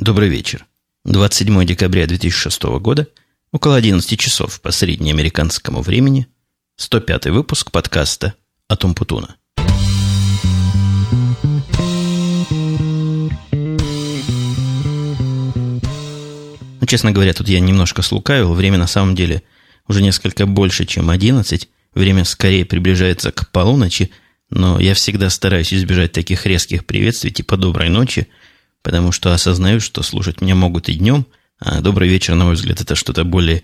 Добрый 0.00 0.30
вечер. 0.30 0.64
27 1.04 1.62
декабря 1.66 2.06
2006 2.06 2.62
года, 2.80 3.06
около 3.52 3.76
11 3.76 4.18
часов 4.18 4.58
по 4.62 4.70
среднеамериканскому 4.70 5.82
времени, 5.82 6.26
105 6.76 7.26
выпуск 7.26 7.70
подкаста 7.70 8.32
«Атум 8.66 8.94
Путуна». 8.94 9.36
Ну, 16.80 16.86
честно 16.86 17.12
говоря, 17.12 17.34
тут 17.34 17.50
я 17.50 17.60
немножко 17.60 18.00
слукавил. 18.00 18.54
Время 18.54 18.78
на 18.78 18.86
самом 18.86 19.14
деле 19.14 19.42
уже 19.86 20.00
несколько 20.00 20.46
больше, 20.46 20.86
чем 20.86 21.10
11. 21.10 21.68
Время 21.92 22.24
скорее 22.24 22.64
приближается 22.64 23.32
к 23.32 23.50
полуночи, 23.50 24.10
но 24.48 24.80
я 24.80 24.94
всегда 24.94 25.28
стараюсь 25.28 25.74
избежать 25.74 26.12
таких 26.12 26.46
резких 26.46 26.86
приветствий, 26.86 27.30
типа 27.30 27.58
«доброй 27.58 27.90
ночи», 27.90 28.28
потому 28.82 29.12
что 29.12 29.32
осознаю, 29.32 29.80
что 29.80 30.02
слушать 30.02 30.40
меня 30.40 30.54
могут 30.54 30.88
и 30.88 30.94
днем, 30.94 31.26
а 31.58 31.80
добрый 31.80 32.08
вечер, 32.08 32.34
на 32.34 32.46
мой 32.46 32.54
взгляд, 32.54 32.80
это 32.80 32.94
что-то 32.94 33.24
более, 33.24 33.62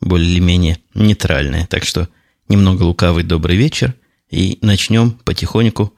более-менее 0.00 0.78
нейтральное. 0.94 1.66
Так 1.66 1.84
что 1.84 2.08
немного 2.48 2.82
лукавый 2.82 3.24
добрый 3.24 3.56
вечер, 3.56 3.94
и 4.30 4.58
начнем 4.62 5.12
потихоньку 5.12 5.94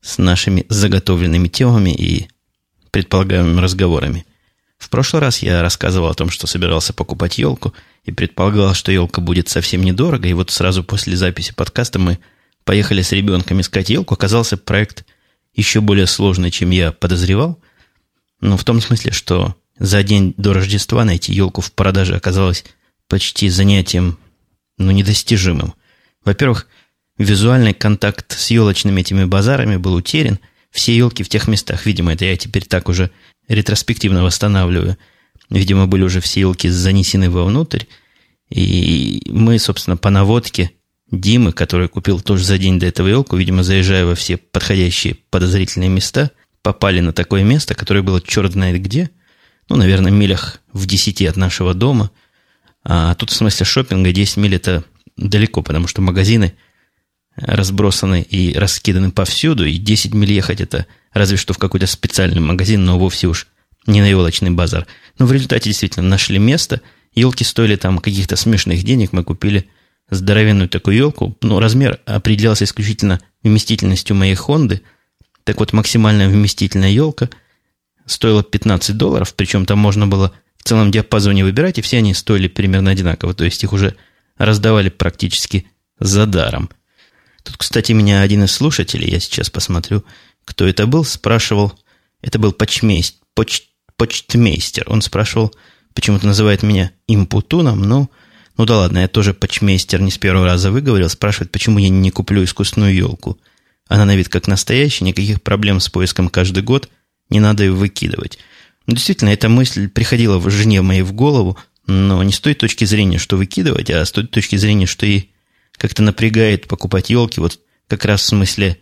с 0.00 0.18
нашими 0.18 0.66
заготовленными 0.68 1.48
темами 1.48 1.94
и 1.94 2.28
предполагаемыми 2.90 3.60
разговорами. 3.60 4.26
В 4.78 4.90
прошлый 4.90 5.22
раз 5.22 5.38
я 5.38 5.62
рассказывал 5.62 6.08
о 6.08 6.14
том, 6.14 6.30
что 6.30 6.46
собирался 6.46 6.92
покупать 6.92 7.38
елку, 7.38 7.72
и 8.04 8.12
предполагал, 8.12 8.74
что 8.74 8.92
елка 8.92 9.20
будет 9.20 9.48
совсем 9.48 9.82
недорого, 9.82 10.28
и 10.28 10.32
вот 10.32 10.50
сразу 10.50 10.82
после 10.82 11.16
записи 11.16 11.52
подкаста 11.54 11.98
мы 11.98 12.18
поехали 12.64 13.02
с 13.02 13.12
ребенком 13.12 13.60
искать 13.60 13.90
елку. 13.90 14.14
Оказался 14.14 14.56
проект 14.56 15.04
еще 15.54 15.80
более 15.80 16.06
сложный, 16.06 16.50
чем 16.50 16.70
я 16.70 16.90
подозревал– 16.90 17.60
ну, 18.40 18.56
в 18.56 18.64
том 18.64 18.80
смысле, 18.80 19.12
что 19.12 19.56
за 19.78 20.02
день 20.02 20.34
до 20.36 20.52
Рождества 20.52 21.04
найти 21.04 21.32
елку 21.32 21.60
в 21.60 21.72
продаже 21.72 22.16
оказалось 22.16 22.64
почти 23.08 23.48
занятием, 23.48 24.18
ну, 24.76 24.90
недостижимым. 24.90 25.74
Во-первых, 26.24 26.66
визуальный 27.16 27.74
контакт 27.74 28.38
с 28.38 28.50
елочными 28.50 29.00
этими 29.00 29.24
базарами 29.24 29.76
был 29.76 29.94
утерян. 29.94 30.38
Все 30.70 30.96
елки 30.96 31.22
в 31.22 31.28
тех 31.28 31.48
местах, 31.48 31.86
видимо, 31.86 32.12
это 32.12 32.24
я 32.24 32.36
теперь 32.36 32.64
так 32.64 32.88
уже 32.88 33.10
ретроспективно 33.48 34.22
восстанавливаю. 34.22 34.98
Видимо, 35.50 35.86
были 35.86 36.02
уже 36.02 36.20
все 36.20 36.40
елки 36.40 36.68
занесены 36.68 37.30
вовнутрь. 37.30 37.84
И 38.50 39.22
мы, 39.26 39.58
собственно, 39.58 39.96
по 39.96 40.10
наводке 40.10 40.72
Димы, 41.10 41.52
который 41.52 41.88
купил 41.88 42.20
тоже 42.20 42.44
за 42.44 42.58
день 42.58 42.78
до 42.78 42.86
этого 42.86 43.08
елку, 43.08 43.36
видимо, 43.36 43.62
заезжая 43.62 44.04
во 44.04 44.14
все 44.14 44.36
подходящие 44.36 45.16
подозрительные 45.30 45.88
места, 45.88 46.32
попали 46.68 47.00
на 47.00 47.14
такое 47.14 47.44
место, 47.44 47.74
которое 47.74 48.02
было 48.02 48.20
черт 48.20 48.52
знает 48.52 48.82
где, 48.82 49.08
ну, 49.70 49.76
наверное, 49.76 50.12
милях 50.12 50.60
в 50.74 50.84
десяти 50.84 51.24
от 51.24 51.38
нашего 51.38 51.72
дома. 51.72 52.10
А 52.84 53.14
тут 53.14 53.30
в 53.30 53.34
смысле 53.34 53.64
шопинга 53.64 54.12
10 54.12 54.36
миль 54.36 54.56
это 54.56 54.84
далеко, 55.16 55.62
потому 55.62 55.86
что 55.88 56.02
магазины 56.02 56.52
разбросаны 57.36 58.20
и 58.20 58.52
раскиданы 58.52 59.12
повсюду, 59.12 59.64
и 59.64 59.78
10 59.78 60.12
миль 60.12 60.30
ехать 60.30 60.60
это 60.60 60.84
разве 61.14 61.38
что 61.38 61.54
в 61.54 61.58
какой-то 61.58 61.86
специальный 61.86 62.42
магазин, 62.42 62.84
но 62.84 62.98
вовсе 62.98 63.28
уж 63.28 63.46
не 63.86 64.02
на 64.02 64.06
елочный 64.06 64.50
базар. 64.50 64.86
Но 65.18 65.24
в 65.24 65.32
результате 65.32 65.70
действительно 65.70 66.06
нашли 66.06 66.38
место, 66.38 66.82
елки 67.14 67.44
стоили 67.44 67.76
там 67.76 67.98
каких-то 67.98 68.36
смешных 68.36 68.82
денег, 68.82 69.14
мы 69.14 69.24
купили 69.24 69.70
здоровенную 70.10 70.68
такую 70.68 70.98
елку, 70.98 71.34
но 71.40 71.60
размер 71.60 71.98
определялся 72.04 72.64
исключительно 72.64 73.22
вместительностью 73.42 74.14
моей 74.14 74.34
Хонды– 74.34 74.82
так 75.48 75.60
вот, 75.60 75.72
максимальная 75.72 76.28
вместительная 76.28 76.90
елка 76.90 77.30
стоила 78.04 78.42
15 78.42 78.94
долларов, 78.98 79.32
причем 79.34 79.64
там 79.64 79.78
можно 79.78 80.06
было 80.06 80.34
в 80.58 80.64
целом 80.64 80.90
диапазоне 80.90 81.42
выбирать, 81.42 81.78
и 81.78 81.80
все 81.80 81.96
они 81.96 82.12
стоили 82.12 82.48
примерно 82.48 82.90
одинаково, 82.90 83.32
то 83.32 83.46
есть 83.46 83.64
их 83.64 83.72
уже 83.72 83.96
раздавали 84.36 84.90
практически 84.90 85.66
за 85.98 86.26
даром. 86.26 86.68
Тут, 87.44 87.56
кстати, 87.56 87.92
меня 87.92 88.20
один 88.20 88.44
из 88.44 88.52
слушателей, 88.52 89.10
я 89.10 89.20
сейчас 89.20 89.48
посмотрю, 89.48 90.04
кто 90.44 90.66
это 90.66 90.86
был, 90.86 91.02
спрашивал, 91.02 91.72
это 92.20 92.38
был 92.38 92.52
почмейст, 92.52 93.16
поч, 93.32 93.62
почтмейстер, 93.96 94.84
он 94.86 95.00
спрашивал, 95.00 95.54
почему-то 95.94 96.26
называет 96.26 96.62
меня 96.62 96.90
импутуном, 97.06 97.80
но 97.80 98.10
ну 98.58 98.66
да 98.66 98.76
ладно, 98.76 98.98
я 98.98 99.08
тоже 99.08 99.32
почмейстер 99.32 100.02
не 100.02 100.10
с 100.10 100.18
первого 100.18 100.44
раза 100.44 100.70
выговорил, 100.70 101.08
спрашивает, 101.08 101.52
почему 101.52 101.78
я 101.78 101.88
не 101.88 102.10
куплю 102.10 102.44
искусственную 102.44 102.94
елку. 102.94 103.38
Она 103.88 104.04
на 104.04 104.16
вид 104.16 104.28
как 104.28 104.46
настоящая, 104.46 105.06
никаких 105.06 105.42
проблем 105.42 105.80
с 105.80 105.88
поиском 105.88 106.28
каждый 106.28 106.62
год, 106.62 106.88
не 107.30 107.40
надо 107.40 107.64
ее 107.64 107.72
выкидывать. 107.72 108.38
Но 108.86 108.94
действительно, 108.94 109.30
эта 109.30 109.48
мысль 109.48 109.88
приходила 109.88 110.38
в 110.38 110.48
жене 110.50 110.82
моей 110.82 111.02
в 111.02 111.12
голову, 111.12 111.58
но 111.86 112.22
не 112.22 112.32
с 112.32 112.40
той 112.40 112.54
точки 112.54 112.84
зрения, 112.84 113.18
что 113.18 113.36
выкидывать, 113.36 113.90
а 113.90 114.04
с 114.04 114.12
той 114.12 114.26
точки 114.26 114.56
зрения, 114.56 114.86
что 114.86 115.06
ей 115.06 115.32
как-то 115.72 116.02
напрягает 116.02 116.68
покупать 116.68 117.10
елки, 117.10 117.40
вот 117.40 117.60
как 117.86 118.04
раз 118.04 118.22
в 118.22 118.26
смысле 118.26 118.78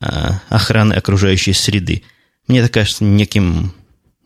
а, 0.00 0.40
охраны 0.48 0.94
окружающей 0.94 1.52
среды. 1.52 2.02
Мне 2.46 2.60
это 2.60 2.68
кажется 2.68 3.04
неким, 3.04 3.72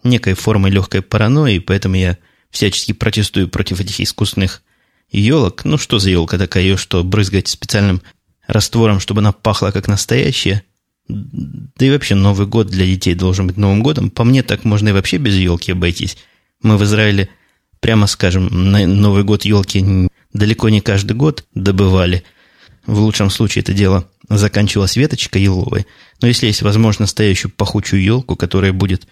некой 0.02 0.34
формой 0.34 0.70
легкой 0.70 1.02
паранойи, 1.02 1.58
поэтому 1.58 1.96
я 1.96 2.18
всячески 2.50 2.92
протестую 2.92 3.48
против 3.48 3.80
этих 3.80 4.00
искусственных 4.00 4.62
елок. 5.10 5.64
Ну, 5.64 5.78
что 5.78 5.98
за 5.98 6.10
елка 6.10 6.36
такая, 6.36 6.76
что, 6.76 7.02
брызгать 7.04 7.48
специальным 7.48 8.02
раствором, 8.52 9.00
чтобы 9.00 9.20
она 9.20 9.32
пахла 9.32 9.70
как 9.70 9.88
настоящая. 9.88 10.62
Да 11.08 11.86
и 11.86 11.90
вообще 11.90 12.14
Новый 12.14 12.46
год 12.46 12.68
для 12.68 12.86
детей 12.86 13.14
должен 13.14 13.46
быть 13.46 13.56
Новым 13.56 13.82
годом. 13.82 14.10
По 14.10 14.24
мне 14.24 14.42
так 14.42 14.64
можно 14.64 14.90
и 14.90 14.92
вообще 14.92 15.16
без 15.16 15.34
елки 15.34 15.72
обойтись. 15.72 16.16
Мы 16.62 16.76
в 16.76 16.84
Израиле, 16.84 17.28
прямо 17.80 18.06
скажем, 18.06 18.46
на 18.70 18.86
Новый 18.86 19.24
год 19.24 19.44
елки 19.44 20.08
далеко 20.32 20.68
не 20.68 20.80
каждый 20.80 21.14
год 21.14 21.44
добывали. 21.54 22.22
В 22.86 23.00
лучшем 23.00 23.30
случае 23.30 23.62
это 23.62 23.72
дело 23.72 24.08
заканчивалось 24.28 24.96
веточкой 24.96 25.42
еловой. 25.42 25.86
Но 26.20 26.28
если 26.28 26.46
есть 26.46 26.62
возможность 26.62 27.00
настоящую 27.00 27.50
пахучую 27.50 28.02
елку, 28.02 28.36
которая 28.36 28.72
будет 28.72 29.06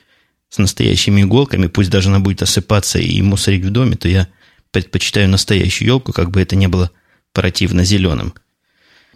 с 0.49 0.59
настоящими 0.59 1.23
иголками, 1.23 1.67
пусть 1.67 1.91
даже 1.91 2.09
она 2.09 2.21
будет 2.21 2.43
осыпаться 2.43 2.99
и 2.99 3.21
мусорить 3.23 3.65
в 3.65 3.71
доме, 3.71 3.97
то 3.97 4.09
я 4.09 4.29
предпочитаю 4.71 5.29
настоящую 5.29 5.89
елку, 5.89 6.13
как 6.13 6.31
бы 6.31 6.41
это 6.41 6.57
не 6.57 6.69
было 6.69 6.91
противно 7.33 7.85
зеленым. 7.85 8.35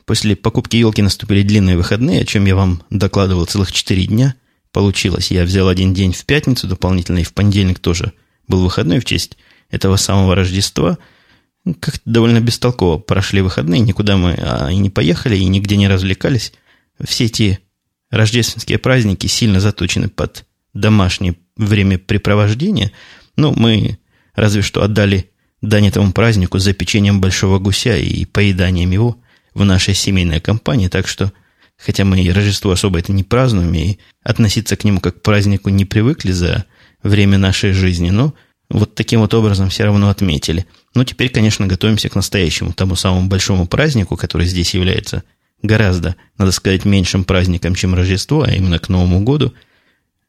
После 0.04 0.34
покупки 0.34 0.76
елки 0.76 1.00
наступили 1.00 1.42
длинные 1.42 1.76
выходные, 1.76 2.22
о 2.22 2.24
чем 2.24 2.44
я 2.46 2.56
вам 2.56 2.82
докладывал 2.90 3.44
целых 3.44 3.72
четыре 3.72 4.06
дня. 4.06 4.34
Получилось, 4.72 5.30
я 5.30 5.44
взял 5.44 5.68
один 5.68 5.94
день 5.94 6.12
в 6.12 6.24
пятницу 6.24 6.66
дополнительно, 6.66 7.18
и 7.18 7.24
в 7.24 7.32
понедельник 7.32 7.78
тоже 7.78 8.12
был 8.48 8.62
выходной 8.62 9.00
в 9.00 9.04
честь 9.04 9.36
этого 9.70 9.96
самого 9.96 10.34
Рождества. 10.34 10.98
Как-то 11.78 12.00
довольно 12.04 12.40
бестолково 12.40 12.98
прошли 12.98 13.40
выходные, 13.42 13.80
никуда 13.80 14.16
мы 14.16 14.32
а, 14.32 14.70
и 14.70 14.76
не 14.76 14.90
поехали, 14.90 15.36
и 15.36 15.44
нигде 15.44 15.76
не 15.76 15.88
развлекались. 15.88 16.52
Все 17.00 17.26
эти 17.26 17.60
рождественские 18.10 18.78
праздники 18.78 19.28
сильно 19.28 19.60
заточены 19.60 20.08
под 20.08 20.46
домашнее 20.74 21.36
времяпрепровождение. 21.56 22.92
Ну, 23.36 23.54
мы 23.56 23.98
разве 24.34 24.62
что 24.62 24.82
отдали 24.82 25.30
дань 25.60 25.86
этому 25.86 26.12
празднику 26.12 26.58
за 26.58 26.72
печеньем 26.72 27.20
большого 27.20 27.60
гуся 27.60 27.96
и 27.96 28.24
поеданием 28.24 28.90
его– 28.90 29.18
в 29.54 29.64
нашей 29.64 29.94
семейной 29.94 30.40
компании, 30.40 30.88
так 30.88 31.06
что, 31.06 31.32
хотя 31.76 32.04
мы 32.04 32.20
и 32.20 32.30
Рождество 32.30 32.70
особо 32.70 32.98
это 32.98 33.12
не 33.12 33.24
празднуем, 33.24 33.74
и 33.74 33.98
относиться 34.22 34.76
к 34.76 34.84
нему 34.84 35.00
как 35.00 35.18
к 35.18 35.22
празднику 35.22 35.68
не 35.68 35.84
привыкли 35.84 36.32
за 36.32 36.64
время 37.02 37.38
нашей 37.38 37.72
жизни, 37.72 38.10
но 38.10 38.34
вот 38.68 38.94
таким 38.94 39.20
вот 39.20 39.34
образом 39.34 39.68
все 39.68 39.84
равно 39.84 40.08
отметили. 40.08 40.66
Ну, 40.94 41.04
теперь, 41.04 41.28
конечно, 41.28 41.66
готовимся 41.66 42.08
к 42.08 42.14
настоящему, 42.14 42.72
тому 42.72 42.96
самому 42.96 43.28
большому 43.28 43.66
празднику, 43.66 44.16
который 44.16 44.46
здесь 44.46 44.74
является 44.74 45.24
гораздо, 45.62 46.16
надо 46.38 46.52
сказать, 46.52 46.84
меньшим 46.84 47.24
праздником, 47.24 47.74
чем 47.74 47.94
Рождество, 47.94 48.42
а 48.42 48.50
именно 48.50 48.78
к 48.78 48.88
Новому 48.88 49.20
году. 49.20 49.54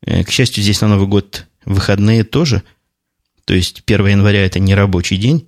Э, 0.06 0.24
к 0.24 0.30
счастью, 0.30 0.64
здесь 0.64 0.82
на 0.82 0.90
Новый 0.90 1.08
год 1.08 1.48
выходные 1.66 2.24
тоже, 2.24 2.64
то 3.46 3.54
есть 3.54 3.84
1 3.86 4.08
января 4.08 4.46
это 4.46 4.60
не 4.60 4.76
рабочий 4.76 5.18
день, 5.18 5.48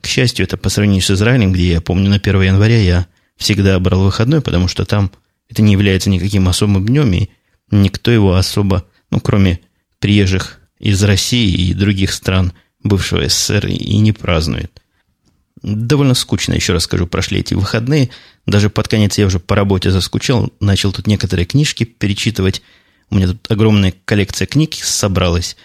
к 0.00 0.06
счастью, 0.06 0.44
это 0.44 0.56
по 0.56 0.68
сравнению 0.68 1.02
с 1.02 1.10
Израилем, 1.10 1.52
где 1.52 1.72
я 1.72 1.80
помню 1.80 2.10
на 2.10 2.16
1 2.16 2.42
января 2.42 2.80
я 2.80 3.06
всегда 3.36 3.78
брал 3.78 4.04
выходной, 4.04 4.40
потому 4.40 4.68
что 4.68 4.84
там 4.84 5.10
это 5.48 5.62
не 5.62 5.72
является 5.72 6.10
никаким 6.10 6.48
особым 6.48 6.86
днем, 6.86 7.12
и 7.12 7.28
никто 7.70 8.10
его 8.10 8.34
особо, 8.34 8.84
ну, 9.10 9.20
кроме 9.20 9.60
приезжих 9.98 10.60
из 10.78 11.02
России 11.02 11.68
и 11.68 11.74
других 11.74 12.12
стран 12.12 12.52
бывшего 12.82 13.28
СССР, 13.28 13.66
и 13.66 13.96
не 13.98 14.12
празднует. 14.12 14.82
Довольно 15.62 16.14
скучно, 16.14 16.54
еще 16.54 16.72
раз 16.72 16.84
скажу, 16.84 17.08
прошли 17.08 17.40
эти 17.40 17.54
выходные. 17.54 18.10
Даже 18.46 18.70
под 18.70 18.86
конец 18.86 19.18
я 19.18 19.26
уже 19.26 19.40
по 19.40 19.56
работе 19.56 19.90
заскучал, 19.90 20.52
начал 20.60 20.92
тут 20.92 21.08
некоторые 21.08 21.46
книжки 21.46 21.82
перечитывать. 21.82 22.62
У 23.10 23.16
меня 23.16 23.26
тут 23.28 23.50
огромная 23.50 23.92
коллекция 24.04 24.46
книг 24.46 24.74
собралась, 24.74 25.56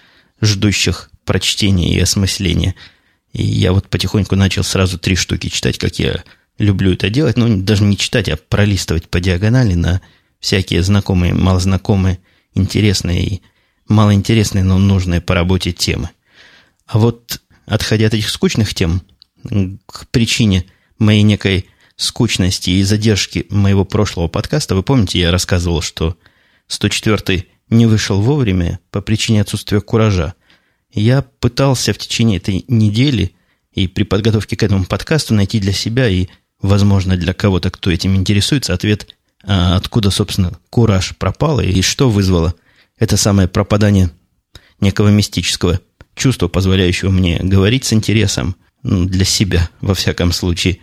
ждущих 0.41 1.11
прочтения 1.25 1.93
и 1.93 1.99
осмысления– 1.99 2.73
и 3.33 3.43
я 3.43 3.73
вот 3.73 3.89
потихоньку 3.89 4.35
начал 4.35 4.63
сразу 4.63 4.97
три 4.97 5.15
штуки 5.15 5.49
читать, 5.49 5.77
как 5.77 5.99
я 5.99 6.23
люблю 6.57 6.93
это 6.93 7.09
делать. 7.09 7.35
Ну, 7.35 7.61
даже 7.61 7.83
не 7.83 7.97
читать, 7.97 8.29
а 8.29 8.37
пролистывать 8.37 9.09
по 9.09 9.19
диагонали 9.19 9.73
на 9.73 10.01
всякие 10.39 10.83
знакомые, 10.83 11.33
малознакомые, 11.33 12.19
интересные 12.53 13.25
и 13.25 13.41
малоинтересные, 13.87 14.63
но 14.63 14.77
нужные 14.77 15.19
по 15.19 15.33
работе 15.33 15.71
темы. 15.71 16.09
А 16.85 16.99
вот, 16.99 17.41
отходя 17.65 18.07
от 18.07 18.13
этих 18.13 18.29
скучных 18.29 18.73
тем, 18.73 19.01
к 19.87 20.07
причине 20.11 20.65
моей 20.99 21.23
некой 21.23 21.67
скучности 21.95 22.69
и 22.69 22.83
задержки 22.83 23.47
моего 23.49 23.83
прошлого 23.83 24.27
подкаста, 24.27 24.75
вы 24.75 24.83
помните, 24.83 25.19
я 25.19 25.31
рассказывал, 25.31 25.81
что 25.81 26.17
104 26.67 27.45
не 27.69 27.85
вышел 27.87 28.21
вовремя 28.21 28.79
по 28.91 29.01
причине 29.01 29.41
отсутствия 29.41 29.81
куража. 29.81 30.35
Я 30.93 31.23
пытался 31.23 31.93
в 31.93 31.97
течение 31.97 32.37
этой 32.37 32.65
недели 32.67 33.35
и 33.71 33.87
при 33.87 34.03
подготовке 34.03 34.55
к 34.55 34.63
этому 34.63 34.85
подкасту 34.85 35.33
найти 35.33 35.59
для 35.59 35.73
себя 35.73 36.07
и, 36.07 36.27
возможно, 36.61 37.17
для 37.17 37.33
кого-то, 37.33 37.71
кто 37.71 37.89
этим 37.89 38.15
интересуется, 38.15 38.73
ответ, 38.73 39.07
а 39.43 39.75
откуда, 39.75 40.11
собственно, 40.11 40.57
кураж 40.69 41.15
пропал 41.17 41.59
и 41.59 41.81
что 41.81 42.09
вызвало 42.09 42.53
это 42.97 43.17
самое 43.17 43.47
пропадание 43.47 44.11
некого 44.79 45.09
мистического 45.09 45.79
чувства, 46.15 46.47
позволяющего 46.47 47.09
мне 47.09 47.39
говорить 47.39 47.85
с 47.85 47.93
интересом, 47.93 48.55
ну, 48.83 49.05
для 49.05 49.25
себя, 49.25 49.69
во 49.81 49.95
всяком 49.95 50.31
случае, 50.31 50.77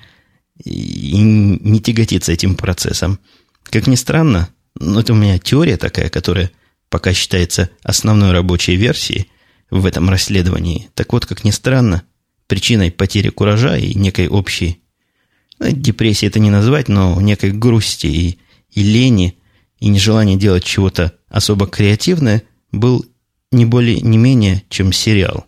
и 0.64 1.16
не 1.18 1.80
тяготиться 1.80 2.32
этим 2.32 2.56
процессом. 2.56 3.20
Как 3.62 3.86
ни 3.86 3.94
странно, 3.94 4.48
но 4.74 5.00
это 5.00 5.12
у 5.12 5.16
меня 5.16 5.38
теория 5.38 5.76
такая, 5.76 6.08
которая 6.08 6.50
пока 6.88 7.12
считается 7.14 7.70
основной 7.82 8.32
рабочей 8.32 8.74
версией 8.74 9.30
в 9.70 9.86
этом 9.86 10.10
расследовании. 10.10 10.90
Так 10.94 11.12
вот, 11.12 11.26
как 11.26 11.44
ни 11.44 11.50
странно, 11.50 12.02
причиной 12.46 12.90
потери 12.90 13.28
куража 13.28 13.76
и 13.76 13.94
некой 13.94 14.28
общей, 14.28 14.82
ну, 15.58 15.70
депрессии 15.70 16.26
это 16.26 16.40
не 16.40 16.50
назвать, 16.50 16.88
но 16.88 17.20
некой 17.20 17.52
грусти 17.52 18.06
и, 18.06 18.38
и 18.70 18.82
лени, 18.82 19.38
и 19.78 19.88
нежелания 19.88 20.36
делать 20.36 20.64
чего-то 20.64 21.14
особо 21.28 21.66
креативное, 21.66 22.42
был 22.72 23.06
не 23.52 23.66
более, 23.66 24.00
не 24.00 24.18
менее, 24.18 24.64
чем 24.68 24.92
сериал. 24.92 25.46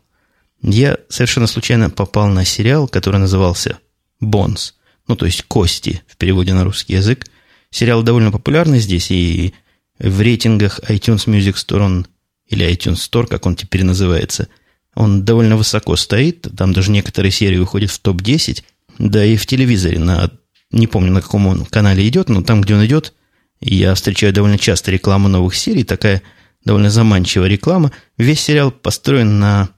Я 0.63 0.99
совершенно 1.09 1.47
случайно 1.47 1.91
попал 1.91 2.29
на 2.29 2.45
сериал, 2.45 2.87
который 2.89 3.19
назывался 3.19 3.79
«Бонс», 4.21 4.75
ну, 5.09 5.17
то 5.17 5.27
есть 5.27 5.43
«Кости» 5.43 6.03
в 6.07 6.17
переводе 6.17 6.55
на 6.55 6.65
русский 6.65 6.95
язык. 6.95 7.27
Сериал 7.71 8.03
довольно 8.03 8.31
популярный 8.31 8.79
здесь, 8.79 9.11
и 9.11 9.55
в 9.99 10.21
рейтингах 10.21 10.81
iTunes 10.89 11.27
Music 11.27 11.55
Store 11.55 11.81
он, 11.81 12.07
или 12.53 12.71
iTunes 12.71 12.97
Store, 13.11 13.27
как 13.27 13.47
он 13.47 13.57
теперь 13.57 13.83
называется, 13.83 14.49
он 14.95 15.25
довольно 15.25 15.57
высоко 15.57 15.97
стоит, 15.97 16.47
там 16.57 16.73
даже 16.73 16.91
некоторые 16.91 17.33
серии 17.33 17.57
выходят 17.57 17.91
в 17.91 17.99
топ-10, 17.99 18.63
да 18.99 19.25
и 19.25 19.37
в 19.37 19.47
телевизоре, 19.47 19.99
на, 19.99 20.31
не 20.71 20.87
помню, 20.87 21.13
на 21.13 21.23
каком 21.23 21.47
он 21.47 21.65
канале 21.65 22.07
идет, 22.07 22.29
но 22.29 22.43
там, 22.43 22.61
где 22.61 22.75
он 22.75 22.85
идет, 22.85 23.15
я 23.61 23.95
встречаю 23.95 24.35
довольно 24.35 24.59
часто 24.59 24.91
рекламу 24.91 25.29
новых 25.29 25.55
серий, 25.55 25.83
такая 25.83 26.23
довольно 26.65 26.91
заманчивая 26.91 27.49
реклама. 27.49 27.91
Весь 28.19 28.41
сериал 28.41 28.71
построен 28.71 29.39
на, 29.39 29.71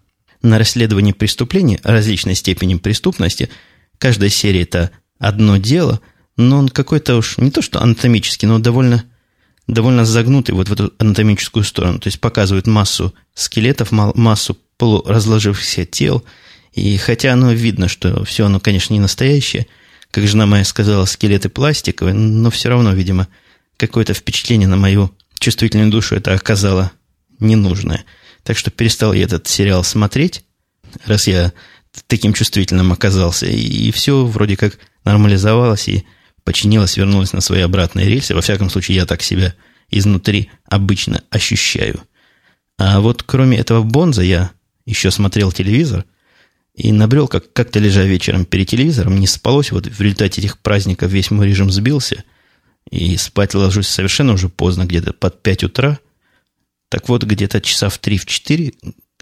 на 0.43 0.59
расследовании 0.59 1.12
преступлений 1.12 1.79
различной 1.85 2.35
степени 2.35 2.75
преступности. 2.75 3.50
Каждая 3.99 4.31
серия– 4.31 4.62
это 4.62 4.91
одно 5.19 5.59
дело, 5.59 6.00
но 6.37 6.59
он 6.59 6.69
какой-то 6.70 7.17
уж 7.17 7.38
не 7.38 7.53
то 7.53 7.62
что 7.62 7.81
анатомический, 7.81 8.49
но 8.49 8.59
довольно 8.59 9.05
довольно 9.66 10.05
загнутый 10.05 10.55
вот 10.55 10.69
в 10.69 10.72
эту 10.72 10.93
анатомическую 10.99 11.64
сторону. 11.64 11.99
То 11.99 12.08
есть 12.08 12.20
показывают 12.20 12.66
массу 12.66 13.14
скелетов, 13.34 13.93
массу 13.93 14.58
полуразложившихся 14.76 15.84
тел. 15.84 16.25
И 16.72 16.96
хотя 16.96 17.32
оно 17.32 17.52
видно, 17.52 17.88
что 17.88 18.25
все 18.25 18.46
оно, 18.46 18.61
конечно, 18.61 18.93
не 18.94 19.00
настоящее, 19.00 19.66
как 20.11 20.26
жена 20.26 20.46
моя 20.46 20.64
сказала, 20.64 21.05
скелеты 21.06 21.49
пластиковые, 21.49 22.14
но 22.14 22.50
все 22.50 22.69
равно, 22.69 22.93
видимо, 22.93 23.28
какое-то 23.76 24.14
впечатление 24.14 24.69
на 24.69 24.76
мою 24.76 25.11
чувствительную 25.38 25.90
душу 25.90 26.14
это 26.14 26.34
оказало 26.34 26.93
ненужное. 27.38 28.05
Так 28.43 28.56
что 28.58 28.70
перестал 28.70 29.12
я 29.12 29.25
этот 29.25 29.46
сериал 29.49 29.84
смотреть, 29.84 30.44
раз 31.06 31.26
я 31.26 31.52
таким 32.06 32.32
чувствительным 32.32 32.93
оказался. 32.93 33.46
И 33.46 33.90
все 33.93 34.25
вроде 34.25 34.56
как 34.56 34.78
нормализовалось, 35.05 35.88
и 35.88 36.05
починилась, 36.44 36.96
вернулась 36.96 37.32
на 37.32 37.41
свои 37.41 37.61
обратные 37.61 38.08
рельсы. 38.08 38.35
Во 38.35 38.41
всяком 38.41 38.70
случае, 38.70 38.96
я 38.96 39.06
так 39.06 39.23
себя 39.23 39.55
изнутри 39.91 40.50
обычно 40.64 41.23
ощущаю. 41.31 42.02
А 42.79 43.00
вот 43.00 43.23
кроме 43.23 43.58
этого 43.58 43.82
Бонза 43.82 44.23
я 44.23 44.50
еще 44.87 45.11
смотрел 45.11 45.52
телевизор 45.52 46.05
и 46.75 46.93
набрел, 46.93 47.29
как, 47.29 47.52
как-то 47.52 47.79
лежа 47.79 48.02
вечером 48.02 48.44
перед 48.44 48.69
телевизором, 48.69 49.19
не 49.19 49.26
спалось. 49.26 49.70
Вот 49.73 49.87
в 49.87 50.00
результате 50.00 50.41
этих 50.41 50.58
праздников 50.58 51.11
весь 51.11 51.31
мой 51.31 51.49
режим 51.49 51.70
сбился. 51.70 52.25
И 52.91 53.17
спать 53.17 53.55
ложусь 53.55 53.88
совершенно 53.88 54.35
уже 54.35 54.49
поздно, 54.49 54.85
где-то 54.85 55.12
под 55.12 55.43
5 55.43 55.64
утра. 55.64 55.99
Так 56.91 57.08
вот, 57.08 57.23
где-то 57.25 57.61
часа 57.61 57.88
в 57.88 57.99
3-4 57.99 58.75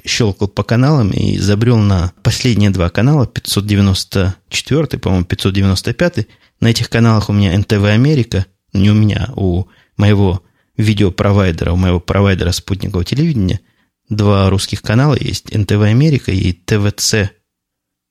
щелкал 0.04 0.48
по 0.48 0.62
каналам 0.62 1.10
и 1.10 1.38
забрел 1.38 1.78
на 1.78 2.12
последние 2.22 2.70
два 2.70 2.90
канала, 2.90 3.26
594, 3.26 4.98
по-моему, 4.98 5.24
595. 5.24 6.26
На 6.60 6.68
этих 6.68 6.88
каналах 6.88 7.28
у 7.28 7.32
меня 7.32 7.56
НТВ 7.58 7.84
Америка, 7.84 8.46
не 8.72 8.90
у 8.90 8.94
меня, 8.94 9.30
у 9.36 9.64
моего 9.96 10.42
видеопровайдера, 10.76 11.72
у 11.72 11.76
моего 11.76 12.00
провайдера 12.00 12.52
спутникового 12.52 13.04
телевидения, 13.04 13.60
два 14.08 14.48
русских 14.50 14.82
канала 14.82 15.16
есть, 15.18 15.54
НТВ 15.54 15.82
Америка 15.82 16.32
и 16.32 16.52
ТВЦ 16.52 17.30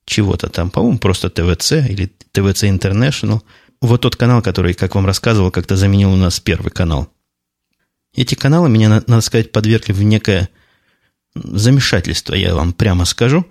чего-то 0.05 0.49
там, 0.49 0.69
по-моему, 0.69 0.99
просто 0.99 1.29
ТВЦ 1.29 1.73
или 1.73 2.11
ТВЦ 2.31 2.63
International. 2.65 3.41
Вот 3.81 4.01
тот 4.01 4.15
канал, 4.15 4.41
который, 4.41 4.73
как 4.73 4.95
вам 4.95 5.05
рассказывал, 5.05 5.51
как-то 5.51 5.75
заменил 5.75 6.11
у 6.11 6.17
нас 6.17 6.39
первый 6.39 6.71
канал. 6.71 7.09
Эти 8.13 8.35
каналы 8.35 8.69
меня, 8.69 8.89
надо 8.89 9.21
сказать, 9.21 9.51
подвергли 9.51 9.93
в 9.93 10.03
некое 10.03 10.49
замешательство, 11.35 12.33
я 12.33 12.55
вам 12.55 12.73
прямо 12.73 13.05
скажу, 13.05 13.45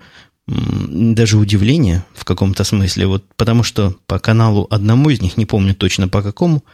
даже 0.46 1.38
удивление 1.38 2.04
в 2.14 2.24
каком-то 2.24 2.64
смысле, 2.64 3.06
вот 3.06 3.24
потому 3.36 3.62
что 3.62 3.96
по 4.06 4.18
каналу 4.18 4.66
одному 4.70 5.10
из 5.10 5.20
них, 5.20 5.36
не 5.36 5.46
помню 5.46 5.74
точно 5.74 6.08
по 6.08 6.22
какому, 6.22 6.64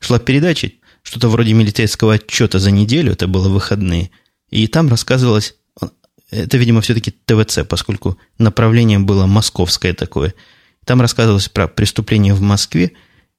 шла 0.00 0.18
передача, 0.18 0.70
что-то 1.02 1.28
вроде 1.28 1.52
милицейского 1.52 2.14
отчета 2.14 2.58
за 2.58 2.70
неделю, 2.70 3.12
это 3.12 3.26
было 3.26 3.48
выходные, 3.48 4.10
и 4.50 4.66
там 4.68 4.88
рассказывалось, 4.88 5.56
это, 6.30 6.56
видимо, 6.56 6.80
все-таки 6.80 7.10
ТВЦ, 7.10 7.60
поскольку 7.68 8.18
направление 8.38 8.98
было 8.98 9.26
московское 9.26 9.94
такое, 9.94 10.34
там 10.84 11.00
рассказывалось 11.00 11.48
про 11.48 11.66
преступления 11.66 12.34
в 12.34 12.40
Москве, 12.40 12.92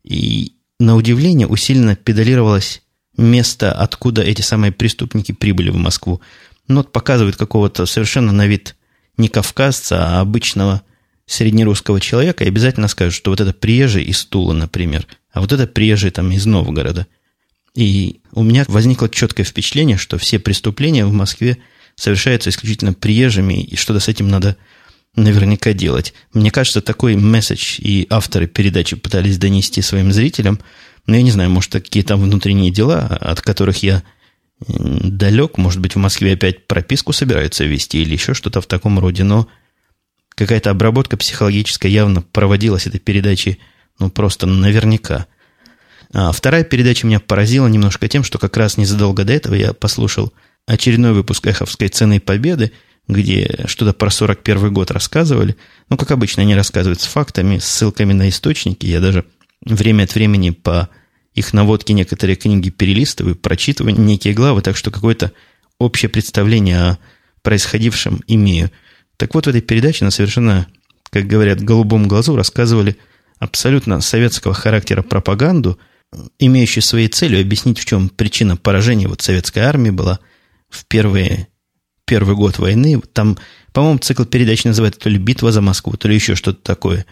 и 0.03 0.53
на 0.79 0.95
удивление 0.95 1.47
усиленно 1.47 1.95
педалировалось 1.95 2.81
место, 3.17 3.71
откуда 3.71 4.21
эти 4.21 4.41
самые 4.41 4.71
преступники 4.71 5.31
прибыли 5.31 5.69
в 5.69 5.77
Москву. 5.77 6.21
Вот 6.67 6.91
показывает 6.91 7.35
какого-то 7.35 7.85
совершенно 7.85 8.31
на 8.31 8.47
вид 8.47 8.75
не 9.17 9.27
кавказца, 9.27 10.17
а 10.17 10.21
обычного 10.21 10.81
среднерусского 11.25 11.99
человека, 11.99 12.43
и 12.43 12.47
обязательно 12.47 12.87
скажут, 12.87 13.15
что 13.15 13.31
вот 13.31 13.41
это 13.41 13.53
приезжий 13.53 14.03
из 14.03 14.25
Тула, 14.25 14.53
например, 14.53 15.07
а 15.31 15.41
вот 15.41 15.51
это 15.51 15.67
приезжий 15.67 16.11
там 16.11 16.31
из 16.31 16.45
Новгорода. 16.45 17.07
И 17.73 18.21
у 18.31 18.43
меня 18.43 18.63
возникло 18.67 19.09
четкое 19.09 19.45
впечатление, 19.45 19.97
что 19.97 20.17
все 20.17 20.39
преступления 20.39 21.05
в 21.05 21.11
Москве 21.11 21.57
совершаются 21.95 22.49
исключительно 22.49 22.93
приезжими, 22.93 23.63
и 23.63 23.75
что-то 23.75 23.99
с 23.99 24.07
этим 24.07 24.27
надо 24.27 24.55
наверняка 25.15 25.73
делать. 25.73 26.13
Мне 26.33 26.51
кажется, 26.51 26.81
такой 26.81 27.15
месседж 27.15 27.79
и 27.79 28.05
авторы 28.09 28.47
передачи 28.47 28.95
пытались 28.95 29.37
донести 29.37 29.81
своим 29.81 30.11
зрителям, 30.11 30.59
но 31.07 31.15
я 31.15 31.21
не 31.21 31.31
знаю, 31.31 31.49
может, 31.49 31.71
какие 31.71 32.03
там 32.03 32.21
внутренние 32.21 32.71
дела, 32.71 33.05
от 33.05 33.41
которых 33.41 33.83
я 33.83 34.03
далек, 34.59 35.57
может 35.57 35.79
быть, 35.81 35.95
в 35.95 35.99
Москве 35.99 36.33
опять 36.33 36.67
прописку 36.67 37.13
собираются 37.13 37.65
вести 37.65 38.01
или 38.01 38.13
еще 38.13 38.33
что-то 38.33 38.61
в 38.61 38.67
таком 38.67 38.99
роде, 38.99 39.23
но 39.23 39.47
какая-то 40.29 40.69
обработка 40.69 41.17
психологическая 41.17 41.91
явно 41.91 42.21
проводилась 42.21 42.87
этой 42.87 42.99
передачи, 42.99 43.59
ну, 43.99 44.09
просто 44.09 44.45
наверняка. 44.45 45.27
А 46.13 46.31
вторая 46.31 46.63
передача 46.63 47.05
меня 47.07 47.19
поразила 47.19 47.67
немножко 47.67 48.07
тем, 48.07 48.23
что 48.23 48.37
как 48.37 48.55
раз 48.57 48.77
незадолго 48.77 49.23
до 49.23 49.33
этого 49.33 49.55
я 49.55 49.73
послушал 49.73 50.33
очередной 50.65 51.13
выпуск 51.13 51.45
«Эховской 51.45 51.89
цены 51.89 52.19
победы», 52.19 52.71
где 53.07 53.65
что-то 53.67 53.93
про 53.93 54.09
41 54.09 54.73
год 54.73 54.91
рассказывали. 54.91 55.55
Ну, 55.89 55.97
как 55.97 56.11
обычно, 56.11 56.41
они 56.41 56.55
рассказывают 56.55 57.01
с 57.01 57.05
фактами, 57.05 57.59
ссылками 57.59 58.13
на 58.13 58.29
источники. 58.29 58.85
Я 58.87 58.99
даже 58.99 59.25
время 59.61 60.03
от 60.03 60.15
времени 60.15 60.49
по 60.49 60.89
их 61.35 61.51
наводки 61.51 61.91
некоторые 61.91 62.37
книги 62.37 62.69
перелистываю, 62.69 63.35
прочитываю 63.35 63.95
некие 63.99 64.33
главы, 64.33 64.61
так 64.61 64.77
что 64.77 64.89
какое-то 64.89 65.33
общее 65.79 66.09
представление 66.09 66.79
о 66.79 66.97
происходившем 67.43 68.23
имею. 68.25 68.71
Так 69.17 69.35
вот, 69.35 69.45
в 69.45 69.49
этой 69.49 69.61
передаче 69.61 70.05
на 70.05 70.11
совершенно, 70.11 70.67
как 71.09 71.27
говорят, 71.27 71.61
голубом 71.61 72.07
глазу 72.07 72.35
рассказывали 72.37 72.97
абсолютно 73.37 73.99
советского 73.99 74.53
характера 74.53 75.01
пропаганду, 75.01 75.77
имеющую 76.39 76.81
своей 76.81 77.09
целью 77.09 77.41
объяснить, 77.41 77.79
в 77.79 77.85
чем 77.85 78.07
причина 78.07 78.55
поражения 78.55 79.09
вот 79.09 79.21
советской 79.21 79.59
армии 79.59 79.89
была 79.89 80.19
в 80.69 80.85
первые, 80.85 81.49
первый 82.05 82.35
год 82.35 82.59
войны. 82.59 83.01
Там, 83.11 83.37
по-моему, 83.73 83.99
цикл 83.99 84.23
передач 84.23 84.63
называется 84.63 85.01
то 85.01 85.09
ли 85.09 85.17
«Битва 85.17 85.51
за 85.51 85.59
Москву», 85.59 85.97
то 85.97 86.07
ли 86.07 86.15
еще 86.15 86.35
что-то 86.35 86.61
такое. 86.61 87.05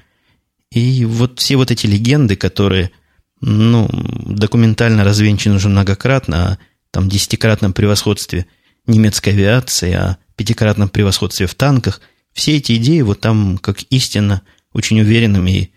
И 0.71 1.03
вот 1.03 1.39
все 1.39 1.57
вот 1.57 1.71
эти 1.71 1.87
легенды, 1.87 2.37
которые– 2.37 2.91
ну, 3.45 3.89
документально 3.91 5.03
развенчан 5.03 5.53
уже 5.53 5.67
многократно, 5.67 6.53
о 6.53 6.57
там 6.91 7.09
десятикратном 7.09 7.73
превосходстве 7.73 8.45
немецкой 8.87 9.29
авиации, 9.29 9.93
о 9.93 10.17
пятикратном 10.37 10.87
превосходстве 10.87 11.45
в 11.45 11.53
танках. 11.53 11.99
Все 12.31 12.55
эти 12.55 12.77
идеи 12.77 13.01
вот 13.01 13.19
там 13.19 13.57
как 13.57 13.83
истинно, 13.89 14.43
очень 14.71 15.01
уверенными 15.01 15.51
и 15.51 15.71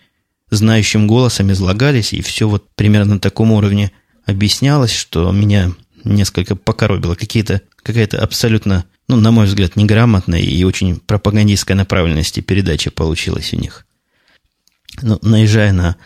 знающим 0.50 1.08
голосом 1.08 1.50
излагались, 1.50 2.12
и 2.12 2.22
все 2.22 2.48
вот 2.48 2.70
примерно 2.76 3.14
на 3.14 3.20
таком 3.20 3.50
уровне 3.50 3.90
объяснялось, 4.24 4.92
что 4.92 5.32
меня 5.32 5.72
несколько 6.04 6.54
покоробило. 6.54 7.16
Какие-то, 7.16 7.62
какая-то 7.82 8.22
абсолютно, 8.22 8.84
ну, 9.08 9.16
на 9.16 9.32
мой 9.32 9.46
взгляд, 9.46 9.74
неграмотная 9.74 10.40
и 10.40 10.62
очень 10.62 11.00
пропагандистской 11.00 11.74
направленности 11.74 12.40
передача 12.40 12.92
получилась 12.92 13.52
у 13.52 13.56
них. 13.56 13.86
Но 15.02 15.18
наезжая 15.20 15.72
на 15.72 15.96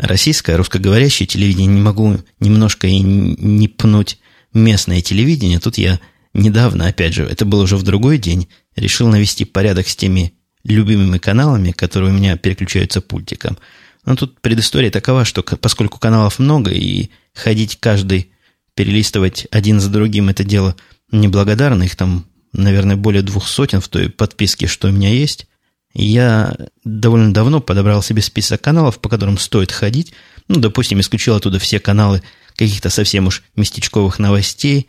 российское, 0.00 0.56
русскоговорящее 0.56 1.26
телевидение, 1.26 1.74
не 1.74 1.80
могу 1.80 2.18
немножко 2.40 2.86
и 2.86 3.00
не 3.00 3.68
пнуть 3.68 4.18
местное 4.52 5.00
телевидение. 5.00 5.60
Тут 5.60 5.78
я 5.78 6.00
недавно, 6.34 6.86
опять 6.86 7.14
же, 7.14 7.24
это 7.24 7.44
был 7.44 7.60
уже 7.60 7.76
в 7.76 7.82
другой 7.82 8.18
день, 8.18 8.48
решил 8.76 9.08
навести 9.08 9.44
порядок 9.44 9.88
с 9.88 9.96
теми 9.96 10.34
любимыми 10.64 11.18
каналами, 11.18 11.72
которые 11.72 12.12
у 12.12 12.16
меня 12.16 12.36
переключаются 12.36 13.00
пультиком. 13.00 13.58
Но 14.04 14.16
тут 14.16 14.40
предыстория 14.40 14.90
такова, 14.90 15.24
что 15.24 15.42
поскольку 15.42 15.98
каналов 15.98 16.38
много, 16.38 16.70
и 16.70 17.10
ходить 17.34 17.78
каждый, 17.80 18.32
перелистывать 18.74 19.46
один 19.50 19.80
за 19.80 19.90
другим, 19.90 20.28
это 20.28 20.44
дело 20.44 20.76
неблагодарно, 21.12 21.82
их 21.82 21.96
там, 21.96 22.26
наверное, 22.52 22.96
более 22.96 23.22
двух 23.22 23.46
сотен 23.46 23.80
в 23.80 23.88
той 23.88 24.08
подписке, 24.08 24.66
что 24.66 24.88
у 24.88 24.92
меня 24.92 25.10
есть, 25.10 25.46
я 25.92 26.56
довольно 26.84 27.32
давно 27.34 27.60
подобрал 27.60 28.02
себе 28.02 28.22
список 28.22 28.60
каналов, 28.60 29.00
по 29.00 29.08
которым 29.08 29.38
стоит 29.38 29.72
ходить. 29.72 30.12
Ну, 30.48 30.60
допустим, 30.60 31.00
исключил 31.00 31.34
оттуда 31.34 31.58
все 31.58 31.80
каналы 31.80 32.22
каких-то 32.56 32.90
совсем 32.90 33.26
уж 33.26 33.42
местечковых 33.56 34.18
новостей, 34.18 34.88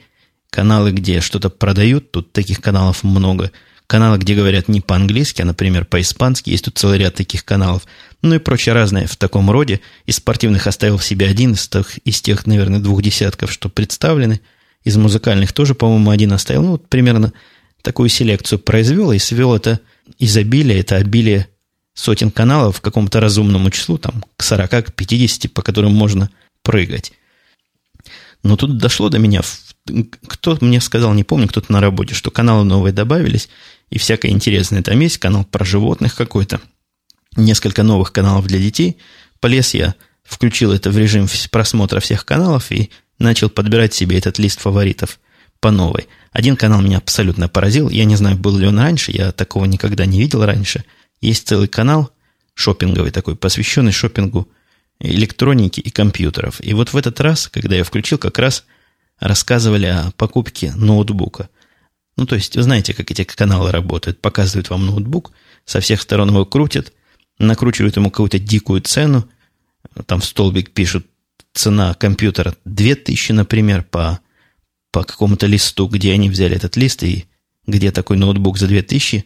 каналы, 0.50 0.92
где 0.92 1.22
что-то 1.22 1.50
продают, 1.50 2.12
тут 2.12 2.34
таких 2.34 2.62
каналов 2.62 3.04
много, 3.04 3.52
каналы, 3.88 4.18
где 4.18 4.36
говорят 4.36 4.68
не 4.68 4.82
по-английски, 4.82 5.42
а, 5.42 5.46
например, 5.46 5.86
по-испански, 5.86 6.50
есть 6.50 6.66
тут 6.66 6.78
целый 6.78 7.00
ряд 7.00 7.16
таких 7.16 7.44
каналов, 7.46 7.84
ну 8.22 8.36
и 8.36 8.40
прочее 8.40 8.74
разное 8.74 9.08
в 9.08 9.16
таком 9.18 9.50
роде. 9.50 9.82
Из 10.06 10.18
спортивных 10.18 10.68
оставил 10.68 10.98
в 10.98 11.06
себе 11.06 11.28
один 11.28 11.54
из 11.54 11.68
тех, 11.68 11.98
из 12.00 12.22
тех, 12.22 12.46
наверное, 12.46 12.80
двух 12.80 13.02
десятков, 13.02 13.52
что 13.52 13.70
представлены. 13.70 14.42
Из 14.84 14.98
музыкальных 14.98 15.54
тоже, 15.54 15.76
по-моему, 15.76 16.10
один 16.10 16.34
оставил. 16.34 16.64
Ну, 16.64 16.72
вот 16.72 16.90
примерно 16.90 17.34
такую 17.82 18.10
селекцию 18.10 18.60
произвел 18.60 19.12
и 19.12 19.20
свел 19.20 19.54
это 19.54 19.80
изобилие, 20.20 20.80
это 20.80 20.98
обилие 20.98 21.48
сотен 21.94 22.32
каналов 22.32 22.80
к 22.80 22.84
какому-то 22.84 23.20
разумному 23.20 23.70
числу, 23.70 23.98
там, 23.98 24.24
к 24.38 24.44
40, 24.44 24.70
к 24.88 24.94
50, 24.94 25.52
по 25.54 25.62
которым 25.62 25.94
можно 25.94 26.30
прыгать. 26.64 27.14
Но 28.44 28.56
тут 28.56 28.78
дошло 28.78 29.10
до 29.10 29.20
меня, 29.20 29.42
кто 30.28 30.58
мне 30.62 30.82
сказал, 30.82 31.14
не 31.14 31.24
помню, 31.24 31.48
кто-то 31.48 31.72
на 31.72 31.80
работе, 31.82 32.16
что 32.16 32.32
каналы 32.32 32.64
новые 32.64 32.94
добавились, 32.94 33.50
и 33.90 34.00
всякое 34.00 34.32
интересное 34.32 34.82
там 34.82 35.00
есть, 35.00 35.18
канал 35.18 35.46
про 35.46 35.66
животных 35.66 36.16
какой-то, 36.16 36.62
несколько 37.36 37.84
новых 37.84 38.12
каналов 38.12 38.48
для 38.48 38.60
детей. 38.60 38.98
Полез 39.40 39.74
я, 39.74 39.96
включил 40.24 40.72
это 40.72 40.90
в 40.90 40.98
режим 40.98 41.28
просмотра 41.52 42.00
всех 42.00 42.26
каналов 42.26 42.72
и 42.72 42.90
начал 43.20 43.50
подбирать 43.50 43.94
себе 43.94 44.18
этот 44.18 44.40
лист 44.40 44.60
фаворитов 44.60 45.20
по 45.60 45.72
новой– 45.72 46.08
один 46.32 46.56
канал 46.56 46.82
меня 46.82 46.98
абсолютно 46.98 47.50
поразил. 47.50 47.90
Я 47.90 48.06
не 48.06 48.16
знаю, 48.16 48.38
был 48.38 48.58
ли 48.58 48.68
он 48.68 48.80
раньше, 48.80 49.12
я 49.12 49.32
такого 49.32 49.66
никогда 49.66 50.06
не 50.06 50.20
видел 50.20 50.46
раньше. 50.46 50.86
Есть 51.20 51.48
целый 51.48 51.68
канал 51.68 52.12
шопинговый 52.54 53.12
такой, 53.12 53.36
посвященный 53.36 53.92
шопингу 53.92 54.48
электроники 55.00 55.80
и 55.80 55.90
компьютеров. 55.90 56.62
И 56.62 56.74
вот 56.74 56.94
в 56.94 56.98
этот 56.98 57.20
раз, 57.20 57.48
когда 57.48 57.76
я 57.76 57.84
включил, 57.84 58.18
как 58.18 58.40
раз 58.40 58.66
рассказывали 59.20 59.88
о 59.88 60.12
покупке 60.16 60.74
ноутбука. 60.74 61.50
Ну, 62.18 62.26
то 62.26 62.36
есть, 62.36 62.56
вы 62.56 62.64
знаете, 62.64 62.94
как 62.94 63.12
эти 63.12 63.24
каналы 63.24 63.72
работают. 63.72 64.22
Показывают 64.22 64.70
вам 64.70 64.86
ноутбук, 64.86 65.32
со 65.66 65.80
всех 65.80 66.02
сторон 66.02 66.30
его 66.30 66.46
крутят, 66.46 66.94
накручивают 67.40 67.98
ему 67.98 68.10
какую-то 68.10 68.40
дикую 68.40 68.82
цену. 68.82 69.28
Там 70.06 70.22
в 70.22 70.26
столбик 70.26 70.72
пишут 70.72 71.06
цена 71.54 71.94
компьютера 71.94 72.56
2000, 72.66 73.34
например, 73.34 73.84
по 73.84 74.20
по 74.92 75.04
какому-то 75.04 75.48
листу, 75.48 75.88
где 75.88 76.14
они 76.14 76.30
взяли 76.30 76.56
этот 76.56 76.76
лист 76.76 77.04
и 77.04 77.26
где 77.66 77.92
такой 77.92 78.18
ноутбук 78.18 78.58
за 78.58 78.68
2000, 78.68 79.26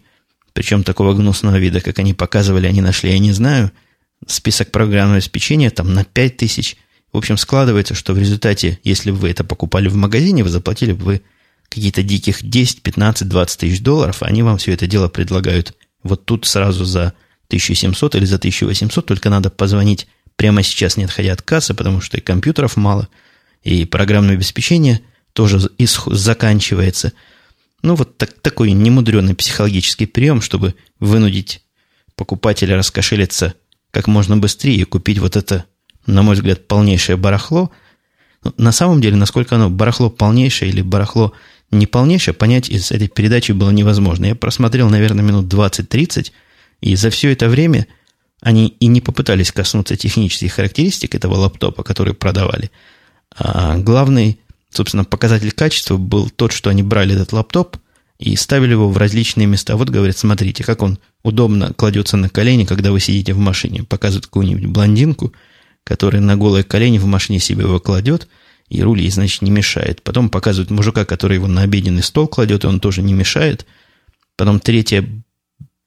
причем 0.53 0.83
такого 0.83 1.13
гнусного 1.13 1.57
вида, 1.57 1.81
как 1.81 1.99
они 1.99 2.13
показывали, 2.13 2.67
они 2.67 2.81
нашли, 2.81 3.11
я 3.11 3.19
не 3.19 3.31
знаю, 3.31 3.71
список 4.27 4.71
программного 4.71 5.17
обеспечения 5.17 5.69
там 5.69 5.93
на 5.93 6.05
5000. 6.05 6.77
В 7.11 7.17
общем, 7.17 7.37
складывается, 7.37 7.95
что 7.95 8.13
в 8.13 8.17
результате, 8.17 8.79
если 8.83 9.11
бы 9.11 9.17
вы 9.17 9.29
это 9.29 9.43
покупали 9.43 9.87
в 9.87 9.95
магазине, 9.95 10.43
вы 10.43 10.49
заплатили 10.49 10.93
бы 10.93 11.03
вы 11.03 11.21
какие-то 11.67 12.03
диких 12.03 12.47
10, 12.47 12.83
15, 12.83 13.27
20 13.27 13.59
тысяч 13.59 13.81
долларов, 13.81 14.21
а 14.21 14.27
они 14.27 14.43
вам 14.43 14.57
все 14.57 14.71
это 14.73 14.87
дело 14.87 15.07
предлагают. 15.07 15.75
Вот 16.03 16.25
тут 16.25 16.45
сразу 16.45 16.85
за 16.85 17.13
1700 17.47 18.15
или 18.15 18.25
за 18.25 18.35
1800, 18.35 19.05
только 19.05 19.29
надо 19.29 19.49
позвонить. 19.49 20.07
Прямо 20.35 20.63
сейчас, 20.63 20.97
не 20.97 21.05
отходя 21.05 21.33
от 21.33 21.41
кассы, 21.41 21.73
потому 21.73 22.01
что 22.01 22.17
и 22.17 22.21
компьютеров 22.21 22.77
мало, 22.77 23.07
и 23.63 23.85
программное 23.85 24.35
обеспечение– 24.35 25.01
тоже 25.35 25.59
заканчивается. 25.77 27.11
Ну, 27.81 27.95
вот 27.95 28.17
так, 28.17 28.33
такой 28.41 28.71
немудренный 28.71 29.35
психологический 29.35 30.05
прием, 30.05 30.41
чтобы 30.41 30.75
вынудить 30.99 31.61
покупателя 32.15 32.77
раскошелиться 32.77 33.53
как 33.91 34.07
можно 34.07 34.37
быстрее 34.37 34.77
и 34.77 34.83
купить 34.85 35.19
вот 35.19 35.35
это, 35.35 35.65
на 36.05 36.23
мой 36.23 36.35
взгляд, 36.35 36.67
полнейшее 36.67 37.17
барахло. 37.17 37.69
Ну, 38.45 38.53
на 38.57 38.71
самом 38.71 39.01
деле, 39.01 39.17
насколько 39.17 39.55
оно 39.55 39.69
барахло 39.69 40.09
полнейшее 40.09 40.71
или 40.71 40.81
барахло 40.81 41.33
не 41.69 41.85
полнейшее, 41.85 42.33
понять 42.33 42.69
из 42.69 42.91
этой 42.93 43.09
передачи 43.09 43.51
было 43.51 43.71
невозможно. 43.71 44.27
Я 44.27 44.35
просмотрел, 44.35 44.89
наверное, 44.89 45.25
минут 45.25 45.53
20-30, 45.53 46.31
и 46.79 46.95
за 46.95 47.09
все 47.09 47.33
это 47.33 47.49
время 47.49 47.87
они 48.39 48.67
и 48.67 48.87
не 48.87 49.01
попытались 49.01 49.51
коснуться 49.51 49.97
технических 49.97 50.53
характеристик 50.53 51.13
этого 51.13 51.35
лаптопа, 51.35 51.83
который 51.83 52.13
продавали. 52.13 52.71
А 53.37 53.77
главный 53.77 54.39
собственно, 54.75 55.03
показатель 55.03 55.51
качества 55.51 55.97
был 55.97 56.29
тот, 56.29 56.51
что 56.51 56.69
они 56.69 56.83
брали 56.83 57.15
этот 57.15 57.33
лаптоп 57.33 57.77
и 58.19 58.35
ставили 58.35 58.71
его 58.71 58.89
в 58.89 58.97
различные 58.97 59.47
места. 59.47 59.75
Вот, 59.75 59.89
говорят, 59.89 60.17
смотрите, 60.17 60.63
как 60.63 60.81
он 60.81 60.99
удобно 61.23 61.73
кладется 61.73 62.17
на 62.17 62.29
колени, 62.29 62.65
когда 62.65 62.91
вы 62.91 62.99
сидите 62.99 63.33
в 63.33 63.39
машине. 63.39 63.83
Показывают 63.83 64.27
какую-нибудь 64.27 64.67
блондинку, 64.67 65.33
которая 65.83 66.21
на 66.21 66.37
голое 66.37 66.63
колени 66.63 66.97
в 66.97 67.05
машине 67.05 67.39
себе 67.39 67.63
его 67.63 67.79
кладет, 67.79 68.27
и 68.69 68.81
руль 68.81 69.01
ей, 69.01 69.11
значит, 69.11 69.41
не 69.41 69.51
мешает. 69.51 70.01
Потом 70.01 70.29
показывают 70.29 70.71
мужика, 70.71 71.05
который 71.05 71.35
его 71.35 71.47
на 71.47 71.61
обеденный 71.61 72.03
стол 72.03 72.27
кладет, 72.27 72.63
и 72.63 72.67
он 72.67 72.79
тоже 72.79 73.01
не 73.01 73.13
мешает. 73.13 73.65
Потом 74.37 74.59
третья 74.59 75.07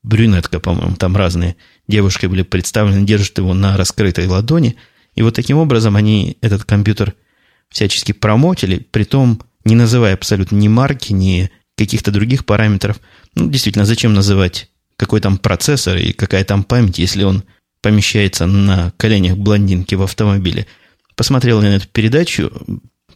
брюнетка, 0.02 0.60
по-моему, 0.60 0.96
там 0.96 1.16
разные 1.16 1.56
девушки 1.88 2.26
были 2.26 2.42
представлены, 2.42 3.04
держат 3.04 3.38
его 3.38 3.54
на 3.54 3.76
раскрытой 3.76 4.26
ладони. 4.26 4.76
И 5.14 5.22
вот 5.22 5.34
таким 5.34 5.56
образом 5.56 5.96
они 5.96 6.36
этот 6.40 6.64
компьютер– 6.64 7.14
всячески 7.70 8.12
промотили, 8.12 8.78
притом 8.90 9.42
не 9.64 9.74
называя 9.74 10.14
абсолютно 10.14 10.56
ни 10.56 10.68
марки, 10.68 11.12
ни 11.12 11.50
каких-то 11.76 12.10
других 12.10 12.44
параметров. 12.44 13.00
Ну, 13.34 13.50
действительно, 13.50 13.84
зачем 13.84 14.14
называть 14.14 14.70
какой 14.96 15.20
там 15.20 15.38
процессор 15.38 15.96
и 15.96 16.12
какая 16.12 16.44
там 16.44 16.64
память, 16.64 16.98
если 16.98 17.22
он 17.22 17.44
помещается 17.80 18.46
на 18.46 18.92
коленях 18.96 19.36
блондинки 19.36 19.94
в 19.94 20.02
автомобиле. 20.02 20.66
Посмотрел 21.14 21.62
я 21.62 21.70
на 21.70 21.76
эту 21.76 21.88
передачу, 21.88 22.50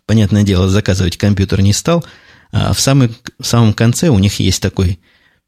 понятное 0.06 0.44
дело, 0.44 0.68
заказывать 0.68 1.16
компьютер 1.16 1.60
не 1.60 1.72
стал, 1.72 2.04
а 2.52 2.72
в, 2.72 2.80
самый, 2.80 3.10
в 3.38 3.46
самом 3.46 3.72
конце 3.72 4.08
у 4.08 4.18
них 4.18 4.38
есть 4.38 4.62
такой 4.62 5.00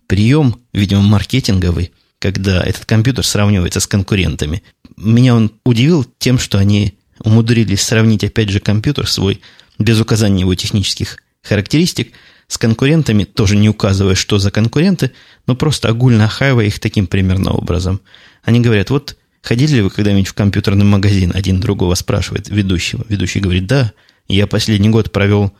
прием, 0.08 0.60
видимо, 0.72 1.02
маркетинговый, 1.02 1.92
когда 2.18 2.62
этот 2.62 2.84
компьютер 2.84 3.24
сравнивается 3.24 3.80
с 3.80 3.86
конкурентами. 3.86 4.62
Меня 4.96 5.36
он 5.36 5.52
удивил 5.64 6.04
тем, 6.18 6.38
что 6.38 6.58
они 6.58 6.98
умудрились 7.20 7.82
сравнить, 7.82 8.24
опять 8.24 8.50
же, 8.50 8.60
компьютер 8.60 9.08
свой, 9.08 9.40
без 9.78 10.00
указания 10.00 10.40
его 10.40 10.54
технических 10.54 11.18
характеристик, 11.42 12.12
с 12.48 12.58
конкурентами, 12.58 13.24
тоже 13.24 13.56
не 13.56 13.68
указывая, 13.68 14.14
что 14.14 14.38
за 14.38 14.50
конкуренты, 14.50 15.12
но 15.46 15.56
просто 15.56 15.88
огульно 15.88 16.26
охаивая 16.26 16.66
их 16.66 16.78
таким 16.78 17.06
примерно 17.06 17.52
образом. 17.52 18.00
Они 18.42 18.60
говорят, 18.60 18.90
вот 18.90 19.16
ходили 19.42 19.76
ли 19.76 19.82
вы 19.82 19.90
когда-нибудь 19.90 20.28
в 20.28 20.34
компьютерный 20.34 20.84
магазин? 20.84 21.32
Один 21.34 21.60
другого 21.60 21.94
спрашивает 21.94 22.48
ведущего. 22.48 23.04
Ведущий 23.08 23.40
говорит, 23.40 23.66
да, 23.66 23.92
я 24.28 24.46
последний 24.46 24.90
год 24.90 25.10
провел 25.10 25.54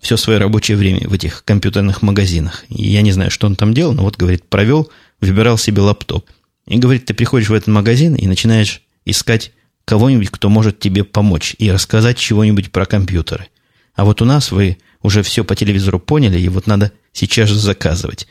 все 0.00 0.16
свое 0.16 0.38
рабочее 0.38 0.76
время 0.76 1.08
в 1.08 1.12
этих 1.12 1.44
компьютерных 1.44 2.02
магазинах. 2.02 2.64
И 2.68 2.88
я 2.88 3.02
не 3.02 3.12
знаю, 3.12 3.30
что 3.30 3.46
он 3.46 3.56
там 3.56 3.74
делал, 3.74 3.94
но 3.94 4.02
вот, 4.02 4.16
говорит, 4.16 4.44
провел, 4.48 4.90
выбирал 5.20 5.58
себе 5.58 5.82
лаптоп. 5.82 6.28
И 6.66 6.78
говорит, 6.78 7.06
ты 7.06 7.14
приходишь 7.14 7.48
в 7.48 7.54
этот 7.54 7.68
магазин 7.68 8.14
и 8.14 8.26
начинаешь 8.26 8.82
искать 9.04 9.52
кого-нибудь, 9.88 10.28
кто 10.28 10.50
может 10.50 10.78
тебе 10.78 11.02
помочь 11.02 11.56
и 11.58 11.72
рассказать 11.72 12.18
чего-нибудь 12.18 12.70
про 12.70 12.84
компьютеры. 12.84 13.48
А 13.94 14.04
вот 14.04 14.20
у 14.20 14.26
нас 14.26 14.52
вы 14.52 14.76
уже 15.02 15.22
все 15.22 15.44
по 15.44 15.56
телевизору 15.56 15.98
поняли, 15.98 16.38
и 16.38 16.48
вот 16.50 16.66
надо 16.66 16.92
сейчас 17.14 17.48
же 17.48 17.58
заказывать. 17.58 18.28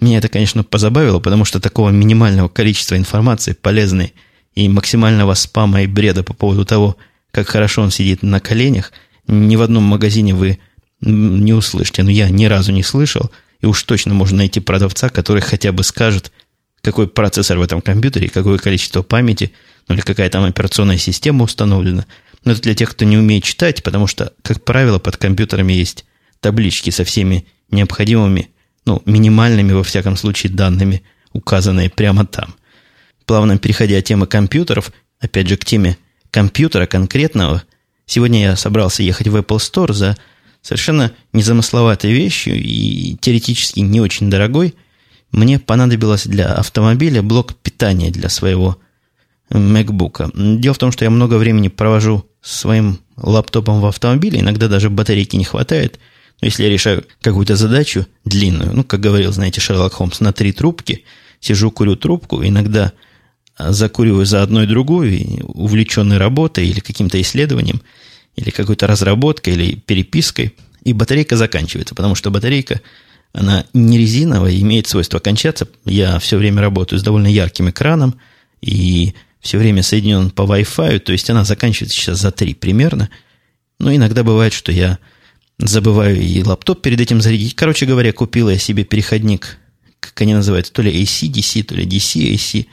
Меня 0.00 0.18
это, 0.18 0.28
конечно, 0.28 0.62
позабавило, 0.62 1.18
потому 1.18 1.44
что 1.44 1.58
такого 1.58 1.90
минимального 1.90 2.48
количества 2.48 2.96
информации, 2.96 3.52
полезной 3.52 4.14
и 4.54 4.68
максимального 4.68 5.34
спама 5.34 5.82
и 5.82 5.88
бреда 5.88 6.22
по 6.22 6.34
поводу 6.34 6.64
того, 6.64 6.96
как 7.32 7.48
хорошо 7.48 7.82
он 7.82 7.90
сидит 7.90 8.22
на 8.22 8.38
коленях, 8.38 8.92
ни 9.26 9.56
в 9.56 9.62
одном 9.62 9.82
магазине 9.82 10.36
вы 10.36 10.60
не 11.00 11.52
услышите. 11.52 12.04
Но 12.04 12.10
я 12.12 12.28
ни 12.30 12.44
разу 12.44 12.70
не 12.70 12.84
слышал, 12.84 13.32
и 13.60 13.66
уж 13.66 13.82
точно 13.82 14.14
можно 14.14 14.36
найти 14.36 14.60
продавца, 14.60 15.08
который 15.08 15.42
хотя 15.42 15.72
бы 15.72 15.82
скажет, 15.82 16.30
какой 16.80 17.08
процессор 17.08 17.58
в 17.58 17.62
этом 17.62 17.80
компьютере, 17.80 18.28
какое 18.28 18.58
количество 18.58 19.02
памяти, 19.02 19.50
ну 19.88 19.94
или 19.94 20.02
какая 20.02 20.30
там 20.30 20.44
операционная 20.44 20.98
система 20.98 21.44
установлена. 21.44 22.06
Но 22.44 22.52
это 22.52 22.62
для 22.62 22.74
тех, 22.74 22.90
кто 22.90 23.04
не 23.04 23.16
умеет 23.16 23.44
читать, 23.44 23.82
потому 23.82 24.06
что, 24.06 24.32
как 24.42 24.64
правило, 24.64 24.98
под 24.98 25.16
компьютерами 25.16 25.72
есть 25.72 26.04
таблички 26.40 26.90
со 26.90 27.04
всеми 27.04 27.46
необходимыми, 27.70 28.50
ну, 28.84 29.02
минимальными, 29.06 29.72
во 29.72 29.84
всяком 29.84 30.16
случае, 30.16 30.52
данными, 30.52 31.02
указанные 31.32 31.88
прямо 31.88 32.26
там. 32.26 32.54
Плавно 33.26 33.58
переходя 33.58 33.98
от 33.98 34.04
темы 34.04 34.26
компьютеров, 34.26 34.92
опять 35.20 35.48
же, 35.48 35.56
к 35.56 35.64
теме 35.64 35.96
компьютера 36.30 36.86
конкретного, 36.86 37.62
сегодня 38.06 38.42
я 38.42 38.56
собрался 38.56 39.02
ехать 39.02 39.28
в 39.28 39.36
Apple 39.36 39.58
Store 39.58 39.92
за 39.92 40.16
совершенно 40.62 41.12
незамысловатой 41.32 42.12
вещью 42.12 42.54
и 42.54 43.16
теоретически 43.20 43.80
не 43.80 44.00
очень 44.00 44.30
дорогой. 44.30 44.74
Мне 45.30 45.58
понадобилось 45.58 46.26
для 46.26 46.52
автомобиля 46.54 47.22
блок 47.22 47.54
питания 47.54 48.10
для 48.10 48.28
своего 48.28 48.78
MacBook. 49.52 50.58
Дело 50.58 50.74
в 50.74 50.78
том, 50.78 50.92
что 50.92 51.04
я 51.04 51.10
много 51.10 51.34
времени 51.34 51.68
провожу 51.68 52.24
своим 52.40 52.98
лаптопом 53.16 53.80
в 53.80 53.86
автомобиле, 53.86 54.40
иногда 54.40 54.68
даже 54.68 54.90
батарейки 54.90 55.36
не 55.36 55.44
хватает. 55.44 55.98
Но 56.40 56.46
если 56.46 56.64
я 56.64 56.70
решаю 56.70 57.04
какую-то 57.20 57.54
задачу 57.54 58.06
длинную, 58.24 58.74
ну, 58.74 58.84
как 58.84 59.00
говорил, 59.00 59.32
знаете, 59.32 59.60
Шерлок 59.60 59.92
Холмс, 59.92 60.20
на 60.20 60.32
три 60.32 60.52
трубки, 60.52 61.04
сижу, 61.40 61.70
курю 61.70 61.96
трубку, 61.96 62.42
иногда 62.44 62.92
закуриваю 63.58 64.24
за 64.24 64.42
одной 64.42 64.64
и 64.64 64.68
другой, 64.68 65.40
увлеченной 65.42 66.18
работой 66.18 66.66
или 66.66 66.80
каким-то 66.80 67.20
исследованием, 67.20 67.82
или 68.34 68.50
какой-то 68.50 68.86
разработкой, 68.86 69.54
или 69.54 69.74
перепиской, 69.74 70.54
и 70.82 70.92
батарейка 70.92 71.36
заканчивается, 71.36 71.94
потому 71.94 72.14
что 72.14 72.30
батарейка, 72.30 72.80
она 73.32 73.64
не 73.72 73.98
резиновая, 73.98 74.58
имеет 74.58 74.88
свойство 74.88 75.18
кончаться. 75.20 75.68
Я 75.84 76.18
все 76.18 76.38
время 76.38 76.60
работаю 76.60 76.98
с 76.98 77.02
довольно 77.02 77.28
ярким 77.28 77.70
экраном, 77.70 78.16
и 78.60 79.14
все 79.42 79.58
время 79.58 79.82
соединен 79.82 80.30
по 80.30 80.42
Wi-Fi, 80.42 81.00
то 81.00 81.12
есть 81.12 81.28
она 81.28 81.44
заканчивается 81.44 82.00
сейчас 82.00 82.20
за 82.20 82.30
3 82.30 82.54
примерно. 82.54 83.10
Но 83.78 83.94
иногда 83.94 84.22
бывает, 84.22 84.52
что 84.52 84.70
я 84.70 84.98
забываю 85.58 86.18
и 86.20 86.42
лаптоп 86.42 86.80
перед 86.80 87.00
этим 87.00 87.20
зарядить. 87.20 87.56
Короче 87.56 87.84
говоря, 87.84 88.12
купил 88.12 88.48
я 88.48 88.56
себе 88.56 88.84
переходник, 88.84 89.58
как 89.98 90.20
они 90.20 90.34
называются, 90.34 90.72
то 90.72 90.80
ли 90.80 91.02
AC-DC, 91.02 91.64
то 91.64 91.74
ли 91.74 91.84
DC-AC, 91.84 92.66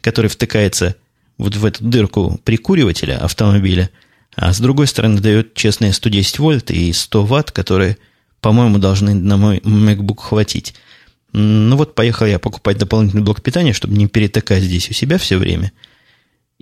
который 0.00 0.28
втыкается 0.28 0.96
вот 1.38 1.54
в 1.54 1.64
эту 1.64 1.84
дырку 1.84 2.40
прикуривателя 2.42 3.18
автомобиля, 3.18 3.90
а 4.34 4.52
с 4.52 4.58
другой 4.58 4.88
стороны 4.88 5.20
дает 5.20 5.54
честные 5.54 5.92
110 5.92 6.40
вольт 6.40 6.70
и 6.72 6.92
100 6.92 7.24
ватт, 7.24 7.52
которые, 7.52 7.98
по-моему, 8.40 8.78
должны 8.78 9.14
на 9.14 9.36
мой 9.36 9.58
MacBook 9.58 10.22
хватить. 10.22 10.74
Ну 11.32 11.76
вот, 11.76 11.94
поехал 11.94 12.26
я 12.26 12.40
покупать 12.40 12.78
дополнительный 12.78 13.22
блок 13.22 13.42
питания, 13.42 13.72
чтобы 13.72 13.96
не 13.96 14.08
перетыкать 14.08 14.64
здесь 14.64 14.90
у 14.90 14.92
себя 14.92 15.18
все 15.18 15.36
время– 15.36 15.70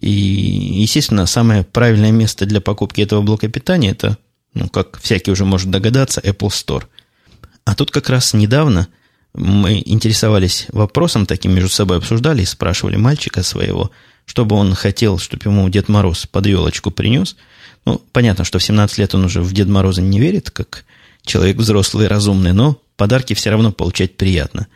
и, 0.01 0.11
естественно, 0.11 1.27
самое 1.27 1.65
правильное 1.65 2.11
место 2.11 2.47
для 2.47 2.61
покупки 2.61 3.01
этого 3.01 3.23
блока 3.23 3.49
питания 3.49 3.91
это, 3.91 4.19
ну, 4.53 4.69
как 4.69 4.99
всякий 5.01 5.31
уже 5.31 5.45
может 5.45 5.71
догадаться, 5.71 6.21
Apple 6.21 6.49
Store. 6.49 6.85
А 7.65 7.75
тут 7.75 7.91
как 7.91 8.09
раз 8.09 8.35
недавно 8.35 8.89
мы 9.35 9.83
интересовались 9.85 10.67
вопросом 10.71 11.27
таким, 11.27 11.55
между 11.55 11.69
собой 11.71 11.99
обсуждали 11.99 12.43
и 12.43 12.47
спрашивали 12.47 12.97
мальчика 12.97 13.43
своего, 13.43 13.91
чтобы 14.27 14.57
он 14.57 14.75
хотел, 14.75 15.19
чтобы 15.19 15.43
ему 15.51 15.69
Дед 15.69 15.89
Мороз 15.89 16.27
под 16.27 16.47
елочку 16.47 16.91
принес. 16.91 17.37
Ну, 17.85 18.01
понятно, 18.13 18.45
что 18.45 18.59
в 18.59 18.63
17 18.63 18.99
лет 18.99 19.15
он 19.15 19.25
уже 19.25 19.43
в 19.43 19.53
Дед 19.53 19.69
Мороза 19.69 20.03
не 20.03 20.21
верит, 20.21 20.51
как 20.51 20.85
человек 21.25 21.57
взрослый 21.57 22.07
разумный, 22.07 22.53
но 22.53 22.81
подарки 22.97 23.35
все 23.35 23.51
равно 23.51 23.73
получать 23.73 24.17
приятно. 24.17 24.69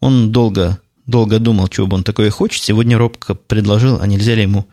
Он 0.00 0.30
долго 0.30 0.80
долго 1.06 1.38
думал, 1.38 1.68
чего 1.68 1.86
бы 1.86 1.96
он 1.96 2.04
такое 2.04 2.30
хочет. 2.30 2.62
Сегодня 2.62 2.98
робко 2.98 3.34
предложил, 3.34 4.00
а 4.00 4.06
нельзя 4.06 4.34
ли 4.34 4.42
ему 4.42 4.68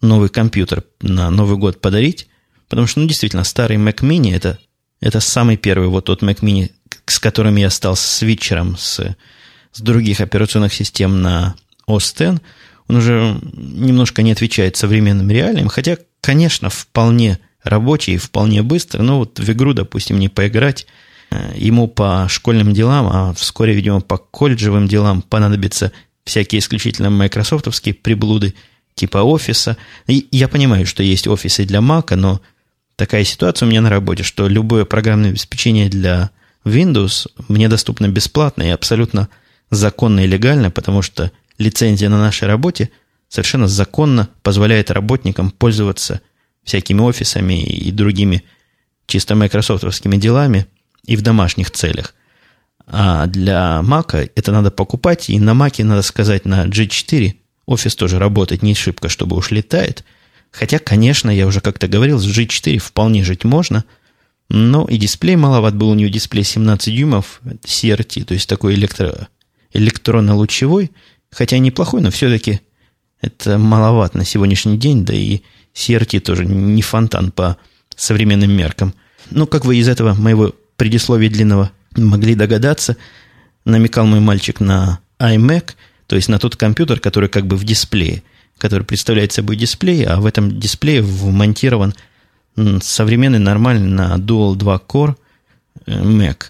новый 0.00 0.28
компьютер 0.28 0.84
на 1.00 1.30
Новый 1.30 1.56
год 1.56 1.80
подарить. 1.80 2.28
Потому 2.68 2.86
что, 2.86 3.00
ну, 3.00 3.06
действительно, 3.06 3.44
старый 3.44 3.76
Mac 3.76 4.00
Mini 4.00 4.34
это, 4.34 4.58
это 5.00 5.20
самый 5.20 5.56
первый 5.56 5.88
вот 5.88 6.06
тот 6.06 6.22
Mac 6.22 6.40
Mini, 6.40 6.70
с 7.06 7.18
которым 7.18 7.56
я 7.56 7.70
стал 7.70 7.96
свитчером 7.96 8.76
с, 8.76 9.16
с 9.72 9.80
других 9.80 10.20
операционных 10.20 10.72
систем 10.72 11.22
на 11.22 11.54
OS 11.88 12.34
X. 12.34 12.42
Он 12.88 12.96
уже 12.96 13.40
немножко 13.52 14.22
не 14.22 14.32
отвечает 14.32 14.76
современным 14.76 15.30
реалиям, 15.30 15.68
хотя, 15.68 15.96
конечно, 16.20 16.68
вполне 16.68 17.38
рабочий, 17.62 18.18
вполне 18.18 18.62
быстро, 18.62 19.02
но 19.02 19.18
вот 19.18 19.38
в 19.38 19.50
игру, 19.50 19.72
допустим, 19.72 20.18
не 20.18 20.28
поиграть– 20.28 20.86
ему 21.54 21.88
по 21.88 22.26
школьным 22.28 22.72
делам, 22.72 23.08
а 23.12 23.34
вскоре, 23.34 23.74
видимо, 23.74 24.00
по 24.00 24.18
колледжевым 24.18 24.88
делам 24.88 25.22
понадобятся 25.22 25.92
всякие 26.24 26.60
исключительно 26.60 27.10
майкрософтовские 27.10 27.94
приблуды 27.94 28.54
типа 28.94 29.18
офиса. 29.18 29.76
И 30.06 30.26
я 30.30 30.48
понимаю, 30.48 30.86
что 30.86 31.02
есть 31.02 31.26
офисы 31.26 31.64
для 31.64 31.80
Mac, 31.80 32.14
но 32.14 32.40
такая 32.96 33.24
ситуация 33.24 33.66
у 33.66 33.70
меня 33.70 33.80
на 33.80 33.90
работе, 33.90 34.22
что 34.22 34.48
любое 34.48 34.84
программное 34.84 35.30
обеспечение 35.30 35.88
для 35.88 36.30
Windows 36.64 37.28
мне 37.48 37.68
доступно 37.68 38.08
бесплатно 38.08 38.62
и 38.62 38.68
абсолютно 38.68 39.28
законно 39.70 40.20
и 40.20 40.26
легально, 40.26 40.70
потому 40.70 41.02
что 41.02 41.30
лицензия 41.58 42.08
на 42.08 42.18
нашей 42.18 42.48
работе 42.48 42.90
совершенно 43.28 43.68
законно 43.68 44.28
позволяет 44.42 44.90
работникам 44.90 45.50
пользоваться 45.50 46.20
всякими 46.62 47.00
офисами 47.00 47.62
и 47.62 47.90
другими 47.90 48.44
чисто 49.06 49.34
майкрософтовскими 49.34 50.16
делами 50.16 50.66
и 51.06 51.16
в 51.16 51.22
домашних 51.22 51.70
целях. 51.70 52.14
А 52.86 53.26
для 53.26 53.80
Mac 53.82 54.30
это 54.34 54.52
надо 54.52 54.70
покупать, 54.70 55.30
и 55.30 55.38
на 55.38 55.50
Mac 55.50 55.82
надо 55.82 56.02
сказать 56.02 56.44
на 56.44 56.66
G4 56.66 57.34
офис 57.66 57.96
тоже 57.96 58.18
работает 58.18 58.62
не 58.62 58.74
шибко, 58.74 59.08
чтобы 59.08 59.36
уж 59.36 59.50
летает. 59.50 60.04
Хотя, 60.50 60.78
конечно, 60.78 61.30
я 61.30 61.46
уже 61.46 61.60
как-то 61.60 61.88
говорил, 61.88 62.18
с 62.18 62.26
G4 62.26 62.78
вполне 62.78 63.24
жить 63.24 63.44
можно, 63.44 63.84
но 64.48 64.86
и 64.86 64.98
дисплей 64.98 65.36
маловат 65.36 65.74
был 65.74 65.90
у 65.90 65.94
нее 65.94 66.10
дисплей 66.10 66.44
17 66.44 66.94
дюймов 66.94 67.40
CRT, 67.44 68.24
то 68.24 68.34
есть 68.34 68.48
такой 68.48 68.74
электро, 68.74 69.28
электронно-лучевой, 69.72 70.92
хотя 71.30 71.58
неплохой, 71.58 72.02
но 72.02 72.10
все-таки 72.10 72.60
это 73.20 73.58
маловат 73.58 74.14
на 74.14 74.24
сегодняшний 74.24 74.76
день, 74.76 75.04
да 75.04 75.14
и 75.14 75.40
CRT 75.74 76.20
тоже 76.20 76.44
не 76.44 76.82
фонтан 76.82 77.32
по 77.32 77.56
современным 77.96 78.52
меркам. 78.52 78.94
Ну, 79.30 79.46
как 79.46 79.64
вы 79.64 79.76
из 79.78 79.88
этого 79.88 80.14
моего 80.14 80.54
предисловии 80.76 81.28
длинного 81.28 81.70
могли 81.96 82.34
догадаться, 82.34 82.96
намекал 83.64 84.06
мой 84.06 84.20
мальчик 84.20 84.60
на 84.60 85.00
iMac, 85.18 85.74
то 86.06 86.16
есть 86.16 86.28
на 86.28 86.38
тот 86.38 86.56
компьютер, 86.56 87.00
который 87.00 87.28
как 87.28 87.46
бы 87.46 87.56
в 87.56 87.64
дисплее, 87.64 88.22
который 88.58 88.84
представляет 88.84 89.32
собой 89.32 89.56
дисплей, 89.56 90.04
а 90.04 90.20
в 90.20 90.26
этом 90.26 90.58
дисплее 90.58 91.02
вмонтирован 91.02 91.94
современный 92.82 93.38
нормальный 93.38 93.88
на 93.88 94.14
Dual 94.16 94.54
2 94.54 94.80
Core 94.86 95.16
э, 95.86 96.02
Mac. 96.02 96.44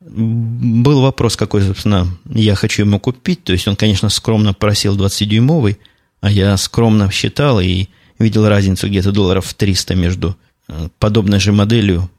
Был 0.00 1.00
вопрос, 1.00 1.36
какой, 1.36 1.62
собственно, 1.62 2.08
я 2.26 2.54
хочу 2.54 2.82
ему 2.82 2.98
купить. 2.98 3.44
То 3.44 3.52
есть 3.52 3.68
он, 3.68 3.76
конечно, 3.76 4.08
скромно 4.08 4.52
просил 4.52 4.96
20-дюймовый, 4.96 5.78
а 6.20 6.30
я 6.30 6.56
скромно 6.56 7.10
считал 7.10 7.60
и 7.60 7.86
видел 8.18 8.48
разницу 8.48 8.88
где-то 8.88 9.12
долларов 9.12 9.54
300 9.54 9.94
между 9.94 10.36
э, 10.68 10.88
подобной 10.98 11.40
же 11.40 11.52
моделью 11.52 12.10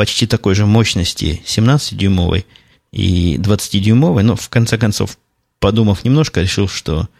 почти 0.00 0.26
такой 0.26 0.54
же 0.54 0.64
мощности 0.64 1.42
17-дюймовой 1.44 2.46
и 2.90 3.36
20-дюймовой, 3.36 4.22
но 4.22 4.34
в 4.34 4.48
конце 4.48 4.78
концов, 4.78 5.18
подумав 5.58 6.04
немножко, 6.04 6.40
решил, 6.40 6.68
что 6.68 7.10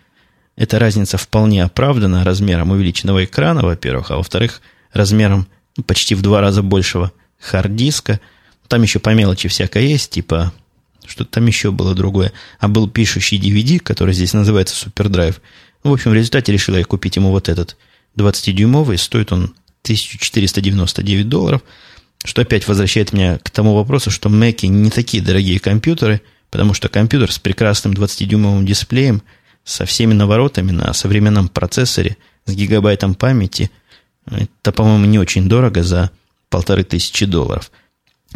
эта 0.57 0.79
разница 0.79 1.19
вполне 1.19 1.63
оправдана 1.63 2.25
размером 2.25 2.71
увеличенного 2.71 3.27
экрана, 3.27 3.61
во-первых, 3.61 4.11
а 4.11 4.17
во-вторых, 4.17 4.63
размером 4.95 5.47
почти 5.85 6.15
в 6.15 6.23
два 6.23 6.41
раза 6.41 6.63
большего 6.63 7.13
хард-диска. 7.39 8.19
Там 8.67 8.81
еще 8.81 8.99
по 8.99 9.11
мелочи 9.11 9.51
всякое 9.51 9.83
есть, 9.83 10.13
типа, 10.13 10.51
что 11.05 11.27
там 11.27 11.45
еще 11.45 11.73
было 11.73 11.95
другое. 11.95 12.33
А 12.61 12.69
был 12.69 12.89
пишущий 12.89 13.39
DVD, 13.39 13.79
который 13.79 14.15
здесь 14.15 14.33
называется 14.33 14.89
SuperDrive. 14.89 15.37
В 15.83 15.93
общем, 15.93 16.13
в 16.13 16.15
результате 16.15 16.51
решил 16.51 16.77
я 16.77 16.85
купить 16.85 17.17
ему 17.17 17.29
вот 17.29 17.51
этот 17.51 17.77
20-дюймовый. 18.17 18.97
Стоит 18.97 19.33
он 19.33 19.55
1499 19.83 21.29
долларов– 21.29 21.61
что 22.25 22.43
опять 22.43 22.69
возвращает 22.69 23.13
меня 23.13 23.39
к 23.39 23.51
тому 23.51 23.75
вопросу, 23.75 24.11
что 24.11 24.29
Mac 24.29 24.67
не 24.67 24.91
такие 24.91 25.23
дорогие 25.23 25.59
компьютеры, 25.59 26.21
потому 26.51 26.75
что 26.75 26.89
компьютер 26.89 27.33
с 27.33 27.39
прекрасным 27.39 27.93
20-дюймовым 27.95 28.65
дисплеем, 28.65 29.23
со 29.65 29.85
всеми 29.85 30.15
наворотами 30.15 30.71
на 30.71 30.93
современном 30.93 31.49
процессоре, 31.49 32.17
с 32.47 32.53
гигабайтом 32.53 33.15
памяти, 33.15 33.71
это, 34.27 34.73
по-моему, 34.73 35.07
не 35.07 35.19
очень 35.19 35.49
дорого 35.49 35.83
за 35.83 36.11
полторы 36.49 36.85
тысячи 36.85 37.27
долларов. 37.27 37.71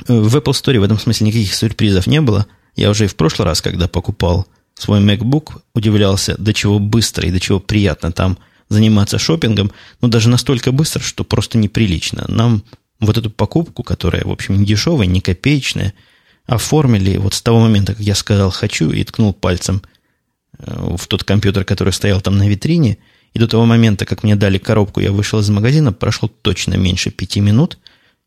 В 0.07 0.37
Apple 0.37 0.53
Store 0.53 0.79
в 0.79 0.83
этом 0.83 0.99
смысле 0.99 1.29
никаких 1.29 1.55
сюрпризов 1.55 2.07
не 2.07 2.21
было. 2.21 2.47
Я 2.77 2.91
уже 2.91 3.05
и 3.05 3.09
в 3.09 3.17
прошлый 3.17 3.47
раз, 3.47 3.61
когда 3.61 3.89
покупал 3.89 4.47
свой 4.75 5.01
MacBook, 5.01 5.61
удивлялся, 5.75 6.35
до 6.39 6.53
чего 6.53 6.79
быстро 6.79 7.29
и 7.29 7.31
до 7.31 7.41
чего 7.41 7.61
приятно 7.61 8.13
там 8.13 8.39
заниматься 8.69 9.19
шопингом, 9.19 9.71
но 10.01 10.09
даже 10.09 10.29
настолько 10.29 10.73
быстро, 10.73 11.01
что 11.01 11.23
просто 11.23 11.59
неприлично. 11.59 12.25
Нам 12.29 12.65
вот 13.01 13.19
эту 13.19 13.31
покупку, 13.31 13.83
которая, 13.83 14.25
в 14.25 14.31
общем, 14.31 14.59
не 14.59 14.67
дешевая, 14.67 15.07
не 15.07 15.21
копеечная, 15.21 15.95
оформили 16.47 17.17
вот 17.17 17.35
с 17.35 17.43
того 17.43 17.61
момента, 17.61 17.95
как 17.95 18.03
я 18.03 18.15
сказал 18.15 18.51
«хочу» 18.51 18.91
и 18.91 19.03
ткнул 19.05 19.33
пальцем 19.33 19.83
э, 20.59 20.97
в 20.97 21.07
тот 21.07 21.25
компьютер, 21.25 21.65
который 21.65 21.93
стоял 21.93 22.21
там 22.21 22.37
на 22.37 22.49
витрине, 22.49 22.99
и 23.33 23.39
до 23.39 23.49
того 23.49 23.65
момента, 23.65 24.05
как 24.05 24.23
мне 24.23 24.37
дали 24.37 24.59
коробку, 24.59 25.01
я 25.01 25.11
вышел 25.11 25.41
из 25.41 25.51
магазина, 25.51 25.93
прошло 25.93 26.29
точно 26.29 26.75
меньше 26.75 27.11
пяти 27.11 27.41
минут. 27.41 27.79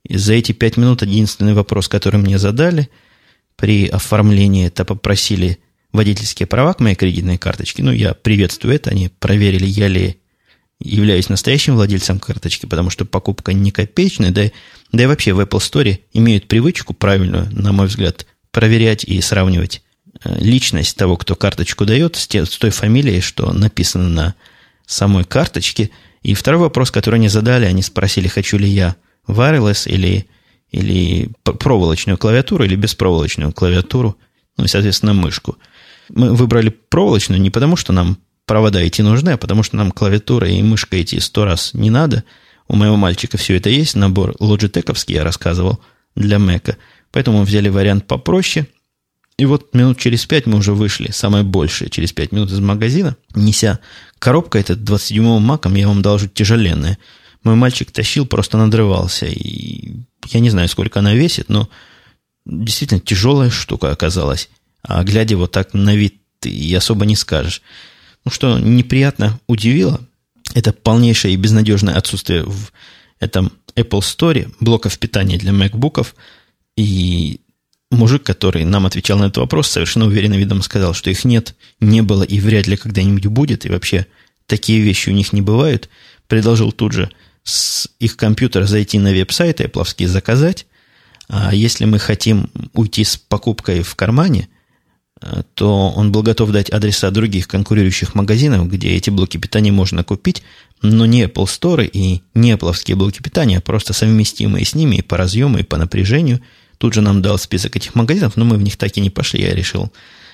И 0.04 0.18
за 0.18 0.34
эти 0.34 0.52
пять 0.52 0.78
минут 0.78 1.02
единственный 1.02 1.54
вопрос, 1.54 1.88
который 1.88 2.20
мне 2.20 2.38
задали 2.38 2.90
при 3.56 3.88
оформлении, 3.88 4.68
это 4.68 4.84
попросили 4.84 5.60
водительские 5.94 6.46
права 6.46 6.74
к 6.74 6.82
моей 6.82 6.96
кредитной 6.96 7.38
карточке. 7.38 7.84
Ну, 7.84 7.92
я 7.92 8.14
приветствую 8.14 8.76
это. 8.76 8.90
Они 8.90 9.10
проверили, 9.10 9.66
я 9.66 9.88
ли 9.88 10.20
являюсь 10.80 11.30
настоящим 11.30 11.76
владельцем 11.76 12.20
карточки, 12.20 12.66
потому 12.66 12.90
что 12.90 13.06
покупка 13.06 13.54
не 13.54 13.72
копеечная, 13.72 14.32
да, 14.32 14.44
да 14.92 15.04
и 15.04 15.06
вообще 15.08 15.34
в 15.34 15.40
Apple 15.40 15.60
Store 15.60 16.00
имеют 16.14 16.48
привычку 16.48 16.94
правильную, 16.94 17.48
на 17.52 17.72
мой 17.72 17.88
взгляд, 17.88 18.26
проверять 18.52 19.04
и 19.04 19.20
сравнивать 19.22 19.82
э, 20.24 20.38
личность 20.40 20.96
того, 20.96 21.18
кто 21.18 21.36
карточку 21.36 21.86
дает, 21.86 22.16
с, 22.16 22.28
те, 22.28 22.46
с 22.46 22.58
той 22.58 22.70
фамилией, 22.70 23.22
что 23.22 23.52
написано 23.54 24.08
на 24.08 24.36
самой 24.86 25.24
карточке. 25.24 25.90
И 26.22 26.34
второй 26.34 26.62
вопрос, 26.62 26.92
который 26.92 27.16
они 27.16 27.28
задали, 27.28 27.66
они 27.66 27.82
спросили, 27.82 28.28
хочу 28.28 28.58
ли 28.58 28.70
я 28.70 28.96
wireless 29.28 29.90
или, 29.90 30.28
или 30.72 31.30
проволочную 31.44 32.18
клавиатуру 32.18 32.64
или 32.64 32.76
беспроволочную 32.76 33.52
клавиатуру, 33.52 34.18
ну 34.58 34.66
и, 34.66 34.68
соответственно, 34.68 35.14
мышку. 35.14 35.58
Мы 36.10 36.34
выбрали 36.34 36.70
проволочную 36.70 37.42
не 37.42 37.50
потому, 37.50 37.76
что 37.76 37.94
нам 37.94 38.18
провода 38.48 38.86
идти 38.88 39.04
нужны, 39.04 39.32
а 39.32 39.38
потому 39.38 39.62
что 39.62 39.76
нам 39.76 39.92
клавиатура 39.92 40.50
и 40.50 40.64
мышка 40.64 41.00
идти 41.00 41.20
сто 41.20 41.46
раз 41.46 41.74
не 41.74 41.92
надо. 41.92 42.24
У 42.68 42.76
моего 42.76 42.96
мальчика 42.96 43.38
все 43.38 43.56
это 43.56 43.70
есть, 43.70 43.96
набор 43.96 44.32
Logitech 44.40 44.98
я 45.08 45.24
рассказывал 45.24 45.80
для 46.16 46.38
Mac. 46.38 46.76
Поэтому 47.12 47.44
взяли 47.44 47.70
вариант 47.70 48.08
попроще. 48.08 48.68
И 49.38 49.46
вот 49.46 49.76
минут 49.76 50.00
через 50.00 50.26
пять 50.26 50.48
мы 50.48 50.58
уже 50.58 50.74
вышли, 50.74 51.12
самое 51.12 51.44
большее, 51.44 51.92
через 51.92 52.12
пять 52.12 52.32
минут 52.32 52.52
из 52.52 52.60
магазина, 52.60 53.18
неся 53.36 53.80
коробка 54.18 54.58
этот 54.58 54.80
27-м 54.80 55.44
маком, 55.44 55.76
я 55.76 55.88
вам 55.88 56.02
должу, 56.02 56.28
тяжеленная. 56.28 56.98
Мой 57.44 57.54
мальчик 57.54 57.92
тащил, 57.92 58.26
просто 58.26 58.58
надрывался. 58.58 59.28
И 59.28 59.94
я 60.30 60.40
не 60.40 60.50
знаю, 60.50 60.68
сколько 60.70 61.00
она 61.00 61.14
весит, 61.14 61.50
но 61.50 61.70
действительно 62.46 63.00
тяжелая 63.00 63.52
штука 63.52 63.92
оказалась. 63.92 64.50
А 64.82 65.04
глядя 65.04 65.38
вот 65.38 65.52
так 65.52 65.74
на 65.76 65.96
вид, 65.96 66.16
и 66.44 66.74
особо 66.74 67.06
не 67.06 67.16
скажешь. 67.16 67.62
Ну, 68.28 68.32
что 68.32 68.60
неприятно 68.60 69.40
удивило, 69.48 70.02
это 70.54 70.74
полнейшее 70.74 71.34
и 71.34 71.38
безнадежное 71.38 71.96
отсутствие 71.96 72.44
в 72.44 72.74
этом 73.22 73.54
Apple 73.78 74.02
Store 74.02 74.54
блоков 74.60 75.00
питания 75.00 75.38
для 75.38 75.54
MacBookов. 75.54 76.08
И 76.76 77.40
мужик, 77.90 78.24
который 78.24 78.66
нам 78.66 78.86
отвечал 78.86 79.18
на 79.18 79.28
этот 79.28 79.38
вопрос, 79.38 79.70
совершенно 79.70 80.08
уверенным 80.08 80.40
видом 80.40 80.62
сказал, 80.62 80.94
что 80.94 81.10
их 81.10 81.24
нет, 81.24 81.56
не 81.80 82.02
было 82.02 82.24
и 82.24 82.42
вряд 82.42 82.68
ли 82.68 82.76
когда-нибудь 82.76 83.28
будет, 83.28 83.66
и 83.66 83.70
вообще 83.70 84.06
такие 84.46 84.82
вещи 84.82 85.08
у 85.08 85.14
них 85.14 85.32
не 85.32 85.42
бывают. 85.42 85.88
Предложил 86.28 86.74
тут 86.74 86.92
же 86.92 87.10
с 87.44 87.88
их 88.00 88.18
компьютера 88.18 88.66
зайти 88.66 89.00
на 89.00 89.14
веб-сайт 89.14 89.62
Apple 89.62 90.06
заказать. 90.06 90.68
А 91.30 91.56
если 91.56 91.86
мы 91.86 91.98
хотим 91.98 92.52
уйти 92.74 93.06
с 93.06 93.16
покупкой 93.16 93.84
в 93.84 93.96
кармане– 93.96 94.50
то 95.56 95.90
он 95.96 96.12
был 96.12 96.22
готов 96.22 96.52
дать 96.52 96.70
адреса 96.70 97.10
других 97.10 97.48
конкурирующих 97.48 98.16
магазинов, 98.16 98.70
где 98.70 98.90
эти 98.90 99.10
блоки 99.10 99.38
питания 99.38 99.72
можно 99.72 100.04
купить, 100.04 100.44
но 100.82 101.06
не 101.06 101.24
Apple 101.24 101.46
Store 101.46 101.86
и 101.86 102.22
не 102.34 102.54
Apple 102.54 102.96
блоки 102.96 103.22
питания, 103.22 103.58
а 103.58 103.62
просто 103.62 103.94
совместимые 103.94 104.66
с 104.66 104.76
ними 104.76 104.98
и 104.98 105.02
по 105.02 105.18
разъему, 105.18 105.58
и 105.58 105.64
по 105.64 105.78
напряжению. 105.78 106.42
Тут 106.78 106.94
же 106.94 107.02
нам 107.02 107.22
дал 107.22 107.40
список 107.40 107.76
этих 107.76 107.96
магазинов, 107.96 108.38
но 108.38 108.46
мы 108.46 108.58
в 108.58 108.62
них 108.62 108.78
так 108.78 108.96
и 108.98 109.02
не 109.02 109.10
пошли. 109.10 109.42
Я 109.42 109.56
решил, 109.56 109.92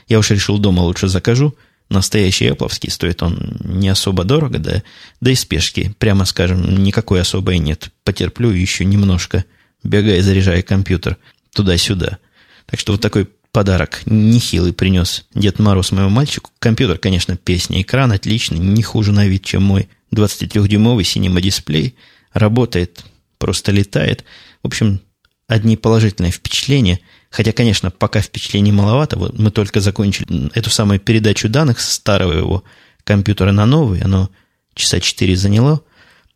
я 0.09 0.19
уж 0.19 0.29
решил 0.31 0.57
дома 0.57 0.81
лучше 0.81 1.07
закажу. 1.07 1.55
Настоящий 1.89 2.47
Apple 2.47 2.69
стоит 2.89 3.23
он 3.23 3.57
не 3.63 3.87
особо 3.87 4.23
дорого, 4.23 4.57
да, 4.57 4.83
да 5.21 5.31
и 5.31 5.35
спешки, 5.35 5.93
прямо 5.99 6.25
скажем, 6.25 6.83
никакой 6.83 7.21
особой 7.21 7.59
нет. 7.59 7.91
Потерплю 8.03 8.49
еще 8.49 8.83
немножко, 8.83 9.45
бегая, 9.83 10.21
заряжая 10.21 10.61
компьютер 10.61 11.17
туда-сюда. 11.53 12.17
Так 12.65 12.79
что 12.79 12.93
вот 12.93 13.01
такой 13.01 13.29
подарок 13.53 14.01
нехилый 14.07 14.73
принес 14.73 15.25
Дед 15.33 15.59
Мороз 15.59 15.91
моему 15.91 16.09
мальчику. 16.09 16.49
Компьютер, 16.59 16.97
конечно, 16.97 17.37
песня. 17.37 17.81
Экран 17.81 18.11
отличный, 18.11 18.57
не 18.57 18.81
хуже 18.81 19.13
на 19.13 19.27
вид, 19.27 19.45
чем 19.45 19.63
мой 19.63 19.87
23-дюймовый 20.13 21.05
синема-дисплей. 21.05 21.95
Работает, 22.33 23.05
просто 23.37 23.71
летает. 23.71 24.25
В 24.63 24.67
общем, 24.67 24.99
одни 25.47 25.77
положительные 25.77 26.31
впечатления. 26.31 26.99
Хотя, 27.29 27.51
конечно, 27.51 27.91
пока 27.91 28.21
впечатлений 28.21 28.71
маловато. 28.71 29.17
Вот 29.19 29.37
мы 29.37 29.51
только 29.51 29.79
закончили 29.81 30.49
эту 30.55 30.71
самую 30.71 30.99
передачу 30.99 31.47
данных 31.47 31.79
с 31.79 31.93
старого 31.93 32.33
его 32.33 32.63
компьютера 33.03 33.51
на 33.51 33.67
новый. 33.67 34.01
Оно 34.01 34.31
часа 34.73 34.99
4 34.99 35.35
заняло. 35.35 35.81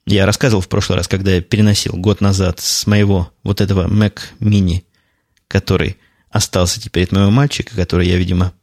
Я 0.06 0.28
рассказывал 0.28 0.62
в 0.62 0.70
прошлый 0.70 0.98
раз, 1.00 1.08
когда 1.08 1.34
я 1.34 1.42
переносил 1.42 1.94
год 1.94 2.22
назад 2.22 2.60
с 2.60 2.86
моего 2.86 3.32
вот 3.44 3.60
этого 3.60 3.88
Mac 3.88 4.20
Mini, 4.40 4.84
который 5.48 5.98
остался 6.38 6.80
теперь 6.80 7.04
от 7.04 7.12
моего 7.12 7.30
мальчика, 7.30 7.76
который 7.76 8.08
я, 8.08 8.18
видимо, 8.18 8.54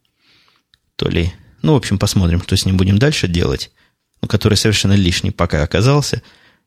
то 0.97 1.09
ли... 1.09 1.33
Ну, 1.63 1.73
в 1.73 1.77
общем, 1.77 1.99
посмотрим, 1.99 2.43
что 2.43 2.57
с 2.57 2.67
ним 2.67 2.77
будем 2.77 2.99
дальше 2.99 3.29
делать. 3.29 3.71
Ну, 4.21 4.29
который 4.29 4.55
совершенно 4.55 4.95
лишний 4.95 5.31
пока 5.31 5.63
оказался. 5.63 6.23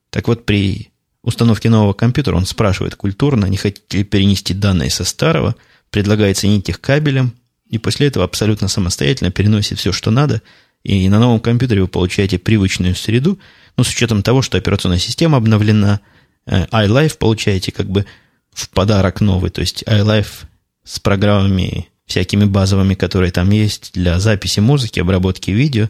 Так 0.10 0.28
вот, 0.28 0.46
при 0.46 0.92
установке 1.24 1.70
нового 1.70 1.94
компьютера 1.94 2.36
он 2.36 2.46
спрашивает 2.46 2.96
культурно, 2.96 3.46
не 3.46 3.58
хотите 3.58 3.98
ли 3.98 4.04
перенести 4.04 4.54
данные 4.54 4.90
со 4.90 5.04
старого, 5.04 5.56
предлагает 5.90 6.38
соединить 6.38 6.70
их 6.70 6.80
кабелем, 6.80 7.34
и 7.70 7.78
после 7.78 8.08
этого 8.08 8.26
абсолютно 8.26 8.68
самостоятельно 8.68 9.32
переносит 9.32 9.80
все, 9.80 9.92
что 9.92 10.10
надо, 10.10 10.42
и 10.84 11.10
на 11.10 11.20
новом 11.20 11.40
компьютере 11.40 11.82
вы 11.82 11.88
получаете 11.88 12.40
привычную 12.40 12.96
среду, 12.96 13.40
ну, 13.76 13.84
с 13.84 13.90
учетом 13.90 14.24
того, 14.24 14.42
что 14.42 14.58
операционная 14.58 15.00
система 15.00 15.38
обновлена, 15.38 16.00
э, 16.46 16.66
iLife 16.68 17.18
получаете 17.18 17.72
как 17.72 17.90
бы 17.90 18.06
в 18.54 18.70
подарок 18.70 19.20
новый, 19.20 19.52
то 19.52 19.62
есть 19.62 19.84
iLife 19.84 20.46
с 20.88 21.00
программами 21.00 21.90
всякими 22.06 22.46
базовыми, 22.46 22.94
которые 22.94 23.32
там 23.32 23.50
есть 23.52 23.92
для 23.94 24.20
записи 24.20 24.62
музыки, 24.62 25.00
обработки 25.00 25.52
видео 25.52 25.90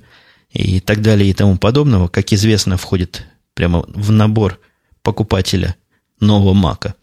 и 0.51 0.79
так 0.79 1.01
далее 1.01 1.29
и 1.29 1.33
тому 1.33 1.57
подобного, 1.57 2.07
как 2.07 2.33
известно, 2.33 2.77
входит 2.77 3.25
прямо 3.53 3.85
в 3.87 4.11
набор 4.11 4.59
покупателя 5.03 5.75
нового 6.19 6.53
Мака. 6.53 6.95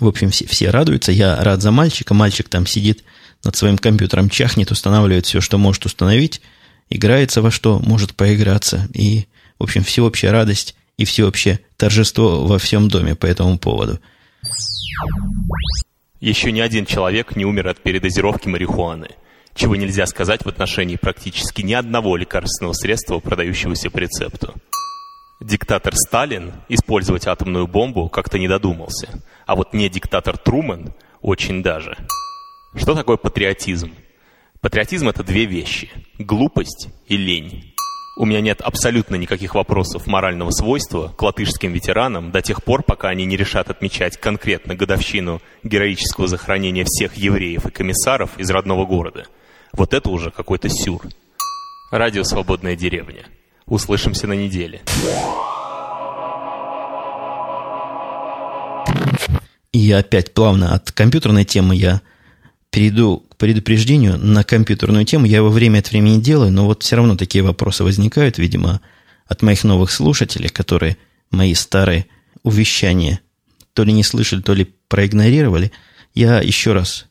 В 0.00 0.08
общем, 0.08 0.30
все, 0.30 0.46
все 0.46 0.70
радуются. 0.70 1.12
Я 1.12 1.36
рад 1.36 1.60
за 1.60 1.70
мальчика. 1.70 2.14
Мальчик 2.14 2.48
там 2.48 2.66
сидит 2.66 3.04
над 3.44 3.54
своим 3.54 3.78
компьютером, 3.78 4.30
чахнет, 4.30 4.70
устанавливает 4.70 5.26
все, 5.26 5.40
что 5.40 5.58
может 5.58 5.84
установить, 5.84 6.40
играется 6.88 7.42
во 7.42 7.50
что 7.50 7.78
может 7.78 8.14
поиграться. 8.14 8.88
И, 8.94 9.26
в 9.58 9.64
общем, 9.64 9.84
всеобщая 9.84 10.30
радость 10.30 10.74
и 10.96 11.04
всеобщее 11.04 11.60
торжество 11.76 12.44
во 12.46 12.58
всем 12.58 12.88
доме 12.88 13.14
по 13.14 13.26
этому 13.26 13.58
поводу. 13.58 14.00
Еще 16.20 16.52
ни 16.52 16.60
один 16.60 16.86
человек 16.86 17.36
не 17.36 17.44
умер 17.44 17.68
от 17.68 17.80
передозировки 17.80 18.48
марихуаны, 18.48 19.10
чего 19.54 19.76
нельзя 19.76 20.06
сказать 20.06 20.44
в 20.44 20.48
отношении 20.48 20.96
практически 20.96 21.62
ни 21.62 21.72
одного 21.72 22.16
лекарственного 22.16 22.72
средства, 22.72 23.18
продающегося 23.18 23.90
по 23.90 23.98
рецепту. 23.98 24.54
Диктатор 25.40 25.94
Сталин 25.96 26.52
использовать 26.68 27.26
атомную 27.26 27.66
бомбу 27.66 28.08
как-то 28.08 28.38
не 28.38 28.48
додумался, 28.48 29.22
а 29.46 29.56
вот 29.56 29.74
не 29.74 29.88
диктатор 29.88 30.38
Трумэн 30.38 30.94
очень 31.20 31.62
даже. 31.62 31.98
Что 32.74 32.94
такое 32.94 33.16
патриотизм? 33.16 33.92
Патриотизм– 34.60 35.08
это 35.10 35.22
две 35.22 35.44
вещи– 35.44 35.90
глупость 36.18 36.88
и 37.06 37.16
лень. 37.16 37.73
У 38.16 38.26
меня 38.26 38.40
нет 38.40 38.60
абсолютно 38.60 39.16
никаких 39.16 39.56
вопросов 39.56 40.06
морального 40.06 40.52
свойства 40.52 41.08
к 41.16 41.20
латышским 41.20 41.72
ветеранам 41.72 42.30
до 42.30 42.42
тех 42.42 42.62
пор, 42.62 42.84
пока 42.84 43.08
они 43.08 43.24
не 43.24 43.36
решат 43.36 43.70
отмечать 43.70 44.18
конкретно 44.18 44.76
годовщину 44.76 45.42
героического 45.64 46.28
захоронения 46.28 46.84
всех 46.86 47.16
евреев 47.16 47.66
и 47.66 47.70
комиссаров 47.72 48.38
из 48.38 48.48
родного 48.50 48.86
города. 48.86 49.26
Вот 49.72 49.94
это 49.94 50.10
уже 50.10 50.30
какой-то 50.30 50.68
сюр. 50.68 51.02
Радио 51.90 52.22
«Свободная 52.22 52.76
деревня». 52.76 53.26
Услышимся 53.66 54.28
на 54.28 54.34
неделе. 54.34 54.82
И 59.72 59.90
опять 59.90 60.32
плавно 60.34 60.72
от 60.72 60.92
компьютерной 60.92 61.44
темы 61.44 61.74
я 61.74 62.00
перейду 62.70 63.23
предупреждению 63.44 64.16
на 64.16 64.42
компьютерную 64.42 65.04
тему. 65.04 65.26
Я 65.26 65.36
его 65.36 65.50
время 65.50 65.80
от 65.80 65.90
времени 65.90 66.18
делаю, 66.18 66.50
но 66.50 66.64
вот 66.64 66.82
все 66.82 66.96
равно 66.96 67.14
такие 67.14 67.44
вопросы 67.44 67.84
возникают, 67.84 68.38
видимо, 68.38 68.80
от 69.26 69.42
моих 69.42 69.64
новых 69.64 69.90
слушателей, 69.90 70.48
которые 70.48 70.96
мои 71.30 71.52
старые 71.52 72.06
увещания 72.42 73.20
то 73.74 73.84
ли 73.84 73.92
не 73.92 74.02
слышали, 74.02 74.40
то 74.40 74.54
ли 74.54 74.72
проигнорировали. 74.88 75.72
Я 76.14 76.40
еще 76.40 76.72
раз 76.72 77.04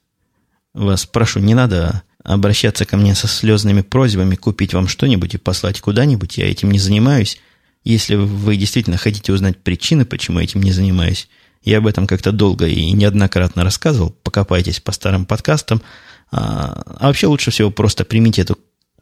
вас 0.74 1.06
прошу, 1.06 1.40
не 1.40 1.54
надо 1.54 2.02
обращаться 2.24 2.88
ко 2.88 2.98
мне 2.98 3.14
со 3.14 3.28
слезными 3.28 3.82
просьбами 3.82 4.34
купить 4.34 4.74
вам 4.74 4.88
что-нибудь 4.88 5.36
и 5.36 5.38
послать 5.38 5.82
куда-нибудь. 5.82 6.40
Я 6.40 6.50
этим 6.50 6.72
не 6.72 6.80
занимаюсь. 6.80 7.38
Если 7.84 8.16
вы 8.16 8.58
действительно 8.58 8.98
хотите 8.98 9.34
узнать 9.34 9.60
причины, 9.60 10.04
почему 10.04 10.40
я 10.40 10.46
этим 10.46 10.64
не 10.64 10.72
занимаюсь, 10.72 11.30
Я 11.64 11.78
об 11.78 11.86
этом 11.86 12.08
как-то 12.08 12.32
долго 12.32 12.66
и 12.66 12.92
неоднократно 12.92 13.64
рассказывал. 13.64 14.10
Покопайтесь 14.24 14.80
по 14.80 14.92
старым 14.92 15.28
подкастам. 15.28 15.84
А, 16.36 16.82
а 17.00 17.08
вообще 17.08 17.28
лучше 17.28 17.52
всего 17.52 17.70
просто 17.70 18.06
примите, 18.06 18.42
эту, 18.42 18.58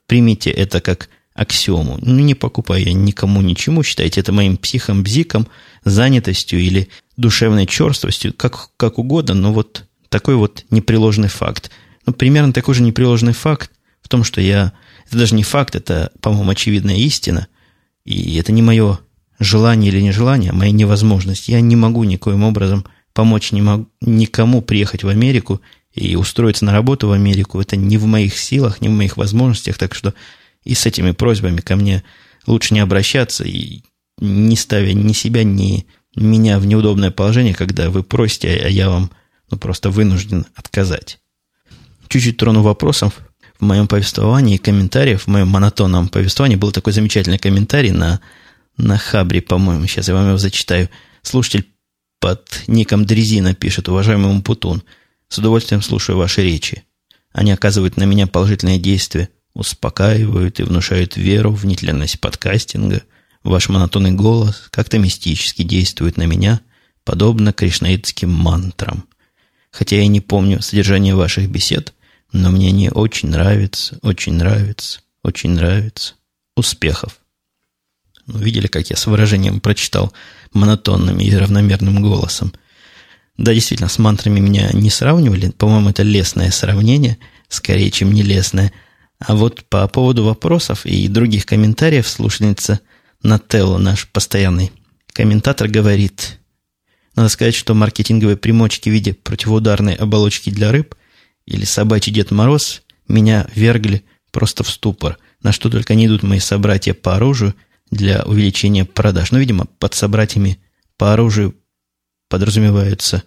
примите 0.06 0.50
это 0.50 0.82
как 0.82 1.08
аксиому. 1.34 1.98
Ну, 2.02 2.20
не 2.20 2.36
покупая 2.36 2.84
никому 2.91 3.41
ничему, 3.41 3.84
считайте 3.84 4.20
это 4.20 4.34
моим 4.34 4.58
психом, 4.58 5.02
бзиком, 5.02 5.48
занятостью 5.86 6.60
или 6.60 6.89
душевной 7.15 7.67
черствостью, 7.67 8.34
как, 8.34 8.72
как 8.76 9.00
угодно, 9.00 9.34
но 9.34 9.54
вот 9.54 9.86
такой 10.10 10.36
вот 10.36 10.65
непреложный 10.72 11.30
факт. 11.30 11.72
Ну, 12.06 12.12
примерно 12.12 12.52
такой 12.52 12.76
же 12.76 12.84
непреложный 12.84 13.34
факт 13.34 13.72
в 14.02 14.10
том, 14.10 14.26
что 14.26 14.41
я... 14.41 14.74
Это 15.08 15.17
даже 15.17 15.36
не 15.36 15.44
факт, 15.44 15.76
это, 15.76 16.12
по-моему, 16.20 16.52
очевидная 16.52 16.98
истина. 16.98 17.48
И 18.04 18.36
это 18.36 18.52
не 18.52 18.62
мое 18.62 19.00
желание 19.39 19.89
или 19.89 20.02
нежелание, 20.02 20.52
а 20.52 20.56
моя 20.56 20.72
невозможность. 20.72 21.48
Я 21.48 21.62
не 21.62 21.78
могу 21.78 22.04
никоим 22.04 22.44
образом 22.44 22.86
помочь 23.13 23.54
никому 23.54 24.62
приехать 24.62 25.04
в 25.04 25.08
Америку 25.08 25.62
и 25.93 26.15
устроиться 26.15 26.65
на 26.65 26.71
работу 26.71 27.08
в 27.08 27.12
Америку. 27.12 27.60
Это 27.60 27.75
не 27.75 27.97
в 27.97 28.06
моих 28.06 28.38
силах, 28.38 28.82
не 28.82 28.89
в 28.89 28.91
моих 28.91 29.17
возможностях. 29.17 29.77
Так 29.77 29.93
что 29.93 30.13
и 30.63 30.73
с 30.73 30.86
этими 30.86 31.12
просьбами 31.12 31.62
ко 31.62 31.75
мне 31.75 32.04
лучше 32.47 32.73
не 32.73 32.80
обращаться 32.80 33.43
и 33.43 33.84
не 34.19 34.56
ставя 34.56 34.93
ни 34.93 35.13
себя, 35.13 35.43
ни 35.43 35.88
меня 36.15 36.60
в 36.60 36.65
неудобное 36.65 37.12
положение, 37.12 37.54
когда 37.54 37.89
вы 37.89 38.04
просите, 38.04 38.62
а 38.63 38.67
я 38.67 38.89
вам 38.89 39.12
ну, 39.49 39.58
просто 39.58 39.89
вынужден 39.89 40.45
отказать. 40.56 41.19
Чуть-чуть 42.08 42.38
трону 42.38 42.62
вопросов. 42.62 43.19
В 43.60 43.63
моем 43.63 43.88
повествовании, 43.88 44.58
комментариев, 44.58 45.23
в 45.23 45.27
моем 45.27 45.47
монотонном 45.49 46.10
повествовании 46.10 46.56
был 46.56 46.71
такой 46.71 46.93
замечательный 46.93 47.38
комментарий 47.38 47.91
на, 47.91 48.19
на 48.75 48.97
Хабре, 48.97 49.41
по-моему. 49.41 49.86
Сейчас 49.86 50.08
я 50.08 50.15
вам 50.15 50.27
его 50.27 50.38
зачитаю. 50.38 50.89
Слушатель 51.21 51.67
под 52.19 52.63
ником 52.67 53.06
Дрезина 53.06 53.54
пишет, 53.54 53.88
уважаемый 53.88 54.32
Умпутун, 54.32 54.84
с 55.32 55.38
удовольствием 55.38 55.82
слушаю 55.82 56.17
ваши 56.17 56.44
речи. 56.44 56.84
Они 57.32 57.54
оказывают 57.54 57.96
на 57.96 58.04
меня 58.04 58.28
положительное 58.28 58.78
действие, 58.78 59.30
успокаивают 59.54 60.60
и 60.60 60.63
внушают 60.63 61.15
веру 61.15 61.54
в 61.54 61.65
нетленность 61.65 62.20
подкастинга. 62.20 63.04
Ваш 63.41 63.70
монотонный 63.70 64.12
голос 64.12 64.67
как-то 64.72 65.00
мистически 65.00 65.63
действует 65.63 66.17
на 66.17 66.24
меня, 66.24 66.60
подобно 67.06 67.54
кришнаитским 67.54 68.30
мантрам. 68.30 69.06
Хотя 69.72 69.96
я 69.96 70.08
не 70.08 70.20
помню 70.20 70.62
содержание 70.62 71.15
ваших 71.15 71.50
бесед, 71.50 71.94
но 72.34 72.52
мне 72.52 72.67
они 72.67 72.89
очень 72.89 73.30
нравятся, 73.30 74.00
очень 74.02 74.34
нравятся, 74.34 75.00
очень 75.24 75.52
нравятся. 75.52 76.15
Успехов! 76.58 77.20
Ну, 78.26 78.38
видели, 78.38 78.67
как 78.67 78.89
я 78.89 78.98
с 78.98 79.08
выражением 79.08 79.62
прочитал 79.62 80.12
монотонным 80.52 81.22
и 81.22 81.34
равномерным 81.34 82.02
голосом. 82.02 82.52
Да, 83.38 83.54
действительно, 83.54 83.89
с 83.89 83.98
мантрами 83.98 84.39
меня 84.39 84.70
не 84.74 84.89
сравнивали. 84.89 85.50
По-моему, 85.52 85.89
это 85.89 86.04
лесное 86.04 86.52
сравнение, 86.52 87.17
скорее, 87.48 87.89
чем 87.91 88.13
нелестное. 88.13 88.72
А 89.20 89.36
вот 89.36 89.63
по 89.65 89.88
поводу 89.88 90.24
вопросов 90.24 90.86
и 90.86 91.08
других 91.08 91.46
комментариев 91.46 92.08
слушательница 92.08 92.80
Нателло, 93.24 93.78
наш 93.78 94.08
постоянный 94.08 94.72
комментатор, 95.13 95.67
говорит, 95.67 96.39
надо 97.15 97.30
сказать, 97.30 97.54
что 97.54 97.74
маркетинговые 97.74 98.38
примочки 98.38 98.89
в 98.89 98.94
виде 98.94 99.13
противоударной 99.13 99.94
оболочки 99.94 100.50
для 100.50 100.72
рыб 100.72 100.96
или 101.46 101.65
собачий 101.65 102.12
Дед 102.12 102.32
Мороз 102.32 102.82
меня 103.08 103.48
вергли 103.54 104.04
просто 104.32 104.63
в 104.63 104.70
ступор, 104.70 105.17
на 105.44 105.52
что 105.52 105.70
только 105.70 105.94
не 105.94 106.08
идут 106.08 106.24
мои 106.24 106.39
собратья 106.39 106.94
по 106.94 107.15
оружию 107.15 107.56
для 107.91 108.24
увеличения 108.24 108.86
продаж. 108.86 109.32
Но, 109.32 109.39
видимо, 109.39 109.65
под 109.78 109.94
собратьями 109.94 110.60
по 110.98 111.13
оружию 111.13 111.56
подразумеваются 112.32 113.22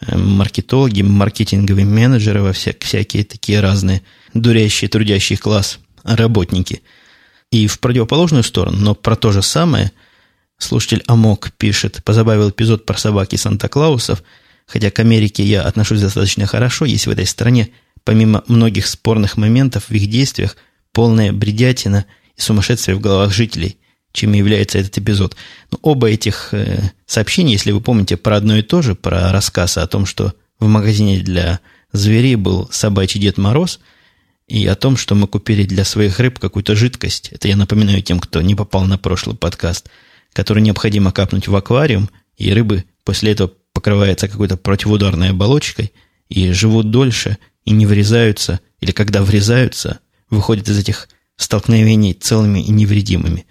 э, 0.00 0.16
маркетологи, 0.16 1.02
маркетинговые 1.02 1.84
менеджеры, 1.84 2.42
во 2.42 2.52
вся, 2.52 2.72
всякие 2.78 3.24
такие 3.24 3.58
разные 3.58 4.02
дурящие, 4.34 4.88
трудящий 4.88 5.36
класс 5.36 5.80
работники. 6.04 6.82
И 7.50 7.66
в 7.66 7.80
противоположную 7.80 8.44
сторону, 8.44 8.76
но 8.78 8.94
про 8.94 9.16
то 9.16 9.32
же 9.32 9.42
самое– 9.42 9.90
Слушатель 10.58 11.02
Амок 11.06 11.52
пишет, 11.58 12.02
позабавил 12.04 12.50
эпизод 12.50 12.86
про 12.86 12.96
собаки 12.96 13.36
Санта-Клаусов, 13.36 14.22
хотя 14.66 14.90
к 14.90 14.98
Америке 15.00 15.44
я 15.44 15.62
отношусь 15.62 16.00
достаточно 16.00 16.46
хорошо, 16.46 16.84
есть 16.84 17.06
в 17.06 17.10
этой 17.10 17.26
стране, 17.26 17.70
помимо 18.04 18.44
многих 18.46 18.86
спорных 18.86 19.36
моментов 19.36 19.88
в 19.88 19.92
их 19.92 20.08
действиях, 20.08 20.56
полная 20.92 21.32
бредятина 21.32 22.06
и 22.36 22.40
сумасшествие 22.40 22.96
в 22.96 23.00
головах 23.00 23.32
жителей, 23.32 23.78
чем 24.14 24.32
является 24.32 24.78
этот 24.78 24.96
эпизод. 24.96 25.36
Но 25.70 25.78
оба 25.82 26.08
этих 26.08 26.54
э, 26.54 26.90
сообщения, 27.04 27.52
если 27.52 27.72
вы 27.72 27.82
помните 27.82 28.16
про 28.16 28.36
одно 28.36 28.56
и 28.56 28.62
то 28.62 28.80
же, 28.80 28.94
про 28.94 29.30
рассказ 29.30 29.76
о 29.76 29.86
том, 29.86 30.06
что 30.06 30.32
в 30.58 30.66
магазине 30.66 31.20
для 31.20 31.60
зверей 31.92 32.36
был 32.36 32.70
собачий 32.72 33.20
Дед 33.20 33.36
Мороз, 33.36 33.80
и 34.46 34.66
о 34.66 34.74
том, 34.74 34.96
что 34.96 35.14
мы 35.14 35.26
купили 35.26 35.64
для 35.64 35.84
своих 35.84 36.18
рыб 36.18 36.38
какую-то 36.38 36.74
жидкость. 36.74 37.28
Это 37.32 37.48
я 37.48 37.56
напоминаю 37.56 38.02
тем, 38.02 38.20
кто 38.20 38.40
не 38.40 38.54
попал 38.54 38.86
на 38.86 38.96
прошлый 38.96 39.36
подкаст– 39.36 39.90
который 40.34 40.62
необходимо 40.62 41.12
капнуть 41.12 41.48
в 41.48 41.56
аквариум, 41.56 42.10
и 42.36 42.52
рыбы 42.52 42.84
после 43.04 43.32
этого 43.32 43.52
покрываются 43.72 44.28
какой-то 44.28 44.58
противоударной 44.58 45.30
оболочкой 45.30 45.92
и 46.28 46.50
живут 46.52 46.90
дольше 46.90 47.38
и 47.64 47.70
не 47.70 47.86
врезаются, 47.86 48.60
или 48.80 48.90
когда 48.90 49.22
врезаются, 49.22 50.00
выходят 50.28 50.68
из 50.68 50.78
этих 50.78 51.08
столкновений 51.36 52.12
целыми 52.12 52.60
и 52.60 52.70
невредимыми. 52.70 53.46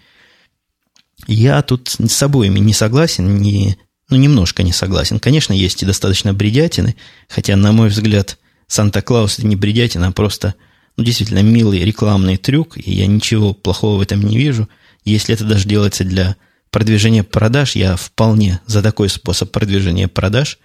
Я 1.27 1.61
тут 1.61 1.89
с 1.89 2.23
обоими 2.23 2.59
не 2.59 2.73
согласен, 2.73 3.37
не, 3.37 3.77
ну, 4.09 4.17
немножко 4.17 4.63
не 4.63 4.71
согласен. 4.73 5.19
Конечно, 5.19 5.53
есть 5.53 5.81
и 5.83 5.85
достаточно 5.85 6.33
бредятины, 6.33 6.95
хотя, 7.29 7.55
на 7.55 7.71
мой 7.71 7.89
взгляд, 7.89 8.37
Санта-Клаус 8.67 9.39
это 9.39 9.47
не 9.47 9.55
бредятина, 9.55 10.07
а 10.07 10.11
просто, 10.11 10.55
ну, 10.97 11.03
действительно, 11.03 11.43
милый 11.43 11.83
рекламный 11.83 12.37
трюк, 12.37 12.77
и 12.77 12.91
я 12.91 13.07
ничего 13.07 13.53
плохого 13.53 13.97
в 13.97 14.01
этом 14.01 14.21
не 14.21 14.37
вижу, 14.37 14.67
если 15.05 15.35
это 15.35 15.43
даже 15.43 15.67
делается 15.67 16.03
для 16.03 16.35
продвижение 16.71 17.23
продаж, 17.23 17.75
я 17.75 17.95
вполне 17.95 18.59
за 18.65 18.81
такой 18.81 19.09
способ 19.09 19.51
продвижения 19.51 20.07
продаж. 20.07 20.57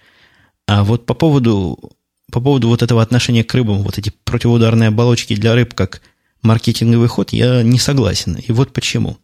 А 0.67 0.83
вот 0.83 1.05
по 1.05 1.13
поводу, 1.13 1.91
по 2.31 2.41
поводу 2.41 2.67
вот 2.67 2.81
этого 2.81 3.01
отношения 3.01 3.43
к 3.43 3.53
рыбам, 3.53 3.83
вот 3.83 3.97
эти 3.97 4.11
противоударные 4.23 4.87
оболочки 4.87 5.35
для 5.35 5.53
рыб 5.55 5.73
как 5.73 6.01
маркетинговый 6.41 7.07
ход, 7.07 7.31
я 7.31 7.63
не 7.63 7.77
согласен. 7.77 8.35
И 8.35 8.51
вот 8.51 8.73
почему. 8.73 9.17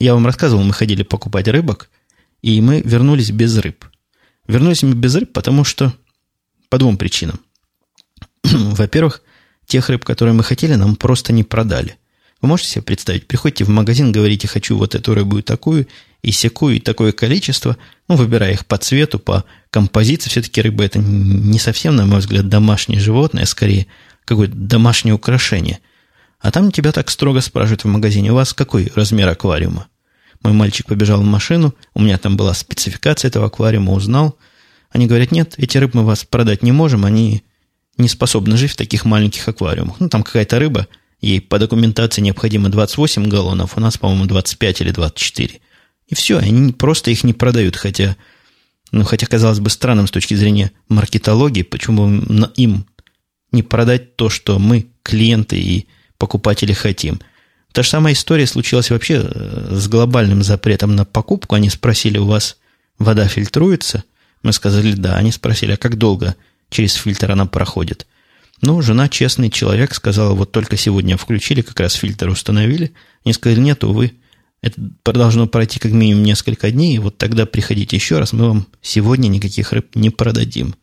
Я 0.00 0.14
вам 0.14 0.24
рассказывал, 0.24 0.64
мы 0.64 0.72
ходили 0.72 1.02
покупать 1.02 1.46
рыбок, 1.46 1.90
и 2.40 2.60
мы 2.62 2.80
вернулись 2.80 3.30
без 3.30 3.56
рыб. 3.58 3.84
Вернулись 4.48 4.82
мы 4.82 4.94
без 4.94 5.14
рыб, 5.14 5.30
потому 5.32 5.62
что 5.62 5.92
по 6.70 6.78
двум 6.78 6.96
причинам. 6.96 7.38
Во-первых, 8.42 9.22
тех 9.66 9.90
рыб, 9.90 10.02
которые 10.04 10.34
мы 10.34 10.42
хотели, 10.42 10.74
нам 10.74 10.96
просто 10.96 11.34
не 11.34 11.44
продали. 11.44 11.98
Вы 12.40 12.48
можете 12.48 12.70
себе 12.70 12.82
представить, 12.82 13.26
приходите 13.26 13.64
в 13.64 13.68
магазин, 13.68 14.10
говорите, 14.10 14.48
хочу 14.48 14.78
вот 14.78 14.94
эту 14.94 15.12
рыбу 15.12 15.38
и 15.38 15.42
такую, 15.42 15.86
и 16.22 16.32
секую, 16.32 16.76
и 16.76 16.80
такое 16.80 17.12
количество, 17.12 17.76
ну, 18.08 18.16
выбирая 18.16 18.52
их 18.52 18.64
по 18.64 18.78
цвету, 18.78 19.18
по 19.18 19.44
композиции, 19.70 20.30
все-таки 20.30 20.62
рыба 20.62 20.84
это 20.84 20.98
не 20.98 21.58
совсем, 21.58 21.96
на 21.96 22.06
мой 22.06 22.20
взгляд, 22.20 22.48
домашнее 22.48 23.00
животное, 23.00 23.42
а 23.42 23.46
скорее 23.46 23.86
какое-то 24.24 24.54
домашнее 24.54 25.14
украшение. 25.14 25.80
А 26.40 26.50
там 26.50 26.72
тебя 26.72 26.92
так 26.92 27.10
строго 27.10 27.40
спрашивают 27.40 27.84
в 27.84 27.88
магазине, 27.88 28.32
у 28.32 28.34
вас 28.34 28.54
какой 28.54 28.90
размер 28.94 29.28
аквариума? 29.28 29.88
Мой 30.42 30.54
мальчик 30.54 30.86
побежал 30.86 31.20
в 31.20 31.24
машину, 31.24 31.74
у 31.94 32.00
меня 32.00 32.16
там 32.16 32.36
была 32.36 32.54
спецификация 32.54 33.28
этого 33.28 33.46
аквариума, 33.46 33.92
узнал. 33.92 34.38
Они 34.90 35.06
говорят, 35.06 35.32
нет, 35.32 35.54
эти 35.58 35.76
рыбы 35.76 35.98
мы 35.98 36.04
вас 36.06 36.24
продать 36.24 36.62
не 36.62 36.72
можем, 36.72 37.04
они 37.04 37.44
не 37.98 38.08
способны 38.08 38.56
жить 38.56 38.72
в 38.72 38.76
таких 38.76 39.04
маленьких 39.04 39.46
аквариумах. 39.46 40.00
Ну, 40.00 40.08
там 40.08 40.22
какая-то 40.22 40.58
рыба– 40.58 40.88
Ей 41.20 41.40
по 41.40 41.58
документации 41.58 42.22
необходимо 42.22 42.70
28 42.70 43.28
галлонов, 43.28 43.76
у 43.76 43.80
нас, 43.80 43.98
по-моему, 43.98 44.24
25 44.26 44.80
или 44.80 44.90
24. 44.90 45.60
И 46.08 46.14
все, 46.14 46.38
они 46.38 46.72
просто 46.72 47.10
их 47.10 47.24
не 47.24 47.34
продают, 47.34 47.76
хотя, 47.76 48.16
ну, 48.90 49.04
хотя 49.04 49.26
казалось 49.26 49.60
бы 49.60 49.68
странным 49.68 50.06
с 50.06 50.10
точки 50.10 50.34
зрения 50.34 50.72
маркетологии, 50.88 51.62
почему 51.62 52.08
им 52.56 52.86
не 53.52 53.62
продать 53.62 54.16
то, 54.16 54.30
что 54.30 54.58
мы, 54.58 54.86
клиенты 55.02 55.60
и 55.60 55.86
покупатели, 56.20 56.72
хотим. 56.72 57.20
Та 57.72 57.82
же 57.82 57.88
самая 57.88 58.12
история 58.12 58.46
случилась 58.46 58.90
вообще 58.90 59.22
э, 59.24 59.74
с 59.74 59.88
глобальным 59.88 60.44
запретом 60.44 60.94
на 60.94 61.04
покупку. 61.04 61.56
Они 61.56 61.70
спросили, 61.70 62.18
у 62.18 62.26
вас 62.26 62.58
вода 62.98 63.26
фильтруется? 63.26 64.04
Мы 64.42 64.52
сказали, 64.52 64.92
да. 64.92 65.16
Они 65.16 65.32
спросили, 65.32 65.72
а 65.72 65.76
как 65.76 65.96
долго 65.96 66.36
через 66.68 66.94
фильтр 66.94 67.32
она 67.32 67.46
проходит? 67.46 68.06
Ну, 68.62 68.82
жена 68.82 69.08
честный 69.08 69.50
человек 69.50 69.94
сказала, 69.94 70.34
вот 70.34 70.52
только 70.52 70.76
сегодня 70.76 71.16
включили, 71.16 71.62
как 71.62 71.80
раз 71.80 71.94
фильтр 71.94 72.28
установили. 72.28 72.92
Они 73.24 73.32
сказали, 73.32 73.60
нет, 73.60 73.82
увы, 73.84 74.12
это 74.62 74.76
должно 75.04 75.46
пройти 75.46 75.78
как 75.78 75.92
минимум 75.92 76.24
несколько 76.24 76.70
дней, 76.70 76.96
и 76.96 76.98
вот 76.98 77.16
тогда 77.16 77.46
приходите 77.46 77.96
еще 77.96 78.18
раз, 78.18 78.34
мы 78.34 78.48
вам 78.48 78.66
сегодня 78.82 79.28
никаких 79.28 79.72
рыб 79.72 79.96
не 79.96 80.10
продадим. 80.10 80.74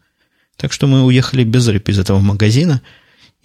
Так 0.55 0.73
что 0.73 0.87
мы 0.87 1.03
уехали 1.03 1.43
без 1.43 1.67
рыб 1.67 1.87
из 1.89 1.99
этого 1.99 2.19
магазина, 2.19 2.81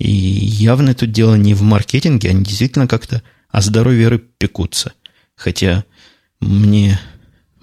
и 0.02 0.10
явно 0.10 0.94
тут 0.94 1.12
дело 1.12 1.36
не 1.36 1.54
в 1.54 1.62
маркетинге, 1.62 2.30
они 2.30 2.42
действительно 2.42 2.88
как-то 2.88 3.22
о 3.50 3.60
здоровье 3.60 4.08
рыб 4.08 4.32
пекутся. 4.36 4.94
Хотя 5.36 5.84
мне, 6.40 6.98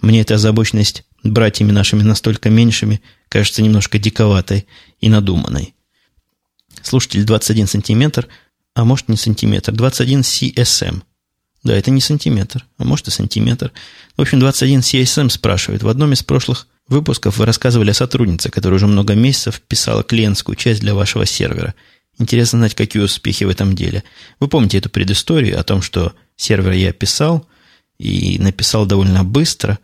мне 0.01 0.21
эта 0.21 0.35
озабоченность 0.35 1.03
братьями 1.21 1.73
нашими 1.73 2.01
настолько 2.01 2.49
меньшими, 2.49 3.01
кажется 3.27 3.61
немножко 3.61 3.99
диковатой 3.99 4.67
и 5.01 5.09
надуманной. 5.09 5.75
Слушатель 6.81 7.25
21 7.25 7.67
сантиметр, 7.67 8.29
а 8.73 8.85
может 8.85 9.09
не 9.09 9.17
сантиметр, 9.17 9.73
21 9.73 10.21
CSM. 10.21 11.01
Да, 11.63 11.75
это 11.75 11.91
не 11.91 11.99
сантиметр, 11.99 12.65
а 12.77 12.85
может 12.85 13.09
и 13.09 13.11
сантиметр. 13.11 13.73
В 14.15 14.21
общем, 14.21 14.39
21 14.39 14.79
CSM 14.79 15.29
спрашивает. 15.29 15.83
В 15.83 15.89
одном 15.89 16.13
из 16.13 16.23
прошлых 16.23 16.67
выпусков 16.87 17.37
вы 17.37 17.45
рассказывали 17.45 17.91
о 17.91 17.93
сотруднице, 17.93 18.49
которая 18.49 18.77
уже 18.77 18.87
много 18.87 19.13
месяцев 19.13 19.59
писала 19.59 20.03
клиентскую 20.03 20.55
часть 20.55 20.79
для 20.79 20.95
вашего 20.95 21.25
сервера. 21.25 21.75
Интересно 22.19 22.59
знать, 22.59 22.75
какие 22.75 23.01
успехи 23.01 23.45
в 23.45 23.49
этом 23.49 23.75
деле. 23.75 24.03
Вы 24.39 24.47
помните 24.47 24.77
эту 24.77 24.89
предысторию 24.89 25.59
о 25.59 25.63
том, 25.63 25.81
что 25.81 26.13
сервер 26.35 26.73
я 26.73 26.91
писал, 26.91 27.47
и 27.97 28.37
написал 28.39 28.85
довольно 28.85 29.23
быстро. 29.23 29.79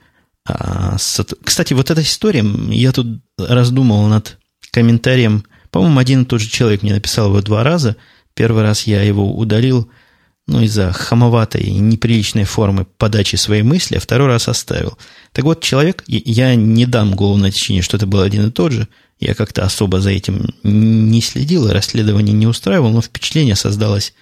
А, 0.46 0.98
кстати, 1.44 1.74
вот 1.74 1.92
эта 1.92 2.02
история, 2.02 2.46
я 2.70 2.92
тут 2.92 3.22
раздумывал 3.38 4.08
над 4.08 4.38
комментарием. 4.72 5.46
По-моему, 5.72 6.00
один 6.00 6.22
и 6.22 6.26
тот 6.26 6.42
же 6.42 6.50
человек 6.50 6.84
мне 6.84 6.94
написал 6.94 7.28
его 7.28 7.42
два 7.42 7.64
раза. 7.64 7.98
Первый 8.34 8.64
раз 8.64 8.84
я 8.84 9.02
его 9.02 9.36
удалил– 9.36 9.90
ну, 10.48 10.62
из-за 10.62 10.92
хамоватой 10.92 11.62
и 11.62 11.72
неприличной 11.72 12.44
формы 12.44 12.86
подачи 12.86 13.36
своей 13.36 13.64
мысли, 13.64 13.98
а 13.98 14.00
второй 14.00 14.28
раз 14.28 14.48
оставил. 14.48 14.98
Так 15.32 15.44
вот, 15.44 15.62
человек, 15.62 16.04
я 16.08 16.56
не 16.56 16.86
дам 16.86 17.16
голову 17.16 17.38
на 17.38 17.52
течение, 17.52 17.82
что 17.82 17.98
это 17.98 18.06
был 18.06 18.22
один 18.22 18.48
и 18.48 18.52
тот 18.52 18.72
же, 18.72 18.88
я 19.20 19.34
как-то 19.34 19.64
особо 19.64 20.02
за 20.02 20.12
этим 20.12 20.54
не 20.64 21.22
следил, 21.22 21.72
расследование 21.72 22.34
не 22.34 22.48
устраивал, 22.48 22.92
но 22.92 23.02
впечатление 23.02 23.56
создалось 23.56 24.14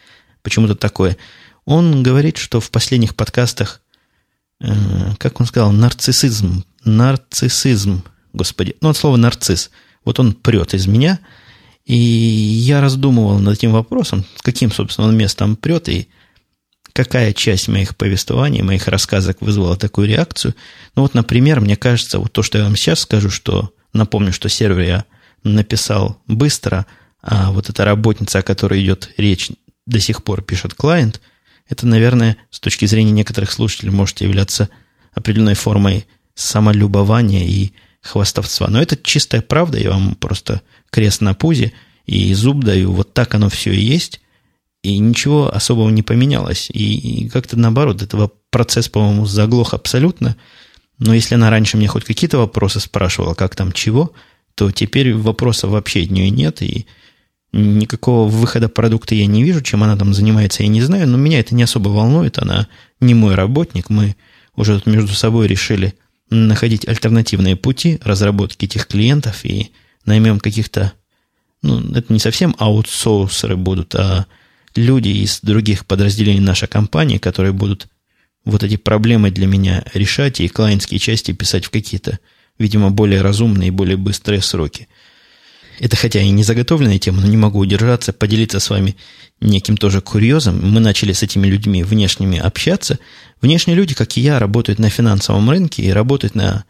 почему-то 0.42 0.76
такое. 0.76 1.18
Он 1.66 2.04
говорит, 2.04 2.38
что 2.38 2.60
в 2.60 2.70
последних 2.70 3.16
подкастах, 3.16 3.82
э, 4.60 4.74
как 5.18 5.40
он 5.40 5.46
сказал, 5.46 5.72
нарциссизм, 5.72 6.64
нарциссизм, 6.84 8.04
господи, 8.34 8.76
ну, 8.82 8.90
от 8.90 8.98
слова 8.98 9.18
нарцисс, 9.18 9.72
вот 10.06 10.20
он 10.20 10.34
прет 10.34 10.74
из 10.74 10.88
меня– 10.88 11.20
и 11.86 11.96
я 11.96 12.82
раздумывал 12.82 13.40
над 13.40 13.58
этим 13.58 13.72
вопросом, 13.72 14.26
каким, 14.42 14.72
собственно, 14.72 15.08
он 15.08 15.18
местом 15.18 15.56
прет, 15.56 15.90
и 15.90 16.08
какая 16.94 17.34
часть 17.34 17.68
моих 17.68 17.98
повествований, 17.98 18.62
моих 18.62 18.88
рассказок 18.88 19.42
вызвала 19.42 19.76
такую 19.76 20.08
реакцию. 20.08 20.56
Ну 20.96 21.02
вот, 21.02 21.14
например, 21.14 21.60
мне 21.60 21.76
кажется, 21.76 22.20
вот 22.20 22.32
то, 22.32 22.42
что 22.42 22.58
я 22.58 22.64
вам 22.64 22.76
сейчас 22.76 23.02
скажу, 23.02 23.30
что 23.30 23.74
напомню, 23.94 24.34
что 24.34 24.50
сервер 24.50 24.80
я 24.82 25.06
написал 25.44 26.22
быстро, 26.28 26.86
а 27.22 27.52
вот 27.52 27.70
эта 27.70 27.86
работница, 27.86 28.40
о 28.40 28.44
которой 28.44 28.84
идет 28.84 29.12
речь, 29.18 29.52
до 29.86 30.00
сих 30.00 30.24
пор 30.24 30.42
пишет 30.42 30.74
клиент, 30.74 31.22
это, 31.68 31.88
наверное, 31.88 32.38
с 32.50 32.60
точки 32.60 32.86
зрения 32.86 33.12
некоторых 33.12 33.52
слушателей 33.52 33.92
может 33.92 34.22
являться 34.22 34.70
определенной 35.14 35.56
формой 35.56 36.06
самолюбования 36.36 37.46
и 37.46 37.74
хвастовства. 38.02 38.68
Но 38.68 38.82
это 38.82 38.98
чистая 38.98 39.42
правда, 39.42 39.80
я 39.80 39.92
вам 39.92 40.16
просто 40.16 40.62
крест 40.90 41.22
на 41.22 41.34
пузе 41.34 41.74
и 42.06 42.34
зуб 42.34 42.64
даю, 42.64 42.92
вот 42.92 43.14
так 43.14 43.34
оно 43.34 43.50
все 43.50 43.72
и 43.72 43.82
есть, 43.82 44.22
и 44.84 44.98
ничего 44.98 45.54
особого 45.54 45.90
не 45.90 46.04
поменялось. 46.04 46.70
И, 46.70 47.24
и 47.24 47.30
как-то 47.30 47.58
наоборот, 47.58 48.02
этого 48.02 48.32
процесс, 48.50 48.90
по-моему, 48.90 49.26
заглох 49.26 49.74
абсолютно. 49.74 50.36
Но 51.00 51.14
если 51.14 51.36
она 51.36 51.50
раньше 51.50 51.78
мне 51.78 51.88
хоть 51.88 52.06
какие-то 52.06 52.38
вопросы 52.38 52.80
спрашивала, 52.80 53.34
как 53.34 53.56
там 53.56 53.72
чего, 53.72 54.14
то 54.56 54.72
теперь 54.72 55.14
вопросов 55.14 55.72
вообще 55.72 56.04
от 56.04 56.12
нее 56.12 56.30
нет, 56.30 56.62
и 56.62 56.86
никакого 57.52 58.30
выхода 58.30 58.68
продукта 58.68 59.16
я 59.16 59.26
не 59.26 59.44
вижу, 59.44 59.62
чем 59.62 59.84
она 59.84 59.96
там 59.96 60.14
занимается, 60.14 60.64
я 60.64 60.70
не 60.70 60.82
знаю, 60.82 61.08
но 61.08 61.18
меня 61.18 61.40
это 61.40 61.56
не 61.56 61.64
особо 61.64 61.90
волнует, 61.90 62.40
она 62.40 62.68
не 63.00 63.14
мой 63.14 63.36
работник, 63.36 63.90
мы 63.90 64.16
уже 64.56 64.76
тут 64.76 64.88
между 64.88 65.14
собой 65.14 65.48
решили 65.48 65.94
находить 66.30 66.88
альтернативные 66.88 67.56
пути 67.56 68.00
разработки 68.04 68.66
этих 68.66 68.88
клиентов 68.88 69.46
и 69.46 69.72
наймем 70.06 70.40
каких-то, 70.40 70.94
ну, 71.62 71.80
это 71.96 72.12
не 72.12 72.20
совсем 72.20 72.56
аутсорсеры 72.58 73.56
будут, 73.56 73.94
а 73.96 74.26
люди 74.76 75.10
из 75.10 75.40
других 75.42 75.86
подразделений 75.86 76.40
нашей 76.40 76.68
компании, 76.68 77.20
которые 77.20 77.54
будут 77.54 77.88
вот 78.46 78.64
эти 78.64 78.76
проблемы 78.76 79.32
для 79.32 79.48
меня 79.48 79.84
решать 79.94 80.42
и 80.42 80.48
клиентские 80.48 81.00
части 81.00 81.32
писать 81.32 81.66
в 81.66 81.70
какие-то, 81.70 82.20
видимо, 82.58 82.92
более 82.92 83.22
разумные 83.22 83.70
и 83.70 83.72
более 83.72 83.98
быстрые 83.98 84.42
сроки. 84.42 84.88
Это 85.80 85.96
хотя 85.96 86.22
и 86.22 86.30
не 86.30 86.44
заготовленная 86.44 87.00
тема, 87.00 87.22
но 87.22 87.28
не 87.28 87.38
могу 87.38 87.60
удержаться, 87.60 88.14
поделиться 88.14 88.60
с 88.60 88.70
вами 88.70 88.96
неким 89.42 89.76
тоже 89.76 90.02
курьезом. 90.02 90.60
Мы 90.62 90.80
начали 90.80 91.14
с 91.14 91.24
этими 91.24 91.48
людьми 91.48 91.84
внешними 91.84 92.38
общаться. 92.38 93.00
Внешние 93.42 93.76
люди, 93.76 93.96
как 93.96 94.16
и 94.18 94.22
я, 94.22 94.40
работают 94.40 94.80
на 94.80 94.90
финансовом 94.90 95.50
рынке 95.50 95.84
и 95.84 95.90
работают 95.90 96.36
на 96.36 96.66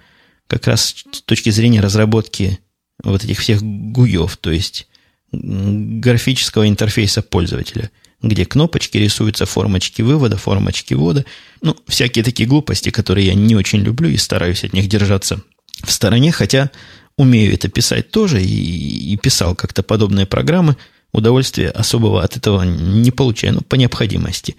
как 0.47 0.67
раз 0.67 0.95
с 1.12 1.21
точки 1.21 1.49
зрения 1.49 1.81
разработки 1.81 2.59
вот 3.03 3.23
этих 3.23 3.39
всех 3.39 3.62
гуев, 3.62 4.38
то 4.38 4.51
есть 4.51 4.88
графического 5.33 6.67
интерфейса 6.67 7.21
пользователя, 7.21 7.91
где 8.21 8.45
кнопочки 8.45 8.97
рисуются, 8.97 9.45
формочки 9.45 10.01
вывода, 10.01 10.37
формочки 10.37 10.93
ввода, 10.93 11.25
ну, 11.61 11.75
всякие 11.87 12.23
такие 12.23 12.47
глупости, 12.47 12.89
которые 12.89 13.27
я 13.27 13.33
не 13.33 13.55
очень 13.55 13.79
люблю 13.79 14.09
и 14.09 14.17
стараюсь 14.17 14.63
от 14.63 14.73
них 14.73 14.87
держаться 14.87 15.41
в 15.83 15.91
стороне, 15.91 16.31
хотя 16.31 16.71
умею 17.17 17.53
это 17.53 17.67
писать 17.67 18.11
тоже 18.11 18.41
и, 18.41 19.13
и 19.13 19.17
писал 19.17 19.55
как-то 19.55 19.83
подобные 19.83 20.25
программы, 20.25 20.77
удовольствия 21.11 21.69
особого 21.69 22.23
от 22.23 22.37
этого 22.37 22.63
не 22.63 23.11
получаю, 23.11 23.55
ну, 23.55 23.61
по 23.61 23.75
необходимости. 23.75 24.55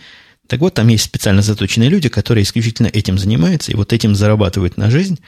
Так 0.46 0.60
вот, 0.60 0.74
там 0.74 0.88
есть 0.88 1.04
специально 1.04 1.42
заточенные 1.42 1.88
люди, 1.88 2.08
которые 2.08 2.44
исключительно 2.44 2.88
этим 2.88 3.18
занимаются, 3.18 3.72
и 3.72 3.74
вот 3.74 3.92
этим 3.92 4.14
зарабатывают 4.14 4.76
на 4.76 4.90
жизнь. 4.90 5.18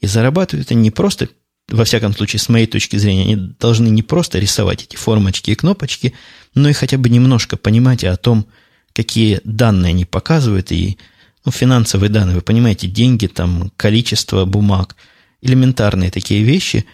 И 0.00 0.06
зарабатывают 0.06 0.70
они 0.70 0.80
не 0.80 0.90
просто, 0.90 1.28
во 1.72 1.84
всяком 1.84 2.14
случае, 2.14 2.40
с 2.40 2.48
моей 2.48 2.66
точки 2.66 2.96
зрения, 2.96 3.22
они 3.22 3.54
должны 3.58 3.88
не 3.88 4.02
просто 4.02 4.38
рисовать 4.38 4.84
эти 4.84 4.96
формочки 4.96 5.50
и 5.50 5.54
кнопочки, 5.54 6.14
но 6.54 6.68
и 6.68 6.72
хотя 6.72 6.98
бы 6.98 7.08
немножко 7.08 7.56
понимать 7.56 8.04
о 8.04 8.16
том, 8.16 8.46
какие 8.92 9.40
данные 9.44 9.90
они 9.90 10.04
показывают, 10.04 10.70
и 10.70 10.98
ну, 11.44 11.52
финансовые 11.52 12.10
данные, 12.10 12.36
вы 12.36 12.42
понимаете, 12.42 12.86
деньги, 12.86 13.26
там, 13.26 13.72
количество 13.76 14.44
бумаг– 14.44 14.96
элементарные 15.42 16.10
такие 16.10 16.42
вещи. 16.42 16.86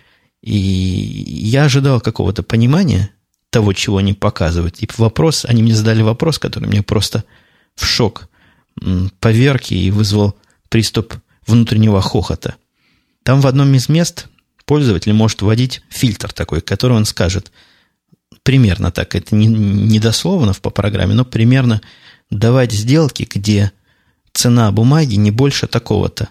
И 0.43 0.57
я 0.57 1.65
ожидал 1.65 2.01
какого-то 2.01 2.43
понимания 2.43 3.11
того, 3.51 3.73
чего 3.73 3.99
они 3.99 4.15
показывают. 4.15 4.83
И 4.83 4.89
вопрос, 4.97 5.45
они 5.45 5.63
мне 5.63 5.75
задали 5.75 6.03
вопрос, 6.03 6.39
который 6.39 6.69
мне 6.69 6.83
просто 6.83 7.25
в 7.77 7.85
шок 7.85 8.29
поверг 9.21 9.71
и 9.71 9.91
вызвал 9.91 10.37
приступ 10.69 11.15
внутреннего 11.47 12.01
хохота. 12.01 12.57
Там 13.23 13.41
в 13.41 13.47
одном 13.47 13.75
из 13.75 13.89
мест 13.89 14.29
пользователь 14.69 15.15
может 15.15 15.41
вводить 15.41 15.81
фильтр 15.89 16.31
такой, 16.33 16.61
который 16.61 16.93
он 16.93 17.07
скажет 17.07 17.51
примерно 18.43 18.93
так, 18.93 19.15
это 19.15 19.35
не, 19.35 19.47
не 19.47 19.99
дословно 19.99 20.53
по 20.53 20.69
программе, 20.69 21.15
но 21.15 21.25
примерно 21.25 21.81
давать 22.31 22.73
сделки, 22.73 23.27
где 23.29 23.73
цена 24.35 24.71
бумаги 24.71 25.15
не 25.15 25.31
больше 25.31 25.67
такого-то 25.67 26.29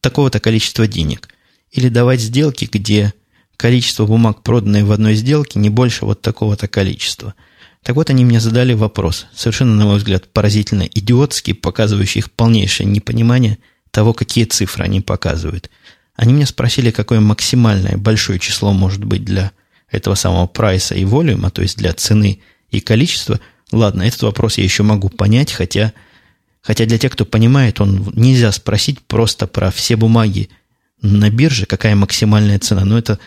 такого-то 0.00 0.40
количества 0.40 0.86
денег. 0.86 1.28
Или 1.70 1.88
давать 1.88 2.20
сделки, 2.20 2.68
где 2.70 3.14
количество 3.56 4.06
бумаг, 4.06 4.42
проданные 4.42 4.84
в 4.84 4.92
одной 4.92 5.14
сделке, 5.14 5.58
не 5.58 5.70
больше 5.70 6.06
вот 6.06 6.22
такого-то 6.22 6.66
количества. 6.66 7.34
Так 7.82 7.94
вот, 7.96 8.10
они 8.10 8.24
мне 8.24 8.40
задали 8.40 8.74
вопрос, 8.74 9.26
совершенно, 9.34 9.74
на 9.74 9.84
мой 9.84 9.98
взгляд, 9.98 10.32
поразительно 10.32 10.82
идиотский, 10.82 11.54
показывающий 11.54 12.20
их 12.20 12.32
полнейшее 12.32 12.86
непонимание 12.86 13.58
того, 13.90 14.12
какие 14.12 14.44
цифры 14.44 14.84
они 14.84 15.00
показывают. 15.00 15.70
Они 16.18 16.34
меня 16.34 16.46
спросили, 16.46 16.90
какое 16.90 17.20
максимальное 17.20 17.96
большое 17.96 18.38
число 18.38 18.72
может 18.72 19.04
быть 19.04 19.24
для 19.24 19.52
этого 19.88 20.16
самого 20.16 20.48
прайса 20.48 20.96
и 20.96 21.04
волюма, 21.04 21.50
то 21.50 21.62
есть 21.62 21.78
для 21.78 21.94
цены 21.94 22.40
и 22.70 22.80
количества. 22.80 23.40
Ладно, 23.72 24.02
этот 24.02 24.22
вопрос 24.22 24.58
я 24.58 24.64
еще 24.64 24.82
могу 24.82 25.08
понять, 25.08 25.52
хотя 25.52 25.94
Хотя 26.60 26.84
для 26.84 26.98
тех, 26.98 27.12
кто 27.12 27.24
понимает, 27.24 27.80
он 27.80 28.12
нельзя 28.14 28.52
спросить 28.52 29.00
просто 29.00 29.46
про 29.46 29.70
все 29.70 29.96
бумаги 29.96 30.50
на 31.00 31.30
бирже, 31.30 31.66
какая 31.66 31.94
максимальная 31.94 32.58
цена. 32.58 32.84
Но 32.84 32.98
это 32.98 33.18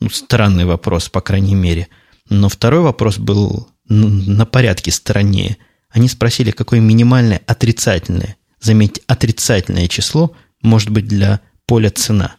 ну, 0.00 0.08
странный 0.08 0.64
вопрос, 0.64 1.08
по 1.08 1.20
крайней 1.20 1.56
мере. 1.56 1.88
Но 2.30 2.48
второй 2.48 2.80
вопрос 2.80 3.18
был 3.18 3.68
на 3.88 4.46
порядке 4.46 4.90
страннее. 4.90 5.58
Они 5.90 6.08
спросили, 6.08 6.50
какое 6.50 6.80
минимальное 6.80 7.42
отрицательное, 7.46 8.36
заметьте, 8.60 9.02
отрицательное 9.06 9.88
число 9.88 10.34
может 10.62 10.90
быть 10.90 11.08
для 11.08 11.40
поля 11.68 11.90
цена. 11.90 12.36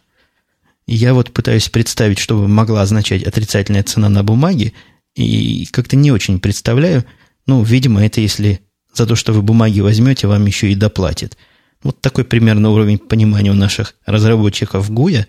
я 0.86 1.14
вот 1.14 1.32
пытаюсь 1.32 1.68
представить, 1.68 2.18
что 2.18 2.36
могла 2.46 2.82
означать 2.82 3.22
отрицательная 3.22 3.84
цена 3.84 4.08
на 4.08 4.24
бумаге, 4.24 4.72
и 5.14 5.66
как-то 5.70 5.96
не 5.96 6.10
очень 6.10 6.40
представляю. 6.40 7.04
Ну, 7.46 7.62
видимо, 7.62 8.04
это 8.04 8.20
если 8.20 8.60
за 8.92 9.06
то, 9.06 9.14
что 9.14 9.32
вы 9.32 9.42
бумаги 9.42 9.80
возьмете, 9.80 10.26
вам 10.26 10.46
еще 10.46 10.70
и 10.70 10.74
доплатит. 10.74 11.38
Вот 11.82 12.00
такой 12.00 12.24
примерно 12.24 12.70
уровень 12.70 12.98
понимания 12.98 13.52
у 13.52 13.54
наших 13.54 13.94
разработчиков 14.04 14.90
Гуя. 14.90 15.26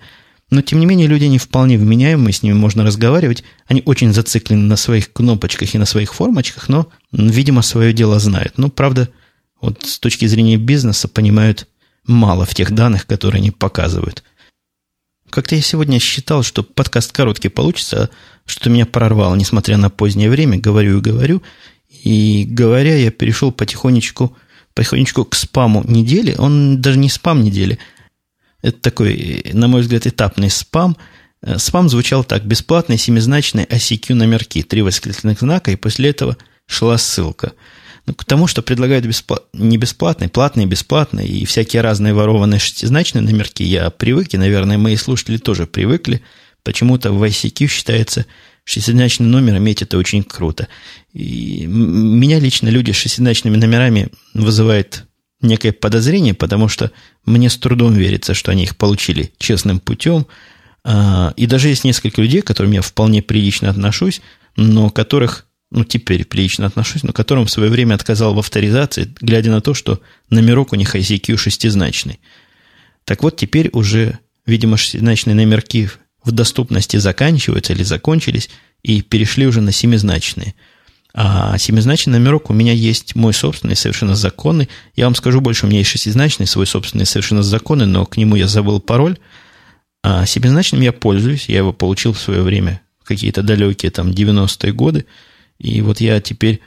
Но, 0.49 0.62
тем 0.62 0.80
не 0.80 0.86
менее, 0.86 1.08
люди 1.08 1.26
не 1.26 1.38
вполне 1.38 1.78
вменяемые, 1.78 2.34
с 2.34 2.43
ними 2.43 2.54
можно 2.54 2.84
разговаривать. 2.84 3.43
Они 3.68 3.84
очень 3.86 4.14
зациклены 4.14 4.64
на 4.64 4.76
своих 4.76 5.14
кнопочках 5.14 5.74
и 5.74 5.78
на 5.78 5.86
своих 5.86 6.14
формочках, 6.14 6.68
но, 6.70 6.89
видимо, 7.12 7.62
свое 7.62 7.93
дело 7.93 8.20
знают. 8.20 8.58
Но, 8.58 8.70
правда, 8.70 9.10
вот 9.62 9.84
с 9.84 9.99
точки 9.99 10.26
зрения 10.26 10.58
бизнеса 10.58 11.08
понимают 11.08 11.68
мало 12.12 12.45
в 12.45 12.53
тех 12.53 12.72
данных, 12.72 13.07
которые 13.07 13.39
они 13.39 13.51
показывают– 13.51 14.24
Как-то 15.32 15.55
я 15.55 15.62
сегодня 15.62 15.97
считал, 15.99 16.43
что 16.43 16.62
подкаст 16.62 17.14
короткий 17.14 17.47
получится, 17.47 18.09
что 18.45 18.70
меня 18.70 18.86
прорвало, 18.86 19.34
несмотря 19.36 19.78
на 19.78 19.89
позднее 19.89 20.30
время. 20.30 20.59
Говорю 20.59 20.97
и 20.97 21.01
говорю. 21.01 21.41
И 21.89 22.45
говоря, 22.49 22.97
я 22.97 23.12
перешел 23.12 23.53
потихонечку, 23.53 24.36
потихонечку 24.74 25.24
к 25.24 25.36
спаму 25.36 25.84
недели. 25.88 26.36
Он 26.38 26.82
даже 26.82 26.99
не 26.99 27.09
спам 27.09 27.43
недели. 27.43 27.80
Это 28.62 28.78
такой, 28.80 29.45
на 29.53 29.70
мой 29.70 29.82
взгляд, 29.82 30.05
этапный 30.05 30.49
спам. 30.49 30.97
Э, 31.41 31.57
спам 31.57 31.88
звучал 31.88 32.26
так. 32.26 32.45
Бесплатные 32.45 32.97
семизначные 32.97 33.66
ICQ 33.66 34.14
номерки. 34.16 34.64
Три 34.64 34.82
восклицательных 34.82 35.39
знака. 35.39 35.72
И 35.72 35.78
после 35.78 36.09
этого 36.09 36.36
шла 36.68 36.97
ссылка. 36.97 37.53
Ну, 38.06 38.14
к 38.14 38.26
тому, 38.26 38.47
что 38.47 38.62
предлагают 38.62 39.06
бесплат... 39.06 39.43
не 39.54 39.78
бесплатные, 39.78 40.30
платные, 40.30 40.66
бесплатные 40.66 41.28
и 41.28 41.45
всякие 41.45 41.82
разные 41.82 42.14
ворованные 42.14 42.60
шестизначные 42.60 43.22
номерки, 43.22 43.64
я 43.64 43.89
привык, 43.89 44.34
и, 44.34 44.38
наверное, 44.38 44.78
мои 44.78 44.95
слушатели 44.95 45.38
тоже 45.38 45.68
привыкли. 45.68 46.22
Почему-то 46.64 47.12
в 47.12 47.24
ICQ 47.24 47.68
считается 47.68 48.26
шестизначный 48.64 49.28
номер 49.28 49.58
иметь 49.58 49.82
это 49.82 49.97
очень 49.97 50.24
круто. 50.24 50.68
И 51.14 51.66
меня 51.68 52.39
лично 52.39 52.70
люди 52.70 52.91
с 52.91 52.95
шестизначными 52.95 53.58
номерами 53.58 54.10
вызывают 54.34 55.06
некое 55.41 55.72
подозрение, 55.72 56.34
потому 56.34 56.68
что 56.68 56.91
мне 57.26 57.49
с 57.49 57.58
трудом 57.58 57.93
верится, 57.93 58.34
что 58.34 58.52
они 58.52 58.64
их 58.64 58.78
получили 58.78 59.34
честным 59.38 59.80
путем. 59.80 60.28
А, 60.84 61.34
и 61.36 61.45
даже 61.45 61.70
есть 61.70 61.84
несколько 61.84 62.22
людей, 62.22 62.41
к 62.41 62.47
которым 62.47 62.72
я 62.72 62.82
вполне 62.82 63.22
прилично 63.22 63.70
отношусь, 63.70 64.22
но 64.56 64.89
которых 64.89 65.45
ну, 65.72 65.86
теперь 65.86 66.26
прилично 66.26 66.65
отношусь, 66.65 67.03
но 67.03 67.13
которым 67.13 67.45
в 67.45 67.51
свое 67.51 67.69
время 67.69 67.95
отказал 67.95 68.34
в 68.34 68.39
авторизации, 68.39 69.13
глядя 69.22 69.51
на 69.51 69.61
то, 69.61 69.74
что 69.74 70.01
номерок 70.30 70.74
у 70.74 70.76
них 70.76 70.93
ICQ 70.95 71.38
шестизначный. 71.38 72.19
Так 73.05 73.24
вот, 73.24 73.38
теперь 73.38 73.69
уже, 73.72 74.19
видимо, 74.45 74.76
шестизначные 74.76 75.34
номерки 75.34 75.89
в 76.24 76.32
доступности 76.34 76.97
заканчиваются 76.97 77.72
или 77.72 77.84
закончились, 77.84 78.49
и 78.84 79.01
перешли 79.01 79.47
уже 79.47 79.61
на 79.61 79.72
семизначные. 79.72 80.55
А 81.13 81.57
семизначный 81.57 82.13
номерок 82.13 82.49
у 82.49 82.53
меня 82.53 82.74
есть 82.74 83.15
мой 83.15 83.34
собственный, 83.34 83.76
совершенно 83.76 84.15
законный. 84.15 84.69
Я 84.95 85.05
вам 85.05 85.15
скажу 85.15 85.39
больше, 85.39 85.65
у 85.65 85.69
меня 85.69 85.80
есть 85.80 85.91
шестизначный, 85.91 86.47
свой 86.47 86.67
собственный, 86.67 87.05
совершенно 87.05 87.43
законный, 87.43 87.86
но 87.86 88.05
к 88.05 88.17
нему 88.17 88.36
я 88.36 88.47
забыл 88.47 88.82
пароль. 88.82 89.17
А 90.03 90.26
семизначным 90.26 90.82
я 90.82 90.91
пользуюсь, 90.91 91.47
я 91.47 91.59
его 91.59 91.72
получил 91.72 92.11
в 92.11 92.19
свое 92.19 92.41
время, 92.41 92.82
какие-то 93.05 93.41
далекие 93.41 93.89
там 93.89 94.09
90-е 94.09 94.74
годы– 94.74 95.05
и 95.62 95.82
вот 95.82 96.01
я 96.01 96.20
теперь 96.22 96.62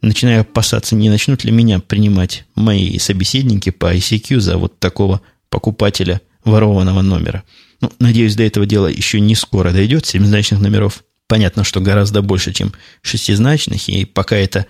начинаю 0.00 0.42
опасаться, 0.42 0.94
не 0.94 1.08
начнут 1.08 1.44
ли 1.44 1.50
меня 1.50 1.80
принимать 1.80 2.44
мои 2.54 2.98
собеседники 2.98 3.70
по 3.70 3.94
ICQ 3.94 4.40
за 4.40 4.58
вот 4.58 4.78
такого 4.78 5.20
покупателя 5.48 6.20
ворованного 6.44 7.02
номера. 7.02 7.44
Ну, 7.80 7.90
надеюсь, 7.98 8.36
до 8.36 8.42
этого 8.42 8.66
дела 8.66 8.86
еще 8.86 9.20
не 9.20 9.34
скоро 9.34 9.72
дойдет. 9.72 10.06
Семизначных 10.06 10.60
номеров 10.60 11.04
понятно, 11.26 11.64
что 11.64 11.80
гораздо 11.80 12.22
больше, 12.22 12.52
чем 12.52 12.72
шестизначных. 13.02 13.88
И 13.88 14.04
пока 14.04 14.36
эта 14.36 14.66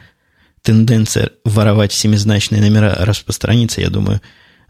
тенденция 0.62 1.30
воровать 1.44 1.92
семизначные 1.92 2.60
номера 2.60 2.94
распространится, 3.00 3.80
я 3.80 3.90
думаю, 3.90 4.20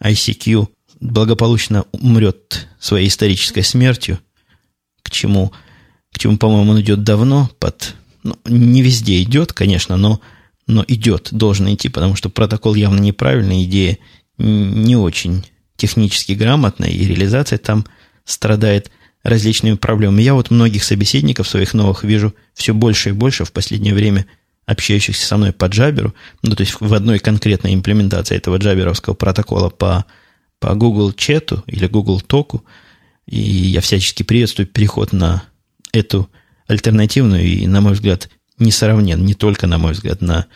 ICQ 0.00 0.68
благополучно 1.00 1.84
умрет 1.92 2.68
своей 2.80 3.08
исторической 3.08 3.62
смертью, 3.62 4.18
к 5.02 5.10
чему, 5.10 5.52
к 6.12 6.18
чему 6.18 6.38
по-моему, 6.38 6.72
он 6.72 6.80
идет 6.80 7.02
давно 7.04 7.50
под 7.58 7.94
ну, 8.24 8.36
не 8.46 8.82
везде 8.82 9.22
идет, 9.22 9.52
конечно, 9.52 9.96
но, 9.96 10.20
но 10.66 10.84
идет, 10.88 11.28
должен 11.30 11.72
идти, 11.72 11.88
потому 11.88 12.16
что 12.16 12.30
протокол 12.30 12.74
явно 12.74 12.98
неправильный, 12.98 13.64
идея 13.64 13.98
не 14.38 14.96
очень 14.96 15.44
технически 15.76 16.32
грамотная, 16.32 16.88
и 16.88 17.06
реализация 17.06 17.58
там 17.58 17.86
страдает 18.24 18.90
различными 19.22 19.76
проблемами. 19.76 20.22
Я 20.22 20.34
вот 20.34 20.50
многих 20.50 20.82
собеседников 20.84 21.48
своих 21.48 21.74
новых 21.74 22.02
вижу 22.02 22.34
все 22.54 22.74
больше 22.74 23.10
и 23.10 23.12
больше 23.12 23.44
в 23.44 23.52
последнее 23.52 23.94
время 23.94 24.26
общающихся 24.66 25.26
со 25.26 25.36
мной 25.36 25.52
по 25.52 25.66
джаберу, 25.66 26.14
ну, 26.42 26.56
то 26.56 26.62
есть 26.62 26.80
в 26.80 26.94
одной 26.94 27.18
конкретной 27.18 27.74
имплементации 27.74 28.36
этого 28.36 28.56
джаберовского 28.56 29.12
протокола 29.14 29.68
по, 29.68 30.06
по 30.58 30.74
Google 30.74 31.10
Chat 31.10 31.62
или 31.66 31.86
Google 31.86 32.22
Talk, 32.26 32.62
и 33.26 33.38
я 33.38 33.82
всячески 33.82 34.22
приветствую 34.22 34.66
переход 34.66 35.12
на 35.12 35.42
эту 35.92 36.30
альтернативную 36.66 37.44
и, 37.44 37.66
на 37.66 37.80
мой 37.80 37.92
взгляд, 37.94 38.28
несравненно, 38.58 39.22
не 39.22 39.34
только 39.34 39.66
на 39.66 39.78
мой 39.78 39.92
взгляд, 39.92 40.20
на 40.20 40.46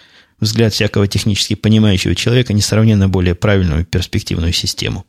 взгляд 0.40 0.72
всякого 0.72 1.06
технически 1.08 1.54
понимающего 1.54 2.14
человека, 2.14 2.52
несравненно 2.52 3.08
более 3.08 3.34
правильную 3.34 3.84
перспективную 3.84 4.52
систему. 4.52 5.06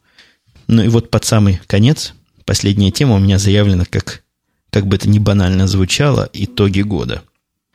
Ну 0.68 0.84
и 0.84 0.88
вот 0.88 1.10
под 1.10 1.26
самый 1.26 1.60
конец, 1.68 2.14
последняя 2.46 2.92
тема 2.92 3.16
у 3.16 3.20
меня 3.20 3.38
заявлена 3.38 3.86
как, 3.86 4.24
как 4.72 4.88
бы 4.88 4.96
это 4.96 5.10
ни 5.10 5.20
банально 5.20 5.68
звучало, 5.68 6.30
итоги 6.34 6.82
года. 6.82 7.24